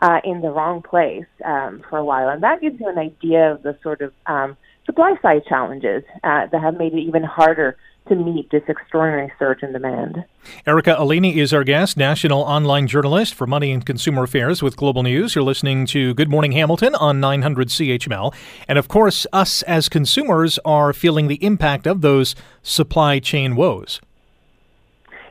uh, 0.01 0.21
in 0.23 0.43
the 0.43 0.51
wrong 0.51 0.83
place 0.83 1.25
um, 1.47 1.83
for 1.89 1.99
a 1.99 2.05
while, 2.05 2.29
and 2.29 2.43
that 2.43 2.61
gives 2.61 2.79
you 2.79 2.89
an 2.89 2.99
idea 2.99 3.53
of 3.53 3.63
the 3.63 3.75
sort 3.83 4.03
of 4.03 4.13
um, 4.27 4.55
supply 4.85 5.15
side 5.23 5.43
challenges 5.49 6.05
uh, 6.23 6.47
that 6.53 6.61
have 6.61 6.77
made 6.77 6.93
it 6.93 7.01
even 7.01 7.25
harder 7.25 7.79
to 8.09 8.15
meet 8.15 8.51
this 8.51 8.63
extraordinary 8.69 9.33
surge 9.39 9.63
in 9.63 9.73
demand. 9.73 10.25
Erica 10.67 10.97
Alini 10.99 11.37
is 11.37 11.53
our 11.53 11.65
guest, 11.65 11.97
national 11.97 12.41
online 12.41 12.87
journalist 12.87 13.35
for 13.35 13.47
Money 13.47 13.73
and 13.73 13.85
Consumer 13.85 14.25
Affairs 14.25 14.63
with 14.63 14.77
Global 14.77 15.03
News. 15.03 15.35
You're 15.35 15.45
listening 15.45 15.87
to 15.87 16.15
Good 16.15 16.31
Morning 16.31 16.53
Hamilton 16.53 16.95
on 16.95 17.21
900 17.21 17.69
CHML. 17.69 18.35
And 18.69 18.79
of 18.79 18.89
course, 18.89 19.27
us 19.33 19.63
as 19.63 19.89
consumers 19.89 20.59
are 20.65 20.93
feeling 20.93 21.29
the 21.29 21.43
impact 21.45 21.87
of 21.87 22.01
those 22.01 22.35
supply 22.63 23.19
chain 23.19 23.57
woes. 23.57 24.01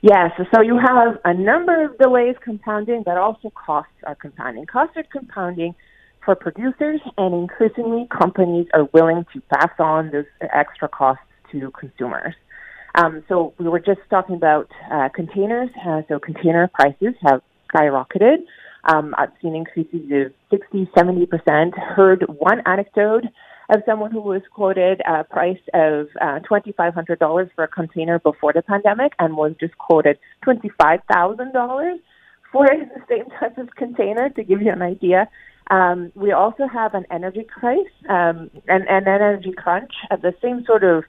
Yes, 0.01 0.31
so 0.53 0.61
you 0.61 0.77
have 0.77 1.17
a 1.25 1.33
number 1.33 1.85
of 1.85 1.97
delays 1.97 2.35
compounding, 2.41 3.03
but 3.03 3.17
also 3.17 3.49
costs 3.51 3.93
are 4.03 4.15
compounding. 4.15 4.65
Costs 4.67 4.95
are 4.97 5.03
compounding 5.11 5.73
for 6.23 6.35
producers, 6.35 6.99
and 7.17 7.33
increasingly 7.33 8.07
companies 8.07 8.67
are 8.73 8.83
willing 8.93 9.25
to 9.33 9.41
pass 9.53 9.71
on 9.79 10.11
those 10.11 10.25
extra 10.41 10.87
costs 10.87 11.23
to 11.51 11.71
consumers. 11.71 12.35
Um, 12.97 13.23
so 13.27 13.53
we 13.59 13.67
were 13.67 13.79
just 13.79 13.99
talking 14.09 14.35
about 14.35 14.69
uh, 14.91 15.09
containers. 15.13 15.69
Uh, 15.85 16.01
so 16.07 16.19
container 16.19 16.69
prices 16.73 17.13
have 17.21 17.41
skyrocketed. 17.73 18.37
Um, 18.85 19.13
I've 19.17 19.31
seen 19.41 19.55
increases 19.55 20.01
of 20.11 20.31
60, 20.51 20.89
70%. 20.95 21.77
Heard 21.77 22.25
one 22.27 22.61
anecdote 22.65 23.23
of 23.69 23.81
someone 23.85 24.11
who 24.11 24.21
was 24.21 24.41
quoted 24.53 25.01
a 25.07 25.23
price 25.23 25.59
of 25.73 26.07
uh, 26.21 26.39
$2,500 26.49 27.49
for 27.55 27.63
a 27.63 27.67
container 27.67 28.19
before 28.19 28.53
the 28.53 28.61
pandemic 28.61 29.13
and 29.19 29.35
was 29.35 29.53
just 29.59 29.77
quoted 29.77 30.19
$25,000 30.45 31.99
for 32.51 32.67
the 32.67 33.01
same 33.09 33.25
type 33.39 33.57
of 33.57 33.75
container 33.75 34.29
to 34.29 34.43
give 34.43 34.61
you 34.61 34.71
an 34.71 34.83
idea. 34.83 35.27
Um, 35.71 36.11
we 36.13 36.31
also 36.31 36.67
have 36.71 36.93
an 36.93 37.05
energy 37.09 37.43
crisis 37.43 37.91
um, 38.07 38.51
and 38.67 38.87
an 38.87 39.07
energy 39.07 39.51
crunch 39.51 39.91
at 40.11 40.21
the 40.21 40.33
same 40.41 40.63
sort 40.65 40.83
of 40.83 41.03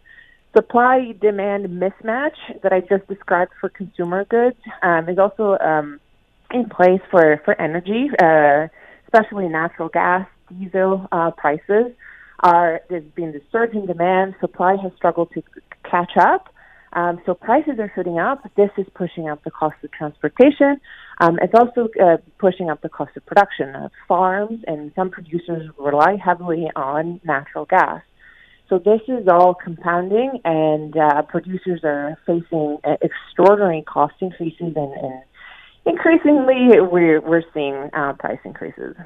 supply 0.56 1.12
demand 1.20 1.66
mismatch 1.66 2.36
that 2.62 2.72
I 2.72 2.80
just 2.80 3.06
described 3.08 3.52
for 3.60 3.68
consumer 3.68 4.24
goods 4.24 4.56
um, 4.82 5.08
is 5.08 5.18
also 5.18 5.58
um, 5.58 6.00
in 6.50 6.68
place 6.68 7.00
for, 7.10 7.40
for 7.44 7.60
energy, 7.60 8.08
uh, 8.22 8.68
especially 9.04 9.48
natural 9.48 9.88
gas, 9.88 10.26
diesel 10.48 11.06
uh, 11.12 11.30
prices. 11.32 11.92
Are, 12.40 12.80
there's 12.88 13.04
been 13.14 13.32
the 13.32 13.42
surge 13.52 13.72
in 13.72 13.86
demand, 13.86 14.34
supply 14.40 14.76
has 14.82 14.92
struggled 14.96 15.30
to 15.32 15.42
catch 15.90 16.12
up. 16.18 16.48
Um, 16.92 17.20
so 17.26 17.34
prices 17.34 17.78
are 17.78 17.92
shooting 17.94 18.18
up. 18.18 18.42
This 18.56 18.70
is 18.78 18.86
pushing 18.94 19.28
up 19.28 19.44
the 19.44 19.50
cost 19.50 19.76
of 19.84 19.90
transportation. 19.92 20.80
Um, 21.20 21.38
it's 21.42 21.52
also 21.54 21.88
uh, 22.02 22.16
pushing 22.38 22.70
up 22.70 22.80
the 22.80 22.88
cost 22.88 23.16
of 23.16 23.26
production. 23.26 23.74
Uh, 23.74 23.88
farms 24.08 24.60
and 24.66 24.92
some 24.94 25.10
producers 25.10 25.70
rely 25.78 26.16
heavily 26.16 26.68
on 26.74 27.20
natural 27.24 27.66
gas. 27.66 28.02
So 28.68 28.78
this 28.78 29.00
is 29.06 29.28
all 29.28 29.54
compounding, 29.54 30.40
and 30.44 30.96
uh, 30.96 31.22
producers 31.22 31.80
are 31.84 32.18
facing 32.26 32.78
uh, 32.82 32.96
extraordinary 33.00 33.82
cost 33.82 34.14
increases, 34.20 34.72
and, 34.74 34.92
and 34.92 35.22
increasingly 35.84 36.80
we're 36.80 37.20
we're 37.20 37.44
seeing 37.54 37.90
uh, 37.92 38.14
price 38.14 38.40
increases. 38.44 38.96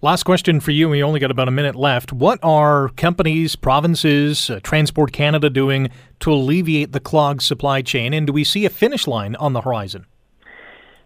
Last 0.00 0.22
question 0.22 0.60
for 0.60 0.70
you. 0.70 0.88
We 0.88 1.02
only 1.02 1.20
got 1.20 1.30
about 1.30 1.48
a 1.48 1.50
minute 1.50 1.74
left. 1.74 2.12
What 2.12 2.38
are 2.42 2.88
companies, 2.90 3.56
provinces, 3.56 4.48
uh, 4.48 4.60
Transport 4.62 5.12
Canada 5.12 5.50
doing 5.50 5.90
to 6.20 6.32
alleviate 6.32 6.92
the 6.92 7.00
clogged 7.00 7.42
supply 7.42 7.82
chain? 7.82 8.14
And 8.14 8.26
do 8.26 8.32
we 8.32 8.44
see 8.44 8.64
a 8.64 8.70
finish 8.70 9.06
line 9.06 9.34
on 9.36 9.52
the 9.52 9.62
horizon? 9.62 10.06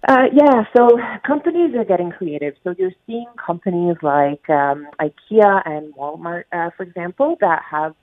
Uh, 0.06 0.24
yeah, 0.32 0.62
so 0.76 0.98
companies 1.26 1.74
are 1.74 1.84
getting 1.84 2.10
creative. 2.10 2.54
So 2.62 2.74
you're 2.78 2.92
seeing 3.06 3.26
companies 3.44 3.96
like 4.02 4.48
um, 4.48 4.86
IKEA 5.00 5.62
and 5.64 5.92
Walmart, 5.94 6.44
uh, 6.52 6.70
for 6.76 6.84
example, 6.84 7.36
that 7.40 7.62
have 7.68 7.94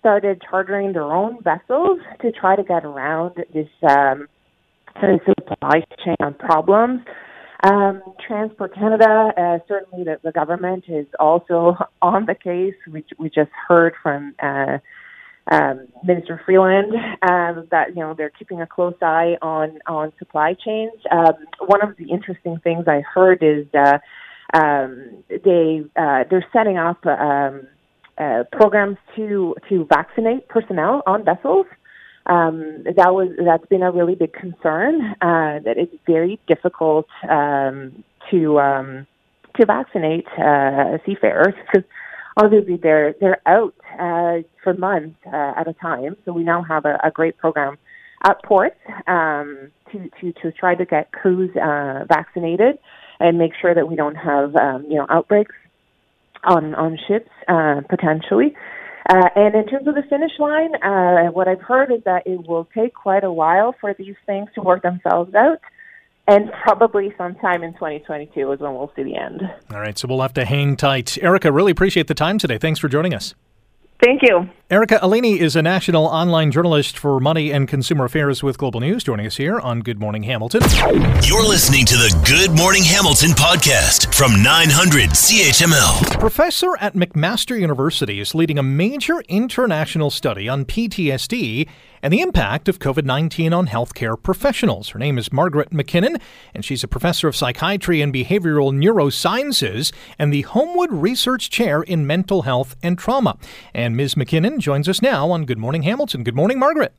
started 0.00 0.42
chartering 0.48 0.92
their 0.92 1.02
own 1.02 1.42
vessels 1.42 1.98
to 2.22 2.32
try 2.32 2.56
to 2.56 2.62
get 2.62 2.84
around 2.84 3.34
this 3.52 3.68
um, 3.88 4.26
supply 5.00 5.82
chain 6.04 6.34
problems. 6.38 7.00
Um, 7.62 8.02
Transport 8.26 8.74
Canada, 8.74 9.32
uh, 9.36 9.58
certainly 9.66 10.04
the, 10.04 10.18
the 10.22 10.32
government 10.32 10.84
is 10.88 11.06
also 11.18 11.76
on 12.02 12.26
the 12.26 12.34
case. 12.34 12.74
We 13.18 13.30
just 13.30 13.50
heard 13.68 13.94
from 14.02 14.34
uh, 14.42 14.78
um, 15.50 15.88
Minister 16.04 16.40
Freeland 16.44 16.92
um, 17.22 17.66
that 17.70 17.90
you 17.90 17.96
know 17.96 18.14
they're 18.14 18.30
keeping 18.30 18.60
a 18.60 18.66
close 18.66 18.94
eye 19.02 19.36
on 19.42 19.78
on 19.86 20.12
supply 20.18 20.54
chains. 20.54 20.92
Um, 21.10 21.34
one 21.66 21.82
of 21.82 21.96
the 21.96 22.10
interesting 22.10 22.58
things 22.64 22.84
I 22.86 23.02
heard 23.02 23.42
is 23.42 23.66
uh, 23.74 23.98
um, 24.54 25.22
they 25.28 25.84
uh, 25.96 26.24
they're 26.30 26.46
setting 26.52 26.78
up 26.78 27.04
um, 27.06 27.66
uh, 28.18 28.44
programs 28.52 28.96
to 29.16 29.54
to 29.68 29.86
vaccinate 29.90 30.48
personnel 30.48 31.02
on 31.06 31.24
vessels 31.24 31.66
um, 32.26 32.84
that 32.84 33.12
was 33.14 33.28
that's 33.44 33.66
been 33.66 33.82
a 33.82 33.90
really 33.90 34.14
big 34.14 34.32
concern. 34.32 35.14
Uh, 35.20 35.60
that 35.64 35.74
it's 35.76 35.94
very 36.06 36.40
difficult 36.46 37.06
um, 37.28 38.02
to 38.30 38.58
um, 38.58 39.06
to 39.56 39.66
vaccinate 39.66 40.26
uh, 40.38 40.98
seafarers 41.04 41.54
obviously 42.36 42.76
they're 42.76 43.14
they're 43.20 43.40
out 43.46 43.74
uh, 43.98 44.42
for 44.62 44.74
months 44.74 45.16
uh, 45.26 45.52
at 45.56 45.68
a 45.68 45.74
time. 45.74 46.16
So 46.24 46.32
we 46.32 46.44
now 46.44 46.62
have 46.62 46.84
a, 46.84 46.98
a 47.04 47.10
great 47.10 47.36
program 47.38 47.78
at 48.24 48.42
ports 48.42 48.76
um, 49.06 49.70
to, 49.92 50.10
to 50.20 50.32
to 50.42 50.52
try 50.52 50.74
to 50.74 50.84
get 50.84 51.12
crews 51.12 51.50
uh, 51.56 52.04
vaccinated 52.08 52.78
and 53.20 53.38
make 53.38 53.52
sure 53.60 53.74
that 53.74 53.88
we 53.88 53.96
don't 53.96 54.16
have 54.16 54.54
um, 54.56 54.84
you 54.88 54.96
know 54.96 55.06
outbreaks 55.08 55.54
on 56.44 56.74
on 56.74 56.98
ships 57.08 57.30
uh, 57.48 57.80
potentially. 57.88 58.54
Uh, 59.08 59.28
and 59.36 59.54
in 59.54 59.66
terms 59.66 59.86
of 59.86 59.94
the 59.94 60.02
finish 60.08 60.32
line, 60.38 60.74
uh, 60.76 61.30
what 61.30 61.46
I've 61.46 61.60
heard 61.60 61.92
is 61.92 62.02
that 62.06 62.26
it 62.26 62.48
will 62.48 62.66
take 62.74 62.94
quite 62.94 63.22
a 63.22 63.30
while 63.30 63.74
for 63.78 63.92
these 63.92 64.14
things 64.24 64.48
to 64.54 64.62
work 64.62 64.82
themselves 64.82 65.34
out. 65.34 65.60
And 66.26 66.50
probably 66.62 67.12
sometime 67.18 67.62
in 67.62 67.74
2022 67.74 68.52
is 68.52 68.60
when 68.60 68.74
we'll 68.74 68.90
see 68.96 69.02
the 69.02 69.16
end. 69.16 69.42
All 69.70 69.80
right, 69.80 69.98
so 69.98 70.08
we'll 70.08 70.22
have 70.22 70.32
to 70.34 70.44
hang 70.44 70.76
tight. 70.76 71.18
Erica, 71.18 71.52
really 71.52 71.72
appreciate 71.72 72.06
the 72.06 72.14
time 72.14 72.38
today. 72.38 72.56
Thanks 72.56 72.80
for 72.80 72.88
joining 72.88 73.12
us. 73.12 73.34
Thank 74.02 74.22
you. 74.22 74.48
Erica 74.70 74.98
Alini 75.02 75.38
is 75.38 75.54
a 75.56 75.62
national 75.62 76.04
online 76.04 76.50
journalist 76.50 76.98
for 76.98 77.20
money 77.20 77.52
and 77.52 77.68
consumer 77.68 78.04
affairs 78.04 78.42
with 78.42 78.58
Global 78.58 78.80
News, 78.80 79.04
joining 79.04 79.24
us 79.24 79.36
here 79.36 79.60
on 79.60 79.80
Good 79.80 80.00
Morning 80.00 80.24
Hamilton. 80.24 80.62
You're 81.22 81.46
listening 81.46 81.86
to 81.86 81.94
the 81.94 82.12
Good 82.26 82.56
Morning 82.58 82.82
Hamilton 82.82 83.30
podcast 83.30 84.03
from 84.14 84.44
900 84.44 85.10
CHML. 85.10 86.20
Professor 86.20 86.76
at 86.78 86.94
McMaster 86.94 87.58
University 87.58 88.20
is 88.20 88.32
leading 88.32 88.60
a 88.60 88.62
major 88.62 89.22
international 89.28 90.08
study 90.08 90.48
on 90.48 90.64
PTSD 90.64 91.68
and 92.00 92.12
the 92.12 92.20
impact 92.20 92.68
of 92.68 92.78
COVID 92.78 93.04
19 93.04 93.52
on 93.52 93.66
healthcare 93.66 94.20
professionals. 94.22 94.90
Her 94.90 95.00
name 95.00 95.18
is 95.18 95.32
Margaret 95.32 95.70
McKinnon, 95.70 96.20
and 96.54 96.64
she's 96.64 96.84
a 96.84 96.88
professor 96.88 97.26
of 97.26 97.34
psychiatry 97.34 98.00
and 98.00 98.14
behavioral 98.14 98.72
neurosciences 98.72 99.92
and 100.16 100.32
the 100.32 100.42
Homewood 100.42 100.92
Research 100.92 101.50
Chair 101.50 101.82
in 101.82 102.06
Mental 102.06 102.42
Health 102.42 102.76
and 102.84 102.96
Trauma. 102.96 103.36
And 103.74 103.96
Ms. 103.96 104.14
McKinnon 104.14 104.60
joins 104.60 104.88
us 104.88 105.02
now 105.02 105.32
on 105.32 105.44
Good 105.44 105.58
Morning 105.58 105.82
Hamilton. 105.82 106.22
Good 106.22 106.36
morning, 106.36 106.60
Margaret. 106.60 106.94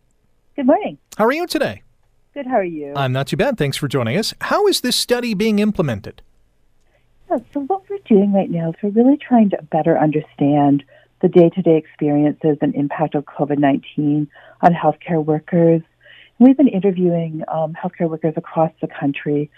Good 0.57 0.65
morning. 0.65 0.97
How 1.17 1.23
are 1.23 1.31
you 1.31 1.47
today? 1.47 1.81
Good. 2.33 2.47
How 2.47 2.57
are 2.57 2.63
you? 2.65 2.91
I'm 2.93 3.13
not 3.13 3.27
too 3.27 3.37
bad. 3.37 3.57
Thanks 3.57 3.77
for 3.77 3.87
joining 3.87 4.17
us. 4.17 4.33
How 4.41 4.67
is 4.67 4.81
this 4.81 4.97
study 4.97 5.33
being 5.33 5.59
implemented? 5.59 6.21
Yeah, 7.29 7.37
so, 7.53 7.61
what 7.61 7.89
we're 7.89 7.97
doing 8.05 8.33
right 8.33 8.49
now 8.49 8.69
is 8.69 8.75
we're 8.83 8.89
really 8.89 9.17
trying 9.17 9.49
to 9.51 9.61
better 9.63 9.97
understand 9.97 10.83
the 11.21 11.27
day 11.27 11.49
to 11.49 11.61
day 11.61 11.77
experiences 11.77 12.57
and 12.61 12.75
impact 12.75 13.15
of 13.15 13.25
COVID 13.25 13.57
19 13.57 14.27
on 14.61 14.73
healthcare 14.73 15.23
workers. 15.23 15.81
We've 16.37 16.57
been 16.57 16.67
interviewing 16.67 17.43
um, 17.47 17.73
healthcare 17.73 18.09
workers 18.09 18.33
across 18.37 18.71
the 18.81 18.87
country, 18.87 19.49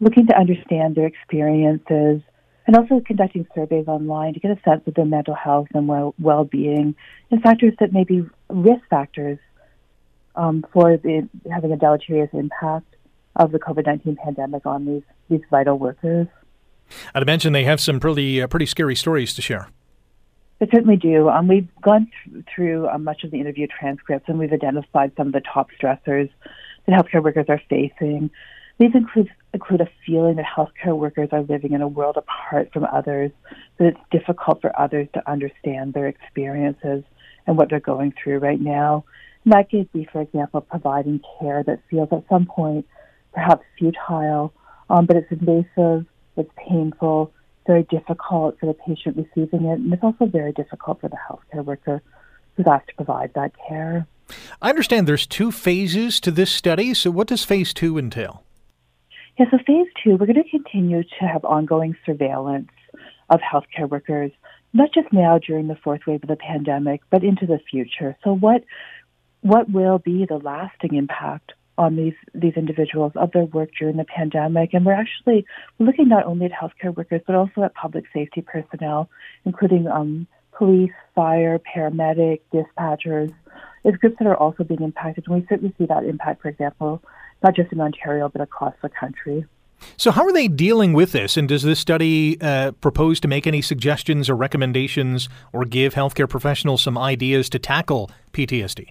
looking 0.00 0.26
to 0.28 0.36
understand 0.36 0.96
their 0.96 1.06
experiences 1.06 2.22
and 2.66 2.76
also 2.76 3.00
conducting 3.00 3.46
surveys 3.54 3.86
online 3.86 4.34
to 4.34 4.40
get 4.40 4.50
a 4.50 4.60
sense 4.62 4.82
of 4.86 4.94
their 4.94 5.04
mental 5.04 5.34
health 5.34 5.68
and 5.74 5.86
well 5.86 6.44
being 6.44 6.96
and 7.30 7.42
factors 7.42 7.74
that 7.78 7.92
may 7.92 8.04
be 8.04 8.26
risk 8.48 8.82
factors 8.90 9.38
um, 10.34 10.64
for 10.72 10.96
the, 10.96 11.28
having 11.52 11.72
a 11.72 11.76
deleterious 11.76 12.30
impact 12.32 12.96
of 13.36 13.52
the 13.52 13.58
COVID 13.58 13.86
19 13.86 14.16
pandemic 14.16 14.66
on 14.66 14.84
these, 14.84 15.02
these 15.28 15.42
vital 15.50 15.78
workers. 15.78 16.26
I'd 17.14 17.22
imagine 17.22 17.52
they 17.52 17.64
have 17.64 17.80
some 17.80 18.00
pretty, 18.00 18.42
uh, 18.42 18.46
pretty 18.46 18.66
scary 18.66 18.96
stories 18.96 19.34
to 19.34 19.42
share. 19.42 19.68
They 20.58 20.66
certainly 20.72 20.96
do. 20.96 21.28
Um, 21.28 21.48
we've 21.48 21.68
gone 21.82 22.10
th- 22.24 22.44
through 22.54 22.88
uh, 22.88 22.98
much 22.98 23.24
of 23.24 23.30
the 23.30 23.40
interview 23.40 23.66
transcripts 23.66 24.28
and 24.28 24.38
we've 24.38 24.52
identified 24.52 25.12
some 25.16 25.28
of 25.28 25.32
the 25.32 25.42
top 25.42 25.68
stressors 25.78 26.30
that 26.86 26.92
healthcare 26.92 27.22
workers 27.22 27.46
are 27.48 27.60
facing. 27.68 28.30
These 28.78 28.94
include, 28.94 29.30
include 29.52 29.80
a 29.80 29.88
feeling 30.06 30.36
that 30.36 30.44
healthcare 30.44 30.96
workers 30.96 31.30
are 31.32 31.42
living 31.42 31.72
in 31.72 31.82
a 31.82 31.88
world 31.88 32.16
apart 32.16 32.72
from 32.72 32.84
others, 32.84 33.32
that 33.78 33.88
it's 33.88 34.00
difficult 34.10 34.60
for 34.60 34.78
others 34.78 35.08
to 35.14 35.30
understand 35.30 35.94
their 35.94 36.08
experiences 36.08 37.02
and 37.46 37.56
what 37.56 37.70
they're 37.70 37.80
going 37.80 38.12
through 38.22 38.38
right 38.38 38.60
now. 38.60 39.04
And 39.44 39.52
that 39.52 39.70
could 39.70 39.90
be, 39.92 40.08
for 40.10 40.20
example, 40.20 40.60
providing 40.60 41.20
care 41.38 41.62
that 41.62 41.80
feels 41.90 42.08
at 42.12 42.24
some 42.28 42.46
point 42.46 42.86
perhaps 43.32 43.64
futile, 43.78 44.52
um, 44.88 45.06
but 45.06 45.16
it's 45.16 45.30
invasive, 45.30 46.06
it's 46.36 46.50
painful, 46.68 47.32
very 47.66 47.84
difficult 47.84 48.58
for 48.58 48.66
the 48.66 48.74
patient 48.74 49.16
receiving 49.16 49.66
it, 49.66 49.78
and 49.78 49.92
it's 49.92 50.02
also 50.02 50.26
very 50.26 50.52
difficult 50.52 51.00
for 51.00 51.08
the 51.08 51.16
healthcare 51.16 51.64
worker 51.64 52.02
who's 52.56 52.66
asked 52.66 52.88
to 52.88 52.94
provide 52.94 53.32
that 53.34 53.52
care. 53.68 54.06
I 54.60 54.70
understand 54.70 55.06
there's 55.06 55.26
two 55.26 55.52
phases 55.52 56.20
to 56.20 56.30
this 56.30 56.50
study, 56.50 56.94
so 56.94 57.10
what 57.10 57.28
does 57.28 57.44
phase 57.44 57.72
two 57.72 57.98
entail? 57.98 58.42
Yeah, 59.38 59.46
so 59.50 59.58
phase 59.58 59.86
two, 60.02 60.16
we're 60.16 60.26
going 60.26 60.42
to 60.42 60.48
continue 60.48 61.02
to 61.02 61.24
have 61.26 61.44
ongoing 61.44 61.94
surveillance 62.06 62.70
of 63.28 63.40
healthcare 63.40 63.88
workers, 63.88 64.32
not 64.72 64.92
just 64.94 65.12
now 65.12 65.38
during 65.38 65.68
the 65.68 65.76
fourth 65.76 66.06
wave 66.06 66.22
of 66.22 66.28
the 66.28 66.36
pandemic, 66.36 67.02
but 67.10 67.22
into 67.22 67.46
the 67.46 67.58
future. 67.70 68.16
So 68.24 68.34
what 68.34 68.64
what 69.42 69.70
will 69.70 69.98
be 69.98 70.26
the 70.26 70.38
lasting 70.38 70.94
impact 70.94 71.52
on 71.78 71.96
these 71.96 72.14
these 72.34 72.54
individuals 72.56 73.12
of 73.16 73.32
their 73.32 73.44
work 73.44 73.70
during 73.78 73.96
the 73.96 74.04
pandemic. 74.04 74.72
And 74.72 74.84
we're 74.84 74.92
actually 74.92 75.44
looking 75.78 76.08
not 76.08 76.24
only 76.24 76.46
at 76.46 76.52
healthcare 76.52 76.94
workers 76.96 77.20
but 77.26 77.34
also 77.34 77.62
at 77.62 77.74
public 77.74 78.04
safety 78.12 78.42
personnel, 78.42 79.08
including 79.44 79.86
um, 79.86 80.26
police, 80.52 80.92
fire, 81.14 81.58
paramedic, 81.58 82.40
dispatchers. 82.52 83.32
It's 83.84 83.96
groups 83.98 84.16
that 84.18 84.26
are 84.26 84.36
also 84.36 84.64
being 84.64 84.82
impacted, 84.82 85.24
and 85.26 85.36
we 85.36 85.46
certainly 85.48 85.72
see 85.78 85.86
that 85.86 86.04
impact, 86.04 86.42
for 86.42 86.48
example, 86.48 87.02
not 87.42 87.54
just 87.54 87.72
in 87.72 87.80
Ontario 87.80 88.28
but 88.28 88.40
across 88.40 88.74
the 88.82 88.88
country. 88.88 89.44
So, 89.96 90.10
how 90.10 90.24
are 90.24 90.32
they 90.32 90.48
dealing 90.48 90.92
with 90.94 91.12
this? 91.12 91.36
And 91.36 91.48
does 91.48 91.62
this 91.62 91.78
study 91.78 92.40
uh, 92.40 92.72
propose 92.72 93.20
to 93.20 93.28
make 93.28 93.46
any 93.46 93.62
suggestions 93.62 94.28
or 94.28 94.34
recommendations 94.34 95.28
or 95.52 95.64
give 95.64 95.94
healthcare 95.94 96.28
professionals 96.28 96.82
some 96.82 96.96
ideas 96.96 97.48
to 97.50 97.58
tackle 97.58 98.10
PTSD? 98.32 98.88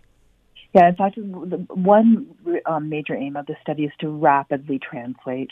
Yeah, 0.75 0.89
in 0.89 0.95
fact, 0.95 1.17
one 1.17 2.35
um, 2.65 2.89
major 2.89 3.15
aim 3.15 3.37
of 3.37 3.45
the 3.45 3.55
study 3.61 3.85
is 3.85 3.93
to 4.01 4.09
rapidly 4.09 4.77
translate 4.77 5.51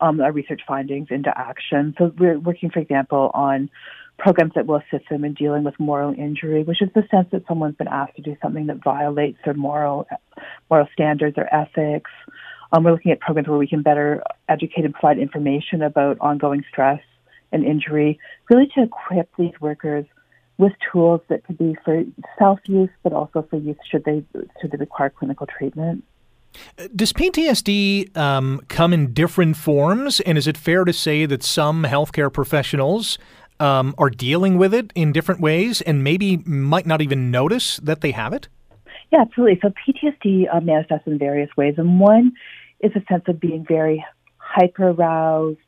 um, 0.00 0.20
our 0.20 0.32
research 0.32 0.60
findings 0.66 1.06
into 1.10 1.32
action. 1.38 1.94
So 1.96 2.12
we're 2.18 2.40
working, 2.40 2.70
for 2.70 2.80
example, 2.80 3.30
on 3.32 3.70
programs 4.18 4.54
that 4.56 4.66
will 4.66 4.82
assist 4.90 5.08
them 5.08 5.24
in 5.24 5.34
dealing 5.34 5.62
with 5.62 5.78
moral 5.78 6.12
injury, 6.14 6.64
which 6.64 6.82
is 6.82 6.88
the 6.96 7.04
sense 7.12 7.28
that 7.30 7.44
someone's 7.46 7.76
been 7.76 7.86
asked 7.86 8.16
to 8.16 8.22
do 8.22 8.36
something 8.42 8.66
that 8.66 8.82
violates 8.82 9.38
their 9.44 9.54
moral 9.54 10.08
moral 10.68 10.88
standards 10.92 11.36
or 11.38 11.46
ethics. 11.54 12.10
Um, 12.72 12.82
we're 12.82 12.90
looking 12.90 13.12
at 13.12 13.20
programs 13.20 13.46
where 13.46 13.58
we 13.58 13.68
can 13.68 13.82
better 13.82 14.20
educate 14.48 14.84
and 14.84 14.92
provide 14.92 15.18
information 15.18 15.80
about 15.80 16.18
ongoing 16.20 16.64
stress 16.68 17.00
and 17.52 17.64
injury, 17.64 18.18
really 18.50 18.66
to 18.74 18.82
equip 18.82 19.30
these 19.38 19.54
workers 19.60 20.06
with 20.58 20.72
tools 20.90 21.20
that 21.28 21.44
could 21.44 21.58
be 21.58 21.76
for 21.84 22.02
self 22.38 22.58
use, 22.66 22.90
but 23.02 23.12
also 23.12 23.46
for 23.48 23.56
use 23.56 23.76
should 23.90 24.04
they 24.04 24.24
should 24.60 24.70
they 24.70 24.78
require 24.78 25.10
clinical 25.10 25.46
treatment. 25.46 26.04
Does 26.94 27.12
PTSD 27.12 28.16
um, 28.16 28.62
come 28.68 28.92
in 28.92 29.12
different 29.12 29.56
forms? 29.56 30.20
And 30.20 30.38
is 30.38 30.46
it 30.46 30.56
fair 30.56 30.84
to 30.84 30.92
say 30.92 31.26
that 31.26 31.42
some 31.42 31.84
healthcare 31.84 32.32
professionals 32.32 33.18
um, 33.60 33.94
are 33.98 34.10
dealing 34.10 34.58
with 34.58 34.72
it 34.74 34.92
in 34.94 35.12
different 35.12 35.40
ways 35.40 35.80
and 35.82 36.02
maybe 36.02 36.38
might 36.38 36.86
not 36.86 37.02
even 37.02 37.30
notice 37.30 37.76
that 37.78 38.00
they 38.00 38.12
have 38.12 38.32
it? 38.32 38.48
Yeah, 39.12 39.20
absolutely. 39.22 39.60
So 39.62 39.68
PTSD 39.68 40.46
uh, 40.52 40.60
manifests 40.60 41.06
in 41.06 41.18
various 41.18 41.50
ways. 41.56 41.74
And 41.78 42.00
one 42.00 42.32
is 42.80 42.92
a 42.96 43.02
sense 43.10 43.24
of 43.28 43.40
being 43.40 43.64
very 43.66 44.04
hyper 44.38 44.90
aroused, 44.90 45.58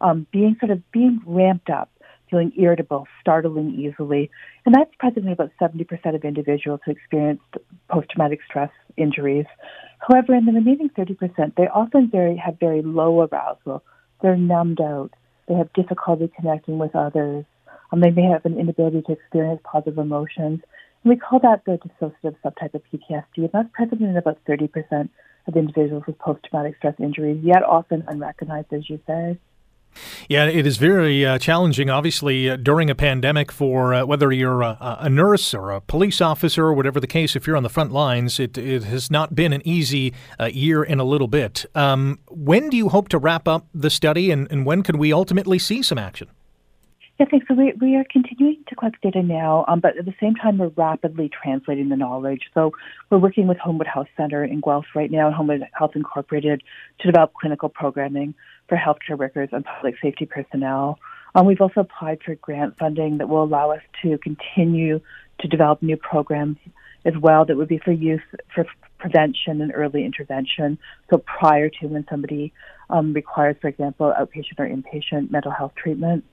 um, 0.00 0.26
being 0.32 0.56
sort 0.58 0.70
of 0.70 0.90
being 0.92 1.20
ramped 1.24 1.70
up, 1.70 1.90
feeling 2.30 2.52
irritable, 2.56 3.06
startling 3.20 3.74
easily. 3.78 4.30
And 4.64 4.74
that's 4.74 4.94
present 4.98 5.26
in 5.26 5.32
about 5.32 5.50
70% 5.60 6.14
of 6.14 6.24
individuals 6.24 6.80
who 6.84 6.92
experience 6.92 7.40
post 7.88 8.10
traumatic 8.10 8.40
stress 8.48 8.70
injuries. 8.96 9.46
However, 10.00 10.34
in 10.34 10.46
the 10.46 10.52
remaining 10.52 10.90
30%, 10.90 11.54
they 11.56 11.68
often 11.68 12.10
very, 12.10 12.36
have 12.36 12.58
very 12.58 12.82
low 12.82 13.22
arousal. 13.22 13.82
They're 14.22 14.36
numbed 14.36 14.80
out. 14.80 15.10
They 15.48 15.54
have 15.54 15.72
difficulty 15.72 16.30
connecting 16.38 16.78
with 16.78 16.94
others. 16.94 17.44
Um, 17.90 18.00
they 18.00 18.10
may 18.10 18.24
have 18.24 18.44
an 18.44 18.58
inability 18.58 19.02
to 19.02 19.12
experience 19.12 19.60
positive 19.64 19.98
emotions. 19.98 20.60
And 21.04 21.10
we 21.10 21.16
call 21.16 21.40
that 21.40 21.64
the 21.64 21.78
dissociative 21.78 22.36
subtype 22.44 22.74
of 22.74 22.82
PTSD. 22.92 23.24
And 23.36 23.50
that's 23.52 23.68
present 23.72 24.02
in 24.02 24.16
about 24.16 24.38
30% 24.46 25.08
of 25.46 25.56
individuals 25.56 26.04
with 26.06 26.18
post 26.18 26.44
traumatic 26.48 26.76
stress 26.76 26.94
injuries, 26.98 27.40
yet 27.42 27.62
often 27.62 28.04
unrecognized, 28.06 28.72
as 28.72 28.88
you 28.90 29.00
say. 29.06 29.38
Yeah, 30.28 30.46
it 30.46 30.66
is 30.66 30.76
very 30.76 31.24
uh, 31.24 31.38
challenging, 31.38 31.90
obviously, 31.90 32.50
uh, 32.50 32.56
during 32.56 32.90
a 32.90 32.94
pandemic 32.94 33.50
for 33.50 33.94
uh, 33.94 34.04
whether 34.04 34.30
you're 34.30 34.62
a, 34.62 34.76
a, 35.00 35.08
nurse 35.08 35.54
or 35.54 35.70
a 35.70 35.80
police 35.80 36.20
officer 36.20 36.66
or 36.66 36.74
whatever 36.74 37.00
the 37.00 37.06
case, 37.06 37.34
if 37.34 37.46
you're 37.46 37.56
on 37.56 37.62
the 37.62 37.68
front 37.68 37.92
lines, 37.92 38.38
it, 38.38 38.56
it 38.56 38.84
has 38.84 39.10
not 39.10 39.34
been 39.34 39.52
an 39.52 39.62
easy 39.66 40.12
uh, 40.38 40.46
year 40.46 40.82
in 40.82 41.00
a 41.00 41.04
little 41.04 41.28
bit. 41.28 41.66
Um, 41.74 42.18
when 42.28 42.70
do 42.70 42.76
you 42.76 42.90
hope 42.90 43.08
to 43.08 43.18
wrap 43.18 43.48
up 43.48 43.66
the 43.74 43.90
study 43.90 44.30
and, 44.30 44.50
and 44.50 44.64
when 44.64 44.82
can 44.82 44.98
we 44.98 45.12
ultimately 45.12 45.58
see 45.58 45.82
some 45.82 45.98
action? 45.98 46.28
Yeah, 47.18 47.26
thanks. 47.28 47.46
So 47.48 47.54
we, 47.54 47.72
we 47.80 47.96
are 47.96 48.04
continuing 48.08 48.62
to 48.68 48.76
collect 48.76 49.02
data 49.02 49.22
now, 49.24 49.64
um, 49.66 49.80
but 49.80 49.98
at 49.98 50.04
the 50.04 50.14
same 50.20 50.36
time, 50.36 50.58
we're 50.58 50.68
rapidly 50.68 51.28
translating 51.28 51.88
the 51.88 51.96
knowledge. 51.96 52.42
So 52.54 52.70
we're 53.10 53.18
working 53.18 53.48
with 53.48 53.58
Homewood 53.58 53.88
Health 53.88 54.06
Center 54.16 54.44
in 54.44 54.60
Guelph 54.60 54.86
right 54.94 55.10
now 55.10 55.26
and 55.26 55.34
Homewood 55.34 55.64
Health 55.72 55.96
Incorporated 55.96 56.62
to 57.00 57.06
develop 57.08 57.32
clinical 57.34 57.70
programming 57.70 58.34
for 58.68 58.76
healthcare 58.76 59.18
workers 59.18 59.48
and 59.52 59.64
public 59.64 59.96
safety 60.02 60.26
personnel. 60.26 60.98
Um, 61.34 61.46
we've 61.46 61.60
also 61.60 61.80
applied 61.80 62.20
for 62.24 62.34
grant 62.36 62.78
funding 62.78 63.18
that 63.18 63.28
will 63.28 63.42
allow 63.42 63.70
us 63.70 63.82
to 64.02 64.18
continue 64.18 65.00
to 65.40 65.48
develop 65.48 65.82
new 65.82 65.96
programs 65.96 66.56
as 67.04 67.14
well 67.20 67.44
that 67.44 67.56
would 67.56 67.68
be 67.68 67.78
for 67.78 67.92
use 67.92 68.20
for 68.54 68.66
prevention 68.98 69.60
and 69.60 69.72
early 69.74 70.04
intervention. 70.04 70.78
So 71.10 71.18
prior 71.18 71.68
to 71.68 71.86
when 71.86 72.04
somebody 72.10 72.52
um, 72.90 73.12
requires, 73.12 73.56
for 73.60 73.68
example, 73.68 74.12
outpatient 74.18 74.58
or 74.58 74.66
inpatient 74.66 75.30
mental 75.30 75.52
health 75.52 75.72
treatment. 75.76 76.24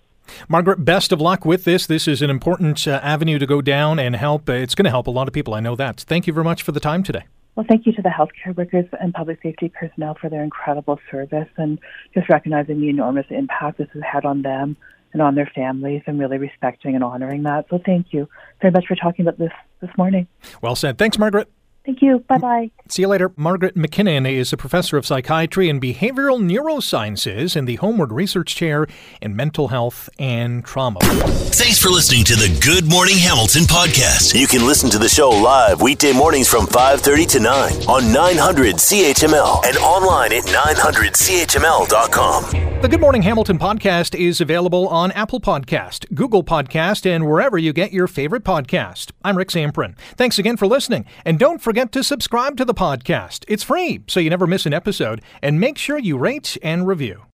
Margaret, 0.47 0.83
best 0.83 1.11
of 1.11 1.21
luck 1.21 1.45
with 1.45 1.65
this. 1.65 1.85
This 1.85 2.07
is 2.07 2.23
an 2.23 2.31
important 2.31 2.87
uh, 2.87 2.99
avenue 3.03 3.37
to 3.37 3.45
go 3.45 3.61
down 3.61 3.99
and 3.99 4.15
help. 4.15 4.49
It's 4.49 4.73
going 4.73 4.85
to 4.85 4.89
help 4.89 5.05
a 5.05 5.11
lot 5.11 5.27
of 5.27 5.33
people. 5.33 5.53
I 5.53 5.59
know 5.59 5.75
that. 5.75 6.01
Thank 6.01 6.25
you 6.25 6.33
very 6.33 6.43
much 6.43 6.63
for 6.63 6.71
the 6.71 6.79
time 6.79 7.03
today. 7.03 7.25
Well, 7.55 7.65
thank 7.67 7.85
you 7.85 7.93
to 7.93 8.01
the 8.01 8.09
healthcare 8.09 8.55
workers 8.55 8.85
and 8.99 9.13
public 9.13 9.41
safety 9.41 9.69
personnel 9.69 10.15
for 10.19 10.29
their 10.29 10.43
incredible 10.43 10.99
service 11.09 11.47
and 11.55 11.79
just 12.13 12.29
recognizing 12.29 12.81
the 12.81 12.89
enormous 12.89 13.25
impact 13.29 13.77
this 13.77 13.87
has 13.93 14.03
had 14.03 14.25
on 14.25 14.41
them 14.41 14.75
and 15.13 15.21
on 15.21 15.35
their 15.35 15.49
families 15.55 16.01
and 16.05 16.19
really 16.19 16.37
respecting 16.37 16.95
and 16.95 17.03
honoring 17.03 17.43
that. 17.43 17.67
So 17.69 17.79
thank 17.85 18.07
you 18.11 18.27
very 18.61 18.71
much 18.71 18.85
for 18.85 18.95
talking 18.95 19.25
about 19.25 19.39
this 19.39 19.53
this 19.79 19.89
morning. 19.97 20.27
Well 20.61 20.75
said. 20.75 20.97
Thanks, 20.97 21.17
Margaret. 21.17 21.49
Thank 21.85 22.01
you. 22.01 22.19
Bye 22.27 22.39
bye. 22.39 22.71
See 22.89 23.03
you 23.03 23.07
later. 23.07 23.31
Margaret 23.35 23.75
McKinnon 23.75 24.27
is 24.31 24.51
a 24.51 24.57
professor 24.57 24.97
of 24.97 25.05
psychiatry 25.05 25.69
and 25.69 25.79
behavioral 25.79 26.41
neurosciences 26.41 27.55
in 27.55 27.65
the 27.65 27.75
Homewood 27.75 28.11
Research 28.11 28.55
Chair 28.55 28.87
in 29.21 29.35
Mental 29.35 29.67
Health 29.67 30.09
and 30.17 30.65
Trauma. 30.65 30.99
Thanks 31.01 31.77
for 31.79 31.89
listening 31.89 32.23
to 32.25 32.35
the 32.35 32.59
Good 32.63 32.89
Morning 32.89 33.17
Hamilton 33.17 33.63
podcast. 33.63 34.39
You 34.39 34.47
can 34.47 34.65
listen 34.65 34.89
to 34.91 34.97
the 34.97 35.09
show 35.09 35.29
live 35.29 35.81
weekday 35.81 36.11
mornings 36.11 36.49
from 36.49 36.65
5:30 36.65 37.25
to 37.27 37.39
9 37.39 37.71
on 37.87 38.11
900 38.11 38.77
CHML 38.77 39.61
and 39.63 39.77
online 39.77 40.33
at 40.33 40.43
900CHML.com. 40.45 42.81
The 42.81 42.89
Good 42.89 43.01
Morning 43.01 43.21
Hamilton 43.21 43.59
podcast 43.59 44.19
is 44.19 44.41
available 44.41 44.87
on 44.87 45.11
Apple 45.13 45.39
Podcast, 45.39 46.13
Google 46.13 46.43
Podcast, 46.43 47.05
and 47.05 47.25
wherever 47.27 47.57
you 47.57 47.71
get 47.73 47.93
your 47.93 48.07
favorite 48.07 48.43
podcast. 48.43 49.11
I'm 49.23 49.37
Rick 49.37 49.49
Zamperin. 49.49 49.95
Thanks 50.17 50.37
again 50.37 50.57
for 50.57 50.67
listening, 50.67 51.05
and 51.23 51.39
don't 51.39 51.61
forget 51.61 51.74
forget 51.75 51.91
to 51.91 52.05
subscribe 52.05 52.55
to 52.55 52.63
the 52.63 52.73
podcast. 52.73 53.43
It's 53.49 53.61
free, 53.61 54.01
so 54.07 54.21
you 54.21 54.29
never 54.29 54.47
miss 54.47 54.65
an 54.65 54.73
episode, 54.73 55.21
and 55.41 55.59
make 55.59 55.77
sure 55.77 55.99
you 55.99 56.17
rate 56.17 56.57
and 56.63 56.87
review. 56.87 57.25